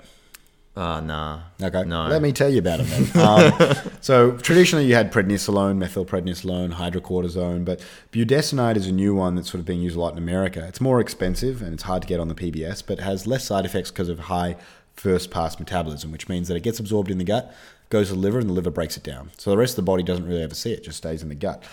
Ah, 0.75 0.99
nah. 1.01 1.41
Okay. 1.61 1.83
No. 1.83 2.07
Let 2.07 2.21
me 2.21 2.31
tell 2.31 2.49
you 2.49 2.57
about 2.59 2.79
it 2.79 2.87
then. 2.87 3.21
um, 3.21 3.75
so 4.01 4.37
traditionally 4.37 4.85
you 4.85 4.95
had 4.95 5.13
prednisolone, 5.13 5.77
methylprednisolone, 5.77 6.73
hydrocortisone, 6.73 7.63
but 7.63 7.79
budesonide 8.11 8.75
is 8.75 8.87
a 8.87 8.91
new 8.91 9.13
one 9.13 9.35
that's 9.35 9.51
sort 9.51 9.59
of 9.59 9.65
being 9.65 9.81
used 9.81 9.95
a 9.95 9.99
lot 9.99 10.13
in 10.13 10.17
America. 10.17 10.65
It's 10.67 10.81
more 10.81 10.99
expensive 10.99 11.61
and 11.61 11.73
it's 11.73 11.83
hard 11.83 12.01
to 12.01 12.07
get 12.07 12.19
on 12.19 12.27
the 12.27 12.35
PBS, 12.35 12.83
but 12.85 12.99
has 12.99 13.27
less 13.27 13.45
side 13.45 13.65
effects 13.65 13.91
because 13.91 14.09
of 14.09 14.17
high 14.17 14.55
first 14.95 15.29
pass 15.29 15.59
metabolism, 15.59 16.11
which 16.11 16.27
means 16.27 16.47
that 16.47 16.55
it 16.55 16.63
gets 16.63 16.79
absorbed 16.79 17.11
in 17.11 17.19
the 17.19 17.23
gut, 17.23 17.53
goes 17.89 18.07
to 18.07 18.15
the 18.15 18.19
liver, 18.19 18.39
and 18.39 18.49
the 18.49 18.53
liver 18.53 18.71
breaks 18.71 18.97
it 18.97 19.03
down. 19.03 19.29
So 19.37 19.51
the 19.51 19.57
rest 19.57 19.73
of 19.73 19.77
the 19.77 19.81
body 19.83 20.01
doesn't 20.01 20.25
really 20.25 20.41
ever 20.43 20.55
see 20.55 20.71
it; 20.71 20.83
just 20.83 20.97
stays 20.97 21.21
in 21.21 21.29
the 21.29 21.35
gut. 21.35 21.63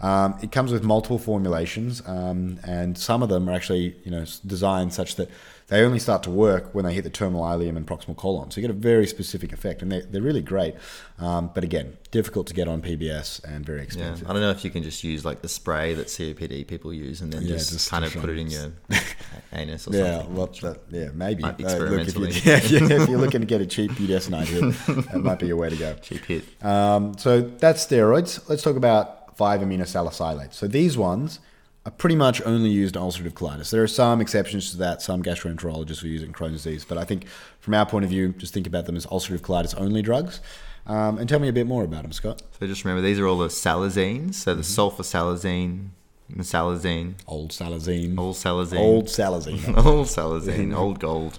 Um, 0.00 0.38
it 0.42 0.52
comes 0.52 0.72
with 0.72 0.84
multiple 0.84 1.18
formulations, 1.18 2.02
um, 2.06 2.60
and 2.64 2.96
some 2.96 3.22
of 3.22 3.28
them 3.28 3.48
are 3.48 3.52
actually, 3.52 3.96
you 4.04 4.10
know, 4.10 4.24
designed 4.46 4.92
such 4.92 5.16
that 5.16 5.28
they 5.68 5.82
only 5.82 5.98
start 5.98 6.22
to 6.22 6.30
work 6.30 6.74
when 6.74 6.84
they 6.86 6.94
hit 6.94 7.04
the 7.04 7.10
terminal 7.10 7.42
ileum 7.42 7.76
and 7.76 7.86
proximal 7.86 8.16
colon. 8.16 8.50
So 8.50 8.60
you 8.60 8.66
get 8.66 8.74
a 8.74 8.78
very 8.78 9.06
specific 9.06 9.52
effect, 9.52 9.82
and 9.82 9.92
they're, 9.92 10.02
they're 10.02 10.22
really 10.22 10.40
great. 10.40 10.74
Um, 11.18 11.50
but 11.54 11.62
again, 11.62 11.98
difficult 12.10 12.46
to 12.46 12.54
get 12.54 12.68
on 12.68 12.80
PBS 12.80 13.44
and 13.44 13.66
very 13.66 13.82
expensive. 13.82 14.24
Yeah. 14.24 14.30
I 14.30 14.32
don't 14.32 14.40
know 14.42 14.50
if 14.50 14.64
you 14.64 14.70
can 14.70 14.82
just 14.82 15.04
use 15.04 15.26
like 15.26 15.42
the 15.42 15.48
spray 15.48 15.92
that 15.94 16.06
COPD 16.06 16.66
people 16.66 16.92
use 16.92 17.20
and 17.20 17.30
then 17.30 17.42
Yeah, 17.42 17.48
just, 17.56 17.72
just 17.72 17.90
kind 17.90 18.04
of 18.04 18.14
put 18.14 18.30
it 18.30 18.38
in 18.38 18.48
your 18.50 18.72
anus 19.52 19.86
or 19.86 19.94
Yeah, 19.94 20.18
something. 20.20 20.34
well, 20.34 20.46
that, 20.62 20.80
yeah, 20.90 21.08
maybe. 21.12 21.44
Uh, 21.44 21.48
look, 21.48 21.60
if, 21.60 21.60
you, 21.60 21.66
experimentally. 21.66 22.30
yeah, 22.44 22.60
yeah, 22.64 23.02
if 23.02 23.08
you're 23.10 23.18
looking 23.18 23.40
to 23.40 23.46
get 23.46 23.60
a 23.60 23.66
cheap 23.66 23.90
budesonide 23.92 24.46
hit, 24.86 25.06
that 25.12 25.18
might 25.20 25.38
be 25.38 25.50
a 25.50 25.56
way 25.56 25.68
to 25.68 25.76
go. 25.76 25.94
Cheap 26.00 26.24
hit. 26.24 26.64
Um, 26.64 27.16
so 27.18 27.42
that's 27.42 27.84
steroids. 27.86 28.48
Let's 28.48 28.62
talk 28.62 28.76
about 28.76 29.36
5-aminosalicylates. 29.36 30.54
So 30.54 30.66
these 30.66 30.96
ones 30.96 31.40
are 31.88 31.92
pretty 31.92 32.16
much 32.16 32.42
only 32.42 32.68
used 32.68 32.94
ulcerative 32.96 33.32
colitis. 33.32 33.70
There 33.70 33.82
are 33.82 33.88
some 33.88 34.20
exceptions 34.20 34.70
to 34.72 34.76
that. 34.78 35.00
Some 35.00 35.22
gastroenterologists 35.22 36.04
it 36.04 36.22
in 36.22 36.32
Crohn's 36.32 36.62
disease. 36.62 36.84
But 36.84 36.98
I 36.98 37.04
think 37.04 37.26
from 37.60 37.74
our 37.74 37.86
point 37.86 38.04
of 38.04 38.10
view, 38.10 38.34
just 38.36 38.52
think 38.52 38.66
about 38.66 38.84
them 38.86 38.96
as 38.96 39.06
ulcerative 39.06 39.40
colitis 39.40 39.74
only 39.80 40.02
drugs. 40.02 40.40
Um, 40.86 41.18
and 41.18 41.28
tell 41.28 41.38
me 41.38 41.48
a 41.48 41.52
bit 41.52 41.66
more 41.66 41.84
about 41.84 42.02
them, 42.02 42.12
Scott. 42.12 42.42
So 42.58 42.66
just 42.66 42.84
remember, 42.84 43.02
these 43.02 43.18
are 43.18 43.26
all 43.26 43.38
the 43.38 43.48
salazines. 43.48 44.34
So 44.34 44.52
Mm-hmm. 44.52 44.60
the 44.60 44.64
sulfasalazine, 44.66 45.88
mesalazine, 46.30 47.14
Olsalazine. 47.26 47.26
old 47.26 47.50
salazine, 47.52 48.14
Olsalazine. 48.16 49.58
olsalazine, 49.74 50.76
old 50.82 51.00
gold. 51.00 51.38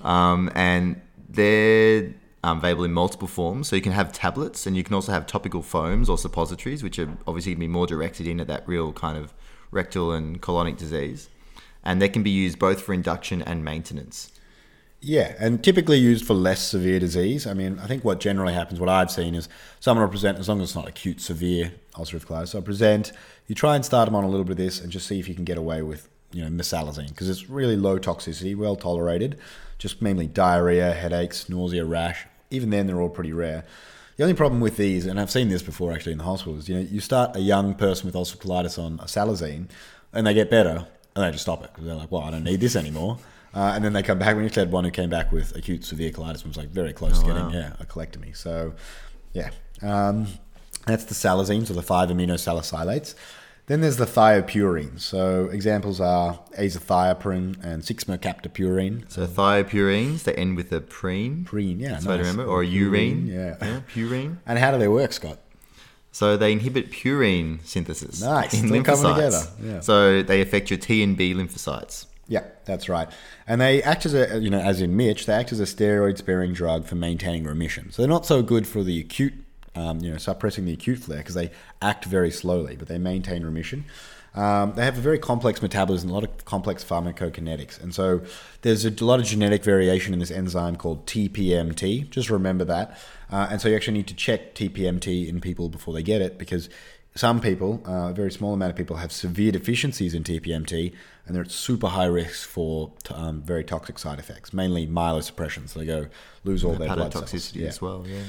Um, 0.00 0.50
and 0.54 1.00
they're 1.28 2.14
um, 2.42 2.58
available 2.58 2.84
in 2.84 2.92
multiple 2.92 3.28
forms. 3.28 3.68
So 3.68 3.76
you 3.76 3.82
can 3.82 3.92
have 3.92 4.10
tablets, 4.12 4.66
and 4.66 4.74
you 4.76 4.82
can 4.84 4.94
also 4.94 5.12
have 5.12 5.26
topical 5.26 5.62
foams 5.62 6.08
or 6.08 6.16
suppositories, 6.16 6.82
which 6.82 6.98
are 6.98 7.08
obviously 7.26 7.52
going 7.52 7.58
to 7.60 7.68
be 7.68 7.68
more 7.68 7.86
directed 7.86 8.26
in 8.26 8.40
at 8.40 8.46
that 8.48 8.66
real 8.66 8.92
kind 8.94 9.18
of 9.18 9.34
rectal 9.70 10.12
and 10.12 10.40
colonic 10.40 10.76
disease. 10.76 11.28
And 11.82 12.00
they 12.00 12.08
can 12.08 12.22
be 12.22 12.30
used 12.30 12.58
both 12.58 12.82
for 12.82 12.92
induction 12.92 13.40
and 13.42 13.64
maintenance. 13.64 14.32
Yeah, 15.02 15.34
and 15.38 15.64
typically 15.64 15.96
used 15.96 16.26
for 16.26 16.34
less 16.34 16.60
severe 16.60 17.00
disease. 17.00 17.46
I 17.46 17.54
mean, 17.54 17.78
I 17.78 17.86
think 17.86 18.04
what 18.04 18.20
generally 18.20 18.52
happens, 18.52 18.78
what 18.78 18.90
I've 18.90 19.10
seen 19.10 19.34
is 19.34 19.48
someone 19.80 20.04
will 20.04 20.10
present, 20.10 20.38
as 20.38 20.46
long 20.46 20.60
as 20.60 20.68
it's 20.68 20.76
not 20.76 20.86
acute, 20.86 21.22
severe 21.22 21.72
ulcerative 21.94 22.26
colitis, 22.26 22.52
they'll 22.52 22.60
present, 22.60 23.12
you 23.46 23.54
try 23.54 23.76
and 23.76 23.84
start 23.84 24.06
them 24.06 24.14
on 24.14 24.24
a 24.24 24.28
little 24.28 24.44
bit 24.44 24.52
of 24.52 24.56
this 24.58 24.78
and 24.78 24.92
just 24.92 25.06
see 25.06 25.18
if 25.18 25.26
you 25.26 25.34
can 25.34 25.44
get 25.44 25.56
away 25.56 25.80
with, 25.80 26.10
you 26.32 26.44
know, 26.44 26.50
mesalazine, 26.50 27.08
because 27.08 27.30
it's 27.30 27.48
really 27.48 27.76
low 27.76 27.98
toxicity, 27.98 28.54
well 28.54 28.76
tolerated, 28.76 29.38
just 29.78 30.02
mainly 30.02 30.26
diarrhea, 30.26 30.92
headaches, 30.92 31.48
nausea, 31.48 31.84
rash. 31.84 32.26
Even 32.50 32.68
then, 32.68 32.86
they're 32.86 33.00
all 33.00 33.08
pretty 33.08 33.32
rare. 33.32 33.64
The 34.20 34.24
only 34.24 34.36
problem 34.36 34.60
with 34.60 34.76
these, 34.76 35.06
and 35.06 35.18
I've 35.18 35.30
seen 35.30 35.48
this 35.48 35.62
before 35.62 35.94
actually 35.94 36.12
in 36.12 36.18
the 36.18 36.24
hospital, 36.24 36.58
is 36.58 36.68
you 36.68 36.74
know 36.74 36.82
you 36.82 37.00
start 37.00 37.34
a 37.36 37.40
young 37.40 37.74
person 37.74 38.04
with 38.04 38.14
ulcerative 38.14 38.42
colitis 38.42 38.78
on 38.78 39.00
a 39.00 39.04
salazine, 39.04 39.70
and 40.12 40.26
they 40.26 40.34
get 40.34 40.50
better, 40.50 40.86
and 41.16 41.24
they 41.24 41.30
just 41.30 41.44
stop 41.44 41.64
it 41.64 41.70
because 41.72 41.86
they're 41.86 41.94
like, 41.94 42.12
well, 42.12 42.20
I 42.20 42.30
don't 42.30 42.44
need 42.44 42.60
this 42.60 42.76
anymore. 42.76 43.16
Uh, 43.54 43.72
and 43.74 43.82
then 43.82 43.94
they 43.94 44.02
come 44.02 44.18
back. 44.18 44.36
We 44.36 44.44
actually 44.44 44.64
had 44.64 44.72
one 44.72 44.84
who 44.84 44.90
came 44.90 45.08
back 45.08 45.32
with 45.32 45.56
acute 45.56 45.86
severe 45.86 46.10
colitis 46.10 46.42
and 46.42 46.48
was 46.48 46.58
like 46.58 46.68
very 46.68 46.92
close 46.92 47.18
to 47.20 47.24
getting 47.24 47.44
wow. 47.44 47.50
yeah 47.50 47.72
a 47.80 47.86
colectomy. 47.86 48.36
So 48.36 48.74
yeah, 49.32 49.52
um, 49.80 50.26
that's 50.84 51.04
the 51.04 51.14
salazines 51.14 51.70
or 51.70 51.72
the 51.72 51.80
five 51.80 52.10
aminosalicylates. 52.10 53.14
Then 53.66 53.80
there's 53.82 53.98
the 53.98 54.04
thiopurines. 54.06 55.00
So 55.00 55.44
examples 55.52 56.00
are 56.00 56.40
azathioprine 56.58 57.62
and 57.62 57.82
6-mercaptopurine. 57.82 59.10
So 59.10 59.26
thiopurines, 59.26 60.24
they 60.24 60.34
end 60.34 60.56
with 60.56 60.72
a 60.72 60.80
preen. 60.80 61.44
Preen, 61.44 61.78
yeah, 61.78 61.90
That's 61.92 62.06
what 62.06 62.14
I 62.16 62.18
remember. 62.18 62.44
Or 62.46 62.64
urine. 62.64 63.26
yeah. 63.26 63.56
yeah. 63.60 63.80
Purine. 63.92 64.38
And 64.46 64.58
how 64.58 64.72
do 64.72 64.78
they 64.78 64.88
work, 64.88 65.12
Scott? 65.12 65.38
So 66.12 66.36
they 66.36 66.50
inhibit 66.50 66.90
purine 66.90 67.64
synthesis. 67.64 68.20
Nice, 68.20 68.54
In 68.60 68.68
they're 68.68 68.82
lymphocytes. 68.82 69.14
together, 69.14 69.42
yeah. 69.62 69.80
So 69.80 70.22
they 70.24 70.40
affect 70.40 70.68
your 70.70 70.78
T 70.78 71.04
and 71.04 71.16
B 71.16 71.32
lymphocytes. 71.34 72.06
Yeah, 72.26 72.44
that's 72.64 72.88
right. 72.88 73.08
And 73.46 73.60
they 73.60 73.82
act 73.82 74.06
as 74.06 74.14
a, 74.14 74.38
you 74.40 74.50
know, 74.50 74.58
as 74.60 74.80
in 74.80 74.96
Mitch, 74.96 75.26
they 75.26 75.32
act 75.32 75.52
as 75.52 75.60
a 75.60 75.64
steroid-sparing 75.64 76.52
drug 76.52 76.84
for 76.86 76.94
maintaining 76.96 77.44
remission. 77.44 77.90
So 77.92 78.02
they're 78.02 78.08
not 78.08 78.26
so 78.26 78.42
good 78.42 78.66
for 78.68 78.82
the 78.84 78.98
acute, 79.00 79.34
um, 79.74 80.00
you 80.00 80.10
know, 80.10 80.18
suppressing 80.18 80.64
the 80.64 80.72
acute 80.72 80.98
flare 80.98 81.18
because 81.18 81.34
they 81.34 81.50
act 81.80 82.04
very 82.04 82.30
slowly, 82.30 82.76
but 82.76 82.88
they 82.88 82.98
maintain 82.98 83.44
remission. 83.44 83.84
Um, 84.34 84.74
they 84.76 84.84
have 84.84 84.96
a 84.96 85.00
very 85.00 85.18
complex 85.18 85.60
metabolism, 85.60 86.08
a 86.10 86.12
lot 86.12 86.22
of 86.22 86.44
complex 86.44 86.84
pharmacokinetics, 86.84 87.82
and 87.82 87.92
so 87.92 88.20
there's 88.62 88.84
a 88.84 88.90
lot 89.04 89.18
of 89.18 89.26
genetic 89.26 89.64
variation 89.64 90.12
in 90.12 90.20
this 90.20 90.30
enzyme 90.30 90.76
called 90.76 91.04
TPMT. 91.06 92.08
Just 92.10 92.30
remember 92.30 92.64
that. 92.64 92.96
Uh, 93.30 93.48
and 93.50 93.60
so 93.60 93.68
you 93.68 93.74
actually 93.76 93.94
need 93.94 94.06
to 94.06 94.14
check 94.14 94.54
TPMT 94.54 95.28
in 95.28 95.40
people 95.40 95.68
before 95.68 95.94
they 95.94 96.02
get 96.04 96.20
it 96.22 96.38
because 96.38 96.68
some 97.16 97.40
people, 97.40 97.82
uh, 97.86 98.10
a 98.10 98.12
very 98.12 98.30
small 98.30 98.54
amount 98.54 98.70
of 98.70 98.76
people, 98.76 98.96
have 98.96 99.10
severe 99.10 99.50
deficiencies 99.50 100.14
in 100.14 100.22
TPMT, 100.22 100.92
and 101.26 101.34
they're 101.34 101.42
at 101.42 101.50
super 101.50 101.88
high 101.88 102.04
risk 102.06 102.48
for 102.48 102.92
t- 103.02 103.12
um, 103.14 103.42
very 103.42 103.64
toxic 103.64 103.98
side 103.98 104.20
effects, 104.20 104.52
mainly 104.52 104.86
myelosuppression. 104.86 105.68
So 105.68 105.80
they 105.80 105.86
go 105.86 106.06
lose 106.44 106.62
all 106.62 106.74
their 106.74 106.94
blood 106.94 107.12
cells. 107.12 107.32
Hepatotoxicity 107.32 107.62
Yeah. 107.62 107.68
as 107.68 107.80
well, 107.82 108.04
yeah. 108.06 108.22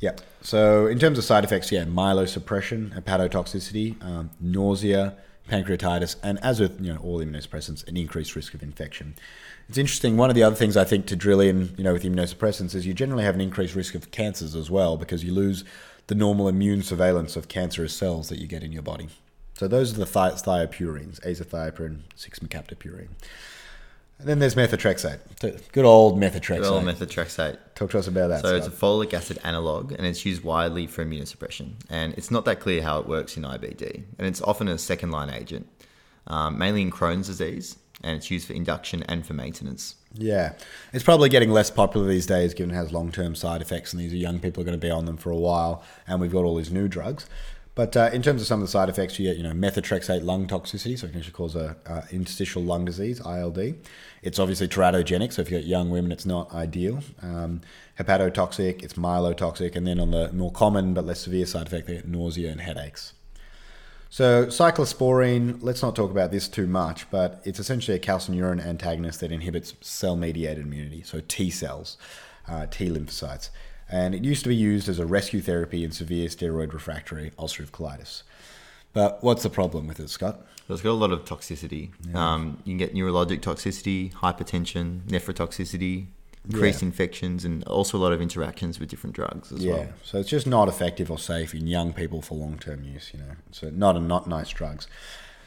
Yeah. 0.00 0.12
So 0.42 0.86
in 0.86 0.98
terms 0.98 1.18
of 1.18 1.24
side 1.24 1.44
effects, 1.44 1.72
yeah, 1.72 1.84
myelosuppression, 1.84 3.00
hepatotoxicity, 3.00 4.02
um, 4.04 4.30
nausea, 4.40 5.16
pancreatitis, 5.48 6.16
and 6.22 6.38
as 6.42 6.60
with 6.60 6.80
you 6.80 6.92
know 6.92 7.00
all 7.00 7.20
immunosuppressants, 7.20 7.86
an 7.88 7.96
increased 7.96 8.36
risk 8.36 8.54
of 8.54 8.62
infection. 8.62 9.14
It's 9.68 9.78
interesting. 9.78 10.16
One 10.16 10.30
of 10.30 10.36
the 10.36 10.42
other 10.42 10.54
things 10.54 10.76
I 10.76 10.84
think 10.84 11.06
to 11.06 11.16
drill 11.16 11.40
in, 11.40 11.74
you 11.76 11.82
know, 11.82 11.92
with 11.92 12.04
immunosuppressants 12.04 12.74
is 12.74 12.86
you 12.86 12.94
generally 12.94 13.24
have 13.24 13.34
an 13.34 13.40
increased 13.40 13.74
risk 13.74 13.94
of 13.94 14.10
cancers 14.10 14.54
as 14.54 14.70
well 14.70 14.96
because 14.96 15.24
you 15.24 15.32
lose 15.32 15.64
the 16.06 16.14
normal 16.14 16.46
immune 16.46 16.82
surveillance 16.82 17.34
of 17.34 17.48
cancerous 17.48 17.92
cells 17.92 18.28
that 18.28 18.38
you 18.38 18.46
get 18.46 18.62
in 18.62 18.70
your 18.70 18.82
body. 18.82 19.08
So 19.54 19.66
those 19.66 19.92
are 19.92 19.96
the 19.96 20.06
thi- 20.06 20.40
thiopurines, 20.42 21.20
azathioprine, 21.20 22.02
6-mercaptopurine. 22.16 23.08
And 24.18 24.26
then 24.26 24.38
there's 24.38 24.54
methotrexate. 24.54 25.18
Good 25.72 25.84
old 25.84 26.18
methotrexate. 26.18 26.60
Good 26.60 26.64
old 26.64 26.84
methotrexate. 26.84 27.58
Talk 27.74 27.90
to 27.90 27.98
us 27.98 28.06
about 28.06 28.28
that. 28.28 28.42
So 28.42 28.56
it's 28.56 28.66
a 28.66 28.70
folic 28.70 29.12
acid 29.12 29.38
analog, 29.44 29.92
and 29.92 30.06
it's 30.06 30.24
used 30.24 30.42
widely 30.42 30.86
for 30.86 31.04
immunosuppression. 31.04 31.74
And 31.90 32.14
it's 32.14 32.30
not 32.30 32.46
that 32.46 32.60
clear 32.60 32.82
how 32.82 32.98
it 32.98 33.06
works 33.06 33.36
in 33.36 33.42
IBD, 33.42 34.04
and 34.18 34.26
it's 34.26 34.40
often 34.40 34.68
a 34.68 34.78
second 34.78 35.10
line 35.10 35.28
agent, 35.30 35.68
um, 36.28 36.56
mainly 36.56 36.80
in 36.80 36.90
Crohn's 36.90 37.26
disease, 37.26 37.76
and 38.02 38.16
it's 38.16 38.30
used 38.30 38.46
for 38.46 38.54
induction 38.54 39.02
and 39.02 39.26
for 39.26 39.34
maintenance. 39.34 39.96
Yeah, 40.14 40.54
it's 40.94 41.04
probably 41.04 41.28
getting 41.28 41.50
less 41.50 41.70
popular 41.70 42.08
these 42.08 42.24
days, 42.26 42.54
given 42.54 42.74
it 42.74 42.78
has 42.78 42.92
long-term 42.92 43.34
side 43.34 43.60
effects, 43.60 43.92
and 43.92 44.00
these 44.00 44.14
are 44.14 44.16
young 44.16 44.38
people 44.40 44.62
are 44.62 44.64
going 44.64 44.80
to 44.80 44.86
be 44.86 44.90
on 44.90 45.04
them 45.04 45.18
for 45.18 45.30
a 45.30 45.36
while, 45.36 45.82
and 46.06 46.22
we've 46.22 46.32
got 46.32 46.44
all 46.44 46.56
these 46.56 46.72
new 46.72 46.88
drugs. 46.88 47.26
But 47.76 47.94
uh, 47.94 48.08
in 48.10 48.22
terms 48.22 48.40
of 48.40 48.48
some 48.48 48.60
of 48.60 48.66
the 48.66 48.70
side 48.70 48.88
effects, 48.88 49.18
you 49.18 49.28
get 49.28 49.36
you 49.36 49.42
know 49.42 49.52
methotrexate 49.52 50.24
lung 50.24 50.48
toxicity, 50.48 50.98
so 50.98 51.06
it 51.06 51.10
can 51.10 51.18
actually 51.20 51.34
cause 51.34 51.54
a 51.54 51.76
interstitial 52.10 52.62
lung 52.62 52.86
disease 52.86 53.20
(ILD). 53.20 53.74
It's 54.22 54.38
obviously 54.38 54.66
teratogenic, 54.66 55.34
so 55.34 55.42
if 55.42 55.50
you've 55.50 55.60
got 55.60 55.68
young 55.68 55.90
women, 55.90 56.10
it's 56.10 56.24
not 56.24 56.52
ideal. 56.54 57.00
Um, 57.22 57.60
hepatotoxic, 57.98 58.82
it's 58.82 58.94
myelotoxic, 58.94 59.76
and 59.76 59.86
then 59.86 60.00
on 60.00 60.10
the 60.10 60.32
more 60.32 60.50
common 60.50 60.94
but 60.94 61.04
less 61.04 61.20
severe 61.20 61.44
side 61.44 61.66
effect, 61.66 61.86
they 61.86 61.96
get 61.96 62.08
nausea 62.08 62.50
and 62.50 62.62
headaches. 62.62 63.12
So 64.08 64.46
cyclosporine, 64.46 65.58
let's 65.60 65.82
not 65.82 65.94
talk 65.94 66.10
about 66.10 66.30
this 66.30 66.48
too 66.48 66.66
much, 66.66 67.10
but 67.10 67.42
it's 67.44 67.58
essentially 67.58 67.94
a 67.94 68.00
calcineurin 68.00 68.64
antagonist 68.64 69.20
that 69.20 69.30
inhibits 69.30 69.74
cell-mediated 69.82 70.64
immunity, 70.64 71.02
so 71.02 71.20
T 71.28 71.50
cells, 71.50 71.98
uh, 72.48 72.64
T 72.70 72.88
lymphocytes. 72.88 73.50
And 73.90 74.14
it 74.14 74.24
used 74.24 74.42
to 74.42 74.48
be 74.48 74.56
used 74.56 74.88
as 74.88 74.98
a 74.98 75.06
rescue 75.06 75.40
therapy 75.40 75.84
in 75.84 75.92
severe 75.92 76.28
steroid 76.28 76.72
refractory 76.72 77.30
ulcerative 77.38 77.70
colitis. 77.70 78.22
But 78.92 79.22
what's 79.22 79.42
the 79.42 79.50
problem 79.50 79.86
with 79.86 80.00
it, 80.00 80.10
Scott? 80.10 80.40
So 80.66 80.74
it's 80.74 80.82
got 80.82 80.90
a 80.90 80.92
lot 80.94 81.12
of 81.12 81.24
toxicity. 81.24 81.90
Um, 82.14 82.58
you 82.64 82.72
can 82.72 82.78
get 82.78 82.94
neurologic 82.94 83.40
toxicity, 83.40 84.12
hypertension, 84.14 85.02
nephrotoxicity, 85.02 86.06
increased 86.48 86.82
Yeah. 86.82 86.86
infections, 86.86 87.44
and 87.44 87.62
also 87.64 87.98
a 87.98 88.00
lot 88.00 88.12
of 88.12 88.20
interactions 88.20 88.80
with 88.80 88.88
different 88.88 89.14
drugs 89.14 89.52
as 89.52 89.62
yeah, 89.64 89.72
well. 89.74 89.88
so 90.02 90.18
it's 90.18 90.28
just 90.28 90.46
not 90.46 90.66
effective 90.68 91.10
or 91.10 91.18
safe 91.18 91.54
in 91.54 91.66
young 91.66 91.92
people 91.92 92.22
for 92.22 92.36
long-term 92.36 92.82
use. 92.84 93.10
You 93.12 93.20
know, 93.20 93.32
so 93.52 93.70
not 93.70 93.96
a 93.96 94.00
not 94.00 94.26
nice 94.26 94.48
drugs. 94.48 94.88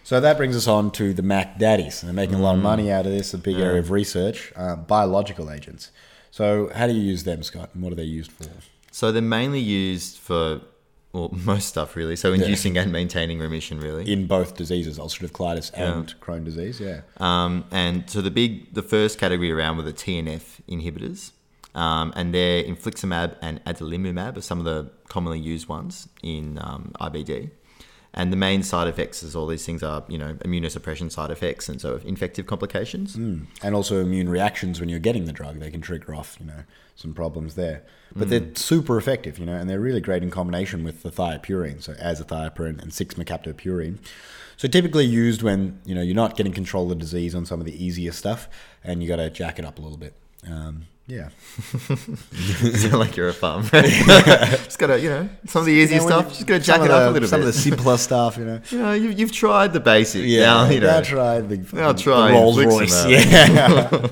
So 0.04 0.19
that 0.21 0.38
brings 0.38 0.56
us 0.56 0.67
on 0.67 0.91
to 0.91 1.13
the 1.13 1.21
Mac 1.21 1.60
Daddies. 1.60 2.02
They're 2.02 2.13
making 2.13 2.36
a 2.36 2.41
lot 2.41 2.56
of 2.56 2.62
money 2.63 2.91
out 2.91 3.06
of 3.06 3.12
this. 3.12 3.34
A 3.34 3.38
big 3.38 3.60
area 3.60 3.80
of 3.80 3.91
research, 3.91 4.52
uh, 4.56 4.75
biological 4.75 5.52
agents. 5.52 5.91
So 6.32 6.72
how 6.74 6.88
do 6.88 6.94
you 6.94 7.02
use 7.02 7.24
them, 7.24 7.44
Scott? 7.44 7.70
And 7.74 7.84
what 7.84 7.92
are 7.92 7.96
they 7.96 8.04
used 8.04 8.32
for? 8.32 8.50
So 8.92 9.12
they're 9.12 9.22
mainly 9.22 9.60
used 9.60 10.18
for, 10.18 10.62
well, 11.13 11.30
most 11.44 11.68
stuff 11.68 11.96
really. 11.96 12.15
So 12.15 12.34
inducing 12.34 12.78
and 12.78 12.92
maintaining 12.92 13.39
remission 13.39 13.80
really. 13.80 14.12
In 14.12 14.28
both 14.28 14.56
diseases, 14.56 14.98
ulcerative 14.98 15.32
colitis 15.32 15.72
and 15.74 16.20
Crohn 16.20 16.44
disease. 16.44 16.80
Yeah. 16.80 17.02
Um, 17.18 17.65
and 17.72 18.10
so 18.10 18.22
the 18.22 18.32
big, 18.32 18.74
the 18.74 18.84
first 18.84 19.20
category 19.20 19.52
around 19.52 19.78
were 19.78 19.84
the 19.84 19.94
TNF 19.94 20.62
inhibitors, 20.68 21.32
um, 21.76 22.13
and 22.15 22.34
they're 22.34 22.63
infliximab 22.63 23.36
and 23.42 23.63
adalimumab 23.65 24.38
are 24.38 24.42
some 24.42 24.60
of 24.60 24.65
the 24.65 24.89
commonly 25.08 25.39
used 25.39 25.68
ones 25.68 26.08
in 26.24 26.58
um, 26.60 26.92
IBD. 27.00 27.52
And 28.13 28.34
the 28.34 28.38
main 28.38 28.63
side 28.63 28.88
effects 28.88 29.22
is 29.22 29.36
all 29.36 29.45
these 29.45 29.65
things 29.65 29.84
are, 29.84 30.04
you 30.08 30.17
know, 30.17 30.34
immunosuppression 30.45 31.12
side 31.12 31.30
effects 31.30 31.69
and 31.69 31.80
so 31.80 32.00
infective 32.04 32.48
complications. 32.48 33.15
and 33.62 33.76
also 33.76 34.02
immune 34.02 34.30
reactions 34.30 34.80
when 34.80 34.89
you're 34.89 35.00
getting 35.00 35.26
the 35.26 35.32
drug. 35.32 35.60
They 35.60 35.69
can 35.69 35.82
trigger 35.82 36.15
off, 36.15 36.38
you 36.39 36.48
know, 36.48 36.63
some 36.95 37.13
problems 37.13 37.56
there. 37.56 37.84
But 38.15 38.30
they're 38.30 38.56
super 38.56 38.98
effective, 38.98 39.38
you 39.38 39.45
know, 39.45 39.54
and 39.54 39.69
they're 39.69 39.80
really 39.80 40.02
great 40.02 40.24
in 40.24 40.32
combination 40.32 40.84
with 40.84 41.04
the 41.04 41.12
thiopurine, 41.12 41.82
so 41.84 41.93
azathioprine 41.93 42.82
and 42.82 42.91
6-mercaptopurine. 42.91 44.00
So 44.58 44.67
typically 44.67 45.06
used 45.06 45.41
when, 45.43 45.80
you 45.86 45.93
know, 45.93 46.02
you're 46.02 46.15
not 46.15 46.36
getting 46.36 46.52
control 46.52 46.84
of 46.84 46.89
the 46.89 46.95
disease 46.95 47.36
on 47.36 47.45
some 47.45 47.60
of 47.60 47.65
the 47.65 47.86
easier 47.86 48.12
stuff 48.12 48.50
and 48.84 49.02
you 49.02 49.08
got 49.08 49.17
to 49.17 49.30
jack 49.30 49.60
it 49.60 49.65
up 49.65 49.78
a 49.80 49.82
little 49.82 49.98
bit. 49.98 50.15
Um, 50.50 50.88
yeah. 51.10 51.30
Sound 52.78 53.00
like 53.00 53.17
you're 53.17 53.30
a 53.30 53.34
farm. 53.34 53.63
just 53.72 54.78
gotta, 54.80 55.00
you 55.00 55.10
know, 55.10 55.28
some 55.48 55.62
of 55.62 55.65
the 55.65 55.74
easy 55.74 55.95
when 55.95 56.08
stuff. 56.08 56.26
you- 56.26 56.30
Just 56.32 56.48
gotta 56.48 56.60
jack 56.63 56.82
it 56.82 56.91
up 56.91 57.02
the- 57.02 57.10
a 57.10 57.12
little 57.12 57.28
Some 57.28 57.41
bit. 57.41 57.41
Some 57.41 57.41
of 57.41 57.45
the 57.48 57.54
simpler 57.78 57.98
stuff, 57.98 58.38
you 58.38 58.45
know. 58.45 58.62
you 58.69 58.78
know, 58.80 58.93
you, 58.93 59.10
you've 59.10 59.32
tried 59.32 59.74
the 59.74 59.80
basic. 59.80 60.24
Yeah, 60.26 60.45
now, 60.45 60.69
you 60.69 60.80
know. 60.80 60.88
now 60.88 61.02
try 61.02 61.41
the, 61.41 61.58
Now 61.74 61.91
the 61.91 62.32
Rolls 62.32 62.63
Royce. 62.63 63.06
Yeah. 63.08 64.08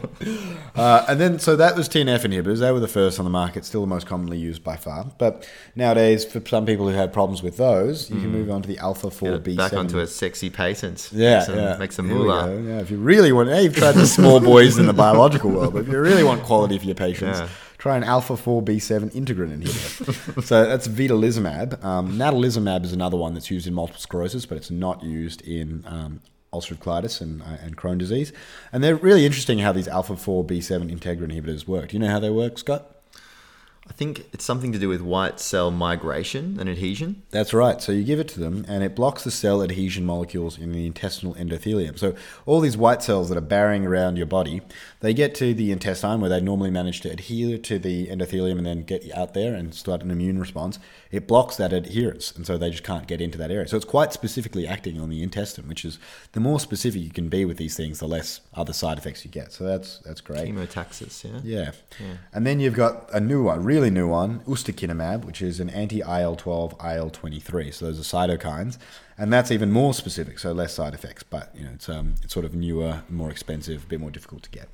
Uh, 0.78 1.06
and 1.08 1.20
then, 1.20 1.40
so 1.40 1.56
that 1.56 1.76
was 1.76 1.90
TNF 1.90 2.20
inhibitors. 2.26 2.60
They 2.60 2.72
were 2.72 2.80
the 2.80 2.88
first 2.88 3.20
on 3.20 3.26
the 3.26 3.32
market, 3.32 3.66
still 3.66 3.82
the 3.82 3.88
most 3.88 4.06
commonly 4.08 4.38
used 4.38 4.64
by 4.64 4.76
far. 4.78 5.06
But 5.18 5.48
nowadays, 5.76 6.24
for 6.26 6.42
some 6.48 6.66
people 6.66 6.88
who 6.88 6.96
had 6.96 7.12
problems 7.12 7.42
with 7.44 7.58
those, 7.58 8.10
you 8.10 8.20
can 8.20 8.32
move 8.32 8.50
on 8.52 8.62
to 8.62 8.68
the 8.68 8.78
alpha 8.78 9.10
4 9.10 9.40
B7. 9.40 9.58
Back 9.58 9.74
onto 9.74 10.00
a 10.00 10.08
sexy 10.08 10.50
patent. 10.50 11.10
Yeah, 11.12 11.38
make 11.40 11.46
some, 11.46 11.56
yeah. 11.58 11.78
Make 11.78 11.92
some 11.92 12.08
moolah. 12.08 12.62
Yeah, 12.62 12.80
if 12.80 12.92
you 12.92 12.98
really 12.98 13.32
want, 13.32 13.50
yeah, 13.50 13.60
you've 13.60 13.76
tried 13.76 13.94
the 13.94 14.08
small 14.08 14.40
boys 14.40 14.78
in 14.78 14.86
the 14.86 14.94
biological 14.94 15.50
world, 15.52 15.74
but 15.74 15.80
if 15.84 15.88
you 15.88 16.00
really 16.00 16.24
want 16.24 16.44
quality 16.44 16.78
for 16.78 16.86
your 16.86 16.96
patients, 16.96 17.40
Yeah. 17.40 17.50
try 17.78 17.98
an 17.98 18.04
alpha 18.04 18.38
4 18.38 18.62
B7 18.62 19.12
integrin 19.14 19.62
inhibitor. 19.62 20.44
so 20.44 20.66
that's 20.66 20.88
vedolizumab. 20.88 21.84
Um, 21.84 22.14
natalizumab 22.18 22.84
is 22.86 22.94
another 22.94 23.18
one 23.18 23.34
that's 23.34 23.50
used 23.52 23.68
in 23.68 23.74
multiple 23.74 24.00
sclerosis, 24.02 24.46
but 24.46 24.58
it's 24.58 24.72
not 24.72 25.04
used 25.04 25.42
in 25.42 25.84
um, 25.88 26.22
ulcerative 26.54 26.80
colitis 26.80 27.22
and, 27.22 27.42
uh, 27.42 27.58
and 27.62 27.78
Crohn 27.78 27.98
disease. 27.98 28.32
And 28.72 28.84
they're 28.84 28.96
really 28.96 29.26
interesting 29.26 29.60
how 29.60 29.72
these 29.72 29.88
alpha 29.88 30.16
4 30.16 30.44
B7 30.44 30.92
integrin 30.92 31.32
inhibitors 31.32 31.68
work. 31.68 31.90
Do 31.90 31.96
you 31.96 32.00
know 32.00 32.10
how 32.10 32.20
they 32.20 32.30
work, 32.30 32.58
Scott? 32.58 32.94
I 33.90 33.94
think 33.94 34.26
it's 34.34 34.44
something 34.44 34.74
to 34.74 34.80
do 34.80 34.90
with 34.90 35.02
white 35.02 35.40
cell 35.40 35.72
migration 35.72 36.58
and 36.60 36.70
adhesion. 36.70 37.24
That's 37.32 37.54
right. 37.54 37.82
So 37.82 37.94
you 37.94 38.04
give 38.04 38.20
it 38.20 38.28
to 38.30 38.40
them, 38.40 38.66
and 38.68 38.84
it 38.84 38.96
blocks 38.96 39.24
the 39.24 39.32
cell 39.32 39.64
adhesion 39.64 40.06
molecules 40.06 40.58
in 40.58 40.74
the 40.74 40.86
intestinal 40.86 41.36
endothelium. 41.36 41.98
So 41.98 42.14
all 42.46 42.60
these 42.60 42.76
white 42.76 43.02
cells 43.02 43.30
that 43.30 43.38
are 43.38 43.42
barring 43.42 43.86
around 43.86 44.18
your 44.18 44.26
body, 44.26 44.62
they 45.00 45.14
get 45.14 45.36
to 45.36 45.54
the 45.54 45.72
intestine 45.72 46.22
where 46.22 46.30
they 46.30 46.42
normally 46.42 46.72
manage 46.72 47.02
to 47.02 47.10
adhere 47.10 47.58
to 47.60 47.78
the 47.78 48.08
endothelium 48.08 48.58
and 48.58 48.66
then 48.66 48.84
get 48.84 49.10
out 49.16 49.34
there 49.34 49.54
and 49.54 49.74
start 49.76 50.02
an 50.02 50.10
immune 50.10 50.40
response. 50.40 50.80
It 51.12 51.28
blocks 51.28 51.56
that 51.58 51.72
adherence, 51.72 52.32
and 52.32 52.46
so 52.48 52.58
they 52.58 52.72
just 52.72 52.84
can't 52.84 53.08
get 53.08 53.22
into 53.22 53.38
that 53.38 53.52
area. 53.52 53.68
So 53.68 53.78
it's 53.78 53.86
quite 53.86 54.12
specifically 54.12 54.68
acting 54.68 55.00
on 55.00 55.10
the 55.10 55.22
intestine, 55.22 55.68
which 55.68 55.86
is 55.86 56.00
the 56.32 56.40
more 56.40 56.60
specific 56.60 57.02
you 57.02 57.12
can 57.12 57.30
be 57.30 57.46
with 57.46 57.58
these 57.58 57.78
things, 57.78 58.00
the 58.00 58.08
less 58.08 58.42
other 58.54 58.74
side 58.74 58.98
effects 58.98 59.24
you 59.24 59.32
get. 59.32 59.52
So 59.52 59.64
that's 59.64 60.00
that's 60.00 60.22
great. 60.22 60.54
Chemotaxis, 60.54 61.24
yeah. 61.24 61.72
Yeah. 62.00 62.18
And 62.34 62.46
then 62.46 62.60
you've 62.60 62.74
got 62.74 63.10
a 63.14 63.20
new 63.20 63.44
one, 63.44 63.64
really 63.64 63.90
new 63.90 64.08
one, 64.08 64.40
ustekinumab, 64.42 65.26
which 65.26 65.42
is 65.42 65.60
an 65.60 65.70
anti 65.70 66.02
IL 66.02 66.36
12, 66.36 66.76
IL 66.84 67.10
23. 67.10 67.72
So 67.72 67.86
those 67.86 68.00
are 68.00 68.28
cytokines. 68.28 68.78
And 69.20 69.34
that's 69.34 69.50
even 69.52 69.72
more 69.72 69.96
specific, 69.96 70.38
so 70.38 70.52
less 70.52 70.76
side 70.76 70.94
effects. 70.94 71.24
But, 71.24 71.52
you 71.56 71.64
know, 71.64 71.72
it's, 71.74 71.90
um, 71.90 72.16
it's 72.24 72.34
sort 72.34 72.46
of 72.46 72.54
newer, 72.54 73.02
more 73.10 73.32
expensive, 73.32 73.84
a 73.84 73.88
bit 73.88 74.00
more 74.00 74.12
difficult 74.12 74.44
to 74.44 74.50
get. 74.52 74.70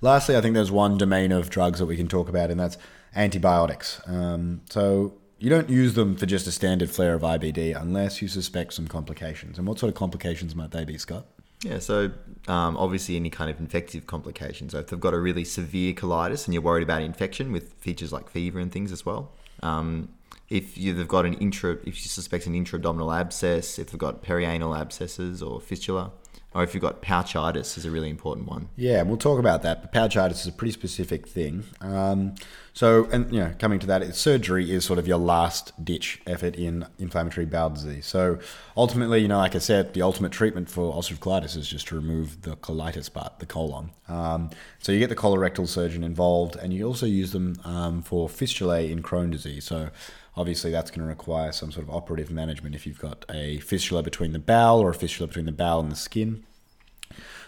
Lastly, 0.00 0.36
I 0.36 0.40
think 0.40 0.54
there's 0.54 0.70
one 0.70 0.98
domain 0.98 1.32
of 1.32 1.50
drugs 1.50 1.78
that 1.78 1.86
we 1.86 1.96
can 1.96 2.08
talk 2.08 2.28
about, 2.28 2.50
and 2.50 2.60
that's 2.60 2.76
antibiotics. 3.14 4.00
Um, 4.06 4.60
so 4.68 5.14
you 5.38 5.50
don't 5.50 5.68
use 5.68 5.94
them 5.94 6.16
for 6.16 6.26
just 6.26 6.46
a 6.46 6.52
standard 6.52 6.90
flare 6.90 7.14
of 7.14 7.22
IBD 7.22 7.80
unless 7.80 8.22
you 8.22 8.28
suspect 8.28 8.74
some 8.74 8.88
complications. 8.88 9.58
And 9.58 9.66
what 9.66 9.78
sort 9.78 9.88
of 9.88 9.94
complications 9.94 10.54
might 10.54 10.70
they 10.70 10.84
be, 10.84 10.98
Scott? 10.98 11.26
Yeah, 11.62 11.78
so 11.78 12.10
um, 12.48 12.76
obviously 12.76 13.16
any 13.16 13.30
kind 13.30 13.50
of 13.50 13.58
infective 13.58 14.06
complications. 14.06 14.72
So 14.72 14.78
if 14.78 14.88
they've 14.88 15.00
got 15.00 15.14
a 15.14 15.18
really 15.18 15.44
severe 15.44 15.94
colitis 15.94 16.46
and 16.46 16.54
you're 16.54 16.62
worried 16.62 16.82
about 16.82 17.02
infection 17.02 17.50
with 17.52 17.72
features 17.74 18.12
like 18.12 18.30
fever 18.30 18.58
and 18.60 18.70
things 18.70 18.92
as 18.92 19.04
well. 19.04 19.32
Um, 19.62 20.10
if 20.48 20.78
you, 20.78 20.94
they've 20.94 21.08
got 21.08 21.26
an 21.26 21.34
intra, 21.34 21.72
if 21.72 21.86
you 21.86 22.08
suspect 22.08 22.46
an 22.46 22.54
intra-abdominal 22.54 23.12
abscess, 23.12 23.78
if 23.78 23.90
they've 23.90 23.98
got 23.98 24.22
perianal 24.22 24.78
abscesses 24.78 25.42
or 25.42 25.60
fistula, 25.60 26.12
or 26.56 26.62
if 26.62 26.72
you've 26.72 26.80
got 26.80 27.02
pouchitis 27.02 27.76
is 27.76 27.84
a 27.84 27.90
really 27.90 28.08
important 28.08 28.48
one. 28.48 28.70
Yeah, 28.76 29.02
we'll 29.02 29.18
talk 29.18 29.38
about 29.38 29.60
that. 29.62 29.82
But 29.82 29.92
pouchitis 29.92 30.40
is 30.40 30.46
a 30.46 30.52
pretty 30.52 30.72
specific 30.72 31.28
thing. 31.28 31.64
Um, 31.82 32.34
so, 32.72 33.04
and 33.12 33.30
you 33.30 33.40
know, 33.40 33.52
coming 33.58 33.78
to 33.80 33.86
that, 33.88 34.00
it's, 34.00 34.18
surgery 34.18 34.70
is 34.70 34.82
sort 34.82 34.98
of 34.98 35.06
your 35.06 35.18
last 35.18 35.72
ditch 35.84 36.22
effort 36.26 36.56
in 36.56 36.86
inflammatory 36.98 37.44
bowel 37.44 37.70
disease. 37.70 38.06
So, 38.06 38.38
ultimately, 38.74 39.20
you 39.20 39.28
know, 39.28 39.36
like 39.36 39.54
I 39.54 39.58
said, 39.58 39.92
the 39.92 40.00
ultimate 40.00 40.32
treatment 40.32 40.70
for 40.70 40.94
ulcerative 40.94 41.18
colitis 41.18 41.58
is 41.58 41.68
just 41.68 41.88
to 41.88 41.94
remove 41.94 42.40
the 42.42 42.56
colitis 42.56 43.12
part, 43.12 43.38
the 43.38 43.46
colon. 43.46 43.90
Um, 44.08 44.48
so, 44.78 44.92
you 44.92 44.98
get 44.98 45.10
the 45.10 45.16
colorectal 45.16 45.68
surgeon 45.68 46.02
involved, 46.02 46.56
and 46.56 46.72
you 46.72 46.86
also 46.86 47.04
use 47.04 47.32
them 47.32 47.60
um, 47.64 48.00
for 48.00 48.30
fistulae 48.30 48.90
in 48.90 49.02
Crohn 49.02 49.30
disease. 49.30 49.64
So, 49.64 49.90
obviously, 50.36 50.70
that's 50.70 50.90
going 50.90 51.00
to 51.00 51.06
require 51.06 51.52
some 51.52 51.72
sort 51.72 51.86
of 51.86 51.94
operative 51.94 52.30
management 52.30 52.74
if 52.74 52.86
you've 52.86 53.00
got 53.00 53.24
a 53.30 53.58
fistula 53.58 54.02
between 54.02 54.32
the 54.32 54.38
bowel 54.38 54.80
or 54.80 54.90
a 54.90 54.94
fistula 54.94 55.26
between 55.28 55.46
the 55.46 55.52
bowel 55.52 55.80
and 55.80 55.90
the 55.90 55.96
skin. 55.96 56.44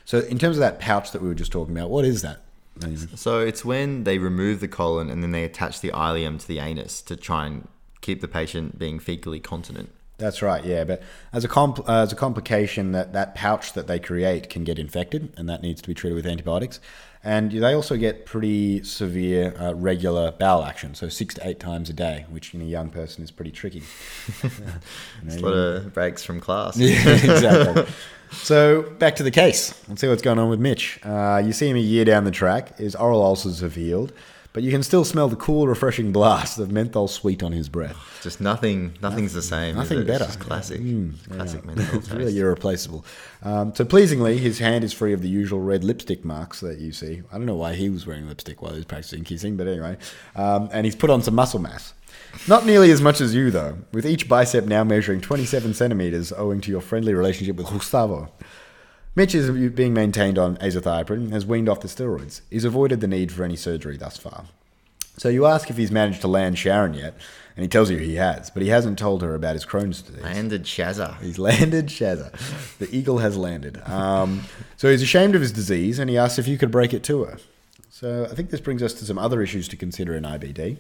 So, 0.04 0.20
in 0.20 0.38
terms 0.38 0.56
of 0.56 0.60
that 0.60 0.78
pouch 0.78 1.12
that 1.12 1.22
we 1.22 1.28
were 1.28 1.34
just 1.34 1.52
talking 1.52 1.76
about, 1.76 1.90
what 1.90 2.04
is 2.04 2.22
that? 2.22 2.42
So 3.16 3.40
it's 3.40 3.64
when 3.64 4.04
they 4.04 4.18
remove 4.18 4.60
the 4.60 4.68
colon 4.68 5.10
and 5.10 5.22
then 5.22 5.32
they 5.32 5.44
attach 5.44 5.80
the 5.80 5.90
ileum 5.90 6.38
to 6.38 6.46
the 6.46 6.58
anus 6.58 7.02
to 7.02 7.16
try 7.16 7.46
and 7.46 7.66
keep 8.00 8.20
the 8.20 8.28
patient 8.28 8.78
being 8.78 9.00
fecally 9.00 9.42
continent. 9.42 9.90
That's 10.18 10.42
right, 10.42 10.64
yeah. 10.64 10.82
But 10.82 11.02
as 11.32 11.44
a 11.44 11.60
uh, 11.60 11.82
as 11.86 12.12
a 12.12 12.16
complication, 12.16 12.90
that 12.92 13.12
that 13.12 13.36
pouch 13.36 13.72
that 13.74 13.86
they 13.86 14.00
create 14.00 14.50
can 14.50 14.64
get 14.64 14.78
infected, 14.78 15.32
and 15.36 15.48
that 15.48 15.62
needs 15.62 15.80
to 15.82 15.88
be 15.88 15.94
treated 15.94 16.16
with 16.16 16.26
antibiotics. 16.26 16.80
And 17.24 17.50
they 17.50 17.72
also 17.72 17.96
get 17.96 18.26
pretty 18.26 18.82
severe 18.84 19.54
uh, 19.58 19.74
regular 19.74 20.32
bowel 20.32 20.64
action, 20.64 20.94
so 20.94 21.08
six 21.08 21.34
to 21.34 21.46
eight 21.46 21.58
times 21.60 21.90
a 21.90 21.92
day, 21.92 22.26
which 22.30 22.54
in 22.54 22.60
a 22.60 22.64
young 22.64 22.90
person 22.90 23.24
is 23.24 23.30
pretty 23.30 23.50
tricky. 23.50 23.82
You 24.42 24.50
know, 25.24 25.34
a 25.36 25.40
lot 25.40 25.52
of 25.52 25.94
breaks 25.94 26.24
from 26.24 26.40
class. 26.40 26.76
Yeah, 26.78 27.08
exactly. 27.08 27.84
so 28.32 28.82
back 28.98 29.16
to 29.16 29.22
the 29.22 29.30
case. 29.30 29.74
Let's 29.88 30.00
see 30.00 30.08
what's 30.08 30.22
going 30.22 30.38
on 30.38 30.48
with 30.48 30.60
Mitch. 30.60 31.00
Uh, 31.02 31.42
you 31.44 31.52
see 31.52 31.68
him 31.68 31.76
a 31.76 31.80
year 31.80 32.04
down 32.04 32.24
the 32.24 32.30
track. 32.30 32.78
His 32.78 32.94
oral 32.94 33.22
ulcers 33.22 33.60
have 33.60 33.74
healed, 33.74 34.12
but 34.52 34.62
you 34.62 34.70
can 34.70 34.82
still 34.82 35.04
smell 35.04 35.28
the 35.28 35.36
cool, 35.36 35.66
refreshing 35.68 36.12
blast 36.12 36.58
of 36.58 36.70
menthol 36.70 37.08
sweet 37.08 37.42
on 37.42 37.52
his 37.52 37.68
breath. 37.68 38.20
Just 38.22 38.40
nothing. 38.40 38.94
Nothing's 39.02 39.32
the 39.32 39.42
same. 39.42 39.76
Nothing 39.76 40.00
it? 40.00 40.06
better. 40.06 40.24
It's 40.24 40.36
classic. 40.36 40.80
Mm, 40.80 41.14
classic 41.30 41.62
yeah. 41.64 41.74
menthol 41.74 41.98
it's 41.98 42.10
really 42.10 42.38
irreplaceable. 42.38 43.04
Um, 43.42 43.74
so 43.74 43.84
pleasingly, 43.84 44.38
his 44.38 44.58
hand 44.58 44.84
is 44.84 44.92
free 44.92 45.12
of 45.12 45.22
the 45.22 45.28
usual 45.28 45.60
red 45.60 45.84
lipstick 45.84 46.24
marks 46.24 46.60
that 46.60 46.78
you 46.78 46.92
see. 46.92 47.22
I 47.30 47.36
don't 47.36 47.46
know 47.46 47.56
why 47.56 47.74
he 47.74 47.90
was 47.90 48.06
wearing 48.06 48.26
lipstick 48.26 48.62
while 48.62 48.72
he 48.72 48.78
was 48.78 48.86
practicing 48.86 49.24
kissing, 49.24 49.56
but 49.56 49.68
anyway. 49.68 49.96
Um, 50.34 50.68
and 50.72 50.84
he's 50.84 50.96
put 50.96 51.10
on 51.10 51.22
some 51.22 51.34
muscle 51.34 51.60
mass. 51.60 51.94
Not 52.46 52.66
nearly 52.66 52.90
as 52.90 53.00
much 53.00 53.20
as 53.20 53.34
you, 53.34 53.50
though, 53.50 53.78
with 53.92 54.06
each 54.06 54.28
bicep 54.28 54.64
now 54.64 54.84
measuring 54.84 55.20
27 55.20 55.74
centimeters 55.74 56.32
owing 56.32 56.60
to 56.62 56.70
your 56.70 56.80
friendly 56.80 57.14
relationship 57.14 57.56
with 57.56 57.66
Gustavo. 57.68 58.30
Mitch 59.14 59.34
is 59.34 59.50
being 59.72 59.94
maintained 59.94 60.38
on 60.38 60.56
azathioprine 60.58 61.16
and 61.16 61.32
has 61.32 61.44
weaned 61.44 61.68
off 61.68 61.80
the 61.80 61.88
steroids. 61.88 62.40
He's 62.50 62.64
avoided 62.64 63.00
the 63.00 63.08
need 63.08 63.32
for 63.32 63.42
any 63.42 63.56
surgery 63.56 63.96
thus 63.96 64.16
far. 64.16 64.44
So 65.16 65.28
you 65.28 65.46
ask 65.46 65.68
if 65.68 65.76
he's 65.76 65.90
managed 65.90 66.20
to 66.20 66.28
land 66.28 66.58
Sharon 66.58 66.94
yet, 66.94 67.14
and 67.56 67.64
he 67.64 67.68
tells 67.68 67.90
you 67.90 67.98
he 67.98 68.14
has, 68.14 68.50
but 68.50 68.62
he 68.62 68.68
hasn't 68.68 69.00
told 69.00 69.20
her 69.22 69.34
about 69.34 69.54
his 69.54 69.66
Crohn's 69.66 70.00
disease. 70.00 70.22
Landed 70.22 70.62
Shazza. 70.62 71.20
He's 71.20 71.38
landed 71.40 71.86
Shazza. 71.88 72.30
The 72.78 72.94
eagle 72.94 73.18
has 73.18 73.36
landed. 73.36 73.82
Um, 73.88 74.44
so 74.76 74.88
he's 74.88 75.02
ashamed 75.02 75.34
of 75.34 75.40
his 75.40 75.50
disease 75.50 75.98
and 75.98 76.08
he 76.08 76.16
asks 76.16 76.38
if 76.38 76.46
you 76.46 76.56
could 76.56 76.70
break 76.70 76.94
it 76.94 77.02
to 77.04 77.24
her. 77.24 77.38
So 77.90 78.28
I 78.30 78.34
think 78.36 78.50
this 78.50 78.60
brings 78.60 78.80
us 78.80 78.92
to 78.94 79.04
some 79.04 79.18
other 79.18 79.42
issues 79.42 79.66
to 79.68 79.76
consider 79.76 80.14
in 80.14 80.22
IBD. 80.22 80.76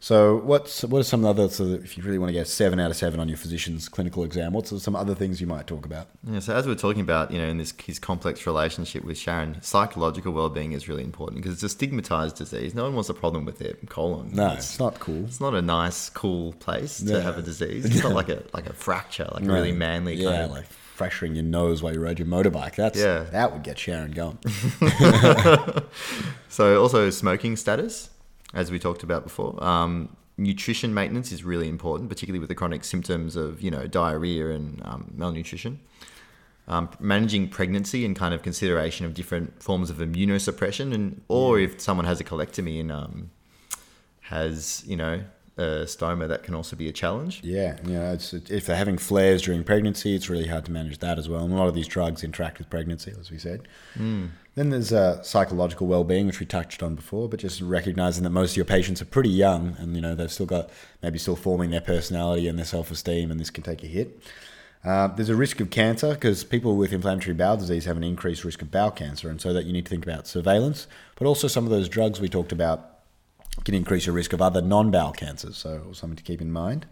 So 0.00 0.36
what's 0.36 0.84
what 0.84 1.00
are 1.00 1.02
some 1.04 1.24
other 1.24 1.48
so 1.48 1.64
if 1.64 1.96
you 1.98 2.04
really 2.04 2.18
want 2.18 2.28
to 2.28 2.32
get 2.32 2.46
seven 2.46 2.78
out 2.78 2.90
of 2.90 2.96
seven 2.96 3.18
on 3.18 3.28
your 3.28 3.36
physician's 3.36 3.88
clinical 3.88 4.22
exam, 4.22 4.52
what's 4.52 4.70
some 4.82 4.94
other 4.94 5.14
things 5.14 5.40
you 5.40 5.46
might 5.48 5.66
talk 5.66 5.84
about? 5.84 6.06
Yeah, 6.22 6.38
so 6.38 6.54
as 6.54 6.68
we're 6.68 6.76
talking 6.76 7.00
about, 7.00 7.32
you 7.32 7.38
know, 7.38 7.48
in 7.48 7.58
this 7.58 7.74
his 7.84 7.98
complex 7.98 8.46
relationship 8.46 9.02
with 9.04 9.18
Sharon, 9.18 9.60
psychological 9.60 10.32
well-being 10.32 10.70
is 10.72 10.88
really 10.88 11.02
important 11.02 11.42
because 11.42 11.54
it's 11.54 11.64
a 11.64 11.68
stigmatized 11.68 12.36
disease. 12.36 12.74
No 12.76 12.84
one 12.84 12.94
wants 12.94 13.08
a 13.08 13.14
problem 13.14 13.44
with 13.44 13.58
their 13.58 13.74
colon. 13.88 14.30
No, 14.32 14.52
it's, 14.52 14.70
it's 14.70 14.78
not 14.78 15.00
cool. 15.00 15.24
it's 15.24 15.40
not 15.40 15.54
a 15.54 15.62
nice, 15.62 16.10
cool 16.10 16.52
place 16.54 17.00
to 17.02 17.20
have 17.20 17.36
a 17.36 17.42
disease. 17.42 17.84
It's 17.98 18.02
not 18.04 18.12
like 18.12 18.28
a 18.28 18.44
like 18.52 18.66
a 18.68 18.72
fracture, 18.72 19.28
like 19.32 19.42
a 19.42 19.52
really 19.52 19.72
manly 19.72 20.14
yeah, 20.14 20.30
kind 20.30 20.42
of 20.44 20.50
like 20.52 20.66
fracturing 20.94 21.34
your 21.34 21.44
nose 21.44 21.82
while 21.82 21.92
you 21.92 22.00
rode 22.00 22.18
your 22.20 22.28
motorbike. 22.28 22.76
That's 22.76 22.98
Yeah. 22.98 23.24
that 23.32 23.52
would 23.52 23.64
get 23.64 23.78
Sharon 23.78 24.12
going. 24.12 24.38
So 26.48 26.80
also 26.82 27.10
smoking 27.10 27.56
status, 27.56 28.10
as 28.54 28.70
we 28.70 28.78
talked 28.78 29.02
about 29.02 29.24
before. 29.24 29.62
Um, 29.62 30.16
nutrition 30.36 30.94
maintenance 30.94 31.32
is 31.32 31.44
really 31.44 31.68
important, 31.68 32.08
particularly 32.08 32.38
with 32.38 32.48
the 32.48 32.54
chronic 32.54 32.84
symptoms 32.84 33.36
of 33.36 33.60
you 33.60 33.70
know 33.70 33.86
diarrhea 33.86 34.50
and 34.50 34.82
um, 34.84 35.12
malnutrition. 35.14 35.80
Um, 36.66 36.90
managing 37.00 37.48
pregnancy 37.48 38.04
and 38.04 38.14
kind 38.14 38.34
of 38.34 38.42
consideration 38.42 39.06
of 39.06 39.14
different 39.14 39.62
forms 39.62 39.88
of 39.88 39.96
immunosuppression, 39.98 40.92
and 40.92 41.22
or 41.28 41.58
if 41.58 41.80
someone 41.80 42.04
has 42.04 42.20
a 42.20 42.24
colectomy 42.24 42.78
and 42.80 42.92
um, 42.92 43.30
has 44.20 44.84
you 44.86 44.96
know 44.96 45.22
a 45.58 45.84
stoma, 45.84 46.28
that 46.28 46.42
can 46.44 46.54
also 46.54 46.76
be 46.76 46.88
a 46.88 46.92
challenge. 46.92 47.40
Yeah, 47.84 48.12
it's, 48.12 48.32
if 48.32 48.66
they're 48.66 48.76
having 48.76 48.96
flares 48.96 49.42
during 49.42 49.64
pregnancy, 49.64 50.14
it's 50.14 50.30
really 50.30 50.46
hard 50.46 50.64
to 50.66 50.72
manage 50.72 50.98
that 50.98 51.18
as 51.18 51.28
well. 51.28 51.44
And 51.44 51.52
a 51.52 51.56
lot 51.56 51.68
of 51.68 51.74
these 51.74 51.88
drugs 51.88 52.22
interact 52.24 52.58
with 52.58 52.70
pregnancy, 52.70 53.12
as 53.18 53.30
we 53.30 53.38
said. 53.38 53.66
Then 54.54 54.70
there's 54.70 54.92
uh, 54.92 55.22
psychological 55.22 55.86
well-being, 55.86 56.26
which 56.26 56.40
we 56.40 56.46
touched 56.46 56.82
on 56.82 56.94
before, 56.94 57.28
but 57.28 57.38
just 57.38 57.60
recognizing 57.60 58.24
that 58.24 58.30
most 58.30 58.52
of 58.52 58.56
your 58.56 58.64
patients 58.64 59.00
are 59.00 59.04
pretty 59.04 59.30
young, 59.30 59.76
and 59.78 59.94
you 59.94 60.00
know 60.00 60.14
they've 60.14 60.32
still 60.32 60.46
got 60.46 60.70
maybe 61.02 61.18
still 61.18 61.36
forming 61.36 61.70
their 61.70 61.80
personality 61.80 62.48
and 62.48 62.58
their 62.58 62.66
self-esteem, 62.66 63.30
and 63.30 63.38
this 63.38 63.50
can 63.50 63.62
take 63.62 63.84
a 63.84 63.86
hit. 63.86 64.20
Uh, 64.84 65.08
there's 65.08 65.28
a 65.28 65.36
risk 65.36 65.60
of 65.60 65.70
cancer 65.70 66.14
because 66.14 66.44
people 66.44 66.76
with 66.76 66.92
inflammatory 66.92 67.34
bowel 67.34 67.56
disease 67.56 67.84
have 67.84 67.96
an 67.96 68.04
increased 68.04 68.44
risk 68.44 68.62
of 68.62 68.70
bowel 68.70 68.90
cancer, 68.90 69.28
and 69.28 69.40
so 69.40 69.52
that 69.52 69.64
you 69.64 69.72
need 69.72 69.84
to 69.84 69.90
think 69.90 70.04
about 70.04 70.26
surveillance, 70.26 70.86
but 71.16 71.26
also 71.26 71.48
some 71.48 71.64
of 71.64 71.70
those 71.70 71.88
drugs 71.88 72.20
we 72.20 72.28
talked 72.28 72.52
about 72.52 72.87
can 73.64 73.74
increase 73.74 74.06
your 74.06 74.14
risk 74.14 74.32
of 74.32 74.40
other 74.42 74.60
non-bowel 74.62 75.12
cancers. 75.12 75.56
So 75.56 75.92
something 75.92 76.16
to 76.16 76.22
keep 76.22 76.40
in 76.40 76.52
mind. 76.52 76.86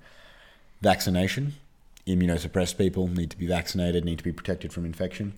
Vaccination. 0.83 1.55
Immunosuppressed 2.07 2.79
people 2.79 3.09
need 3.09 3.31
to 3.31 3.39
be 3.39 3.47
vaccinated, 3.47 4.05
need 4.05 4.19
to 4.19 4.25
be 4.25 4.33
protected 4.33 4.73
from 4.73 4.85
infection. 4.85 5.35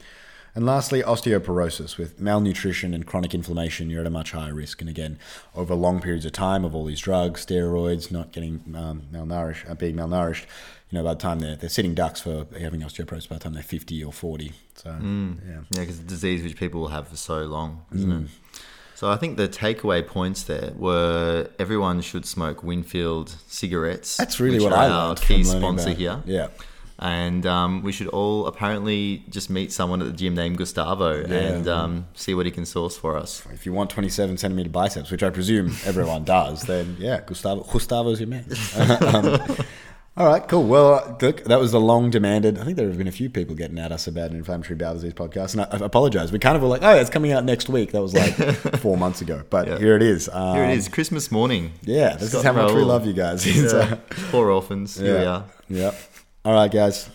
And 0.54 0.66
lastly, 0.66 1.02
osteoporosis. 1.02 1.96
With 1.98 2.20
malnutrition 2.20 2.92
and 2.92 3.06
chronic 3.06 3.34
inflammation, 3.34 3.90
you're 3.90 4.00
at 4.00 4.06
a 4.06 4.10
much 4.10 4.32
higher 4.32 4.54
risk. 4.54 4.80
And 4.80 4.90
again, 4.90 5.18
over 5.54 5.74
long 5.74 6.00
periods 6.00 6.24
of 6.24 6.32
time 6.32 6.64
of 6.64 6.74
all 6.74 6.84
these 6.84 7.00
drugs, 7.00 7.46
steroids, 7.46 8.10
not 8.10 8.32
getting 8.32 8.62
um, 8.74 9.02
malnourished, 9.12 9.70
uh, 9.70 9.74
being 9.74 9.94
malnourished, 9.96 10.46
you 10.90 10.98
know, 10.98 11.04
by 11.04 11.14
the 11.14 11.20
time 11.20 11.38
they're, 11.40 11.56
they're 11.56 11.68
sitting 11.68 11.94
ducks 11.94 12.20
for 12.20 12.46
having 12.58 12.80
osteoporosis 12.80 13.28
by 13.28 13.36
the 13.36 13.44
time 13.44 13.52
they're 13.54 13.62
50 13.62 14.02
or 14.02 14.12
40. 14.12 14.52
So, 14.74 14.90
yeah. 15.46 15.54
Yeah, 15.70 15.80
because 15.80 15.98
the 16.00 16.06
disease 16.06 16.42
which 16.42 16.56
people 16.56 16.80
will 16.80 16.88
have 16.88 17.08
for 17.08 17.16
so 17.16 17.42
long, 17.44 17.82
isn't 17.94 18.10
it? 18.10 18.60
So 18.98 19.08
I 19.08 19.14
think 19.14 19.36
the 19.36 19.48
takeaway 19.48 20.04
points 20.04 20.42
there 20.42 20.72
were 20.76 21.50
everyone 21.60 22.00
should 22.00 22.26
smoke 22.26 22.64
Winfield 22.64 23.32
cigarettes. 23.46 24.16
That's 24.16 24.40
really 24.40 24.58
what 24.58 24.72
I 24.72 24.88
our 24.88 25.14
key 25.14 25.44
sponsor 25.44 25.90
about- 25.90 25.96
here. 25.96 26.22
Yeah. 26.26 26.48
And 26.98 27.46
um, 27.46 27.84
we 27.84 27.92
should 27.92 28.08
all 28.08 28.48
apparently 28.48 29.22
just 29.30 29.50
meet 29.50 29.70
someone 29.70 30.02
at 30.02 30.08
the 30.08 30.12
gym 30.14 30.34
named 30.34 30.58
Gustavo 30.58 31.22
and 31.22 31.68
um, 31.68 32.06
see 32.14 32.34
what 32.34 32.44
he 32.44 32.50
can 32.50 32.66
source 32.66 32.96
for 32.96 33.16
us. 33.16 33.46
If 33.52 33.66
you 33.66 33.72
want 33.72 33.90
27 33.90 34.36
centimeter 34.36 34.68
biceps, 34.68 35.12
which 35.12 35.22
I 35.22 35.30
presume 35.30 35.76
everyone 35.84 36.24
does, 36.24 36.62
then 36.62 36.96
yeah, 36.98 37.20
Gustavo, 37.24 37.62
Gustavo's 37.62 38.18
your 38.18 38.28
man. 38.28 38.46
um, 39.14 39.64
all 40.18 40.26
right, 40.26 40.46
cool. 40.48 40.64
Well, 40.64 41.16
look, 41.22 41.44
that 41.44 41.60
was 41.60 41.72
the 41.72 41.80
long 41.80 42.10
demanded. 42.10 42.58
I 42.58 42.64
think 42.64 42.76
there 42.76 42.88
have 42.88 42.98
been 42.98 43.06
a 43.08 43.12
few 43.12 43.30
people 43.30 43.54
getting 43.54 43.78
at 43.78 43.92
us 43.92 44.06
about 44.06 44.30
an 44.30 44.36
inflammatory 44.36 44.74
bowel 44.76 44.94
disease 44.94 45.14
podcast, 45.14 45.52
and 45.52 45.62
I, 45.62 45.64
I 45.82 45.86
apologize. 45.86 46.32
We 46.32 46.38
kind 46.38 46.56
of 46.56 46.62
were 46.62 46.68
like, 46.68 46.82
oh, 46.82 46.96
it's 46.96 47.08
coming 47.08 47.32
out 47.32 47.44
next 47.44 47.68
week. 47.68 47.92
That 47.92 48.02
was 48.02 48.14
like 48.14 48.34
four 48.80 48.96
months 48.96 49.20
ago, 49.22 49.44
but 49.48 49.68
Yeah. 49.68 49.78
here 49.78 49.96
it 49.96 50.02
is. 50.02 50.28
Um, 50.32 50.56
Here 50.56 50.64
it 50.64 50.76
is, 50.76 50.88
Christmas 50.88 51.30
morning. 51.30 51.72
Yeah, 51.82 52.14
this 52.14 52.34
is 52.34 52.40
Scott 52.40 52.44
how 52.44 52.52
much 52.64 52.74
we 52.74 52.82
love 52.82 53.06
you 53.06 53.12
guys. 53.12 53.46
Yeah. 53.46 53.68
So, 53.68 53.98
Poor 54.30 54.50
orphans. 54.50 54.98
Here 54.98 55.18
we 55.20 55.24
are. 55.24 55.44
yeah. 55.68 55.94
All 56.44 56.52
right, 56.52 56.70
guys. 56.70 57.08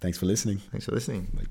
Thanks 0.00 0.18
for 0.18 0.26
listening. 0.26 0.58
Thanks 0.70 0.84
for 0.86 0.92
listening. 0.92 1.28
Like, 1.34 1.46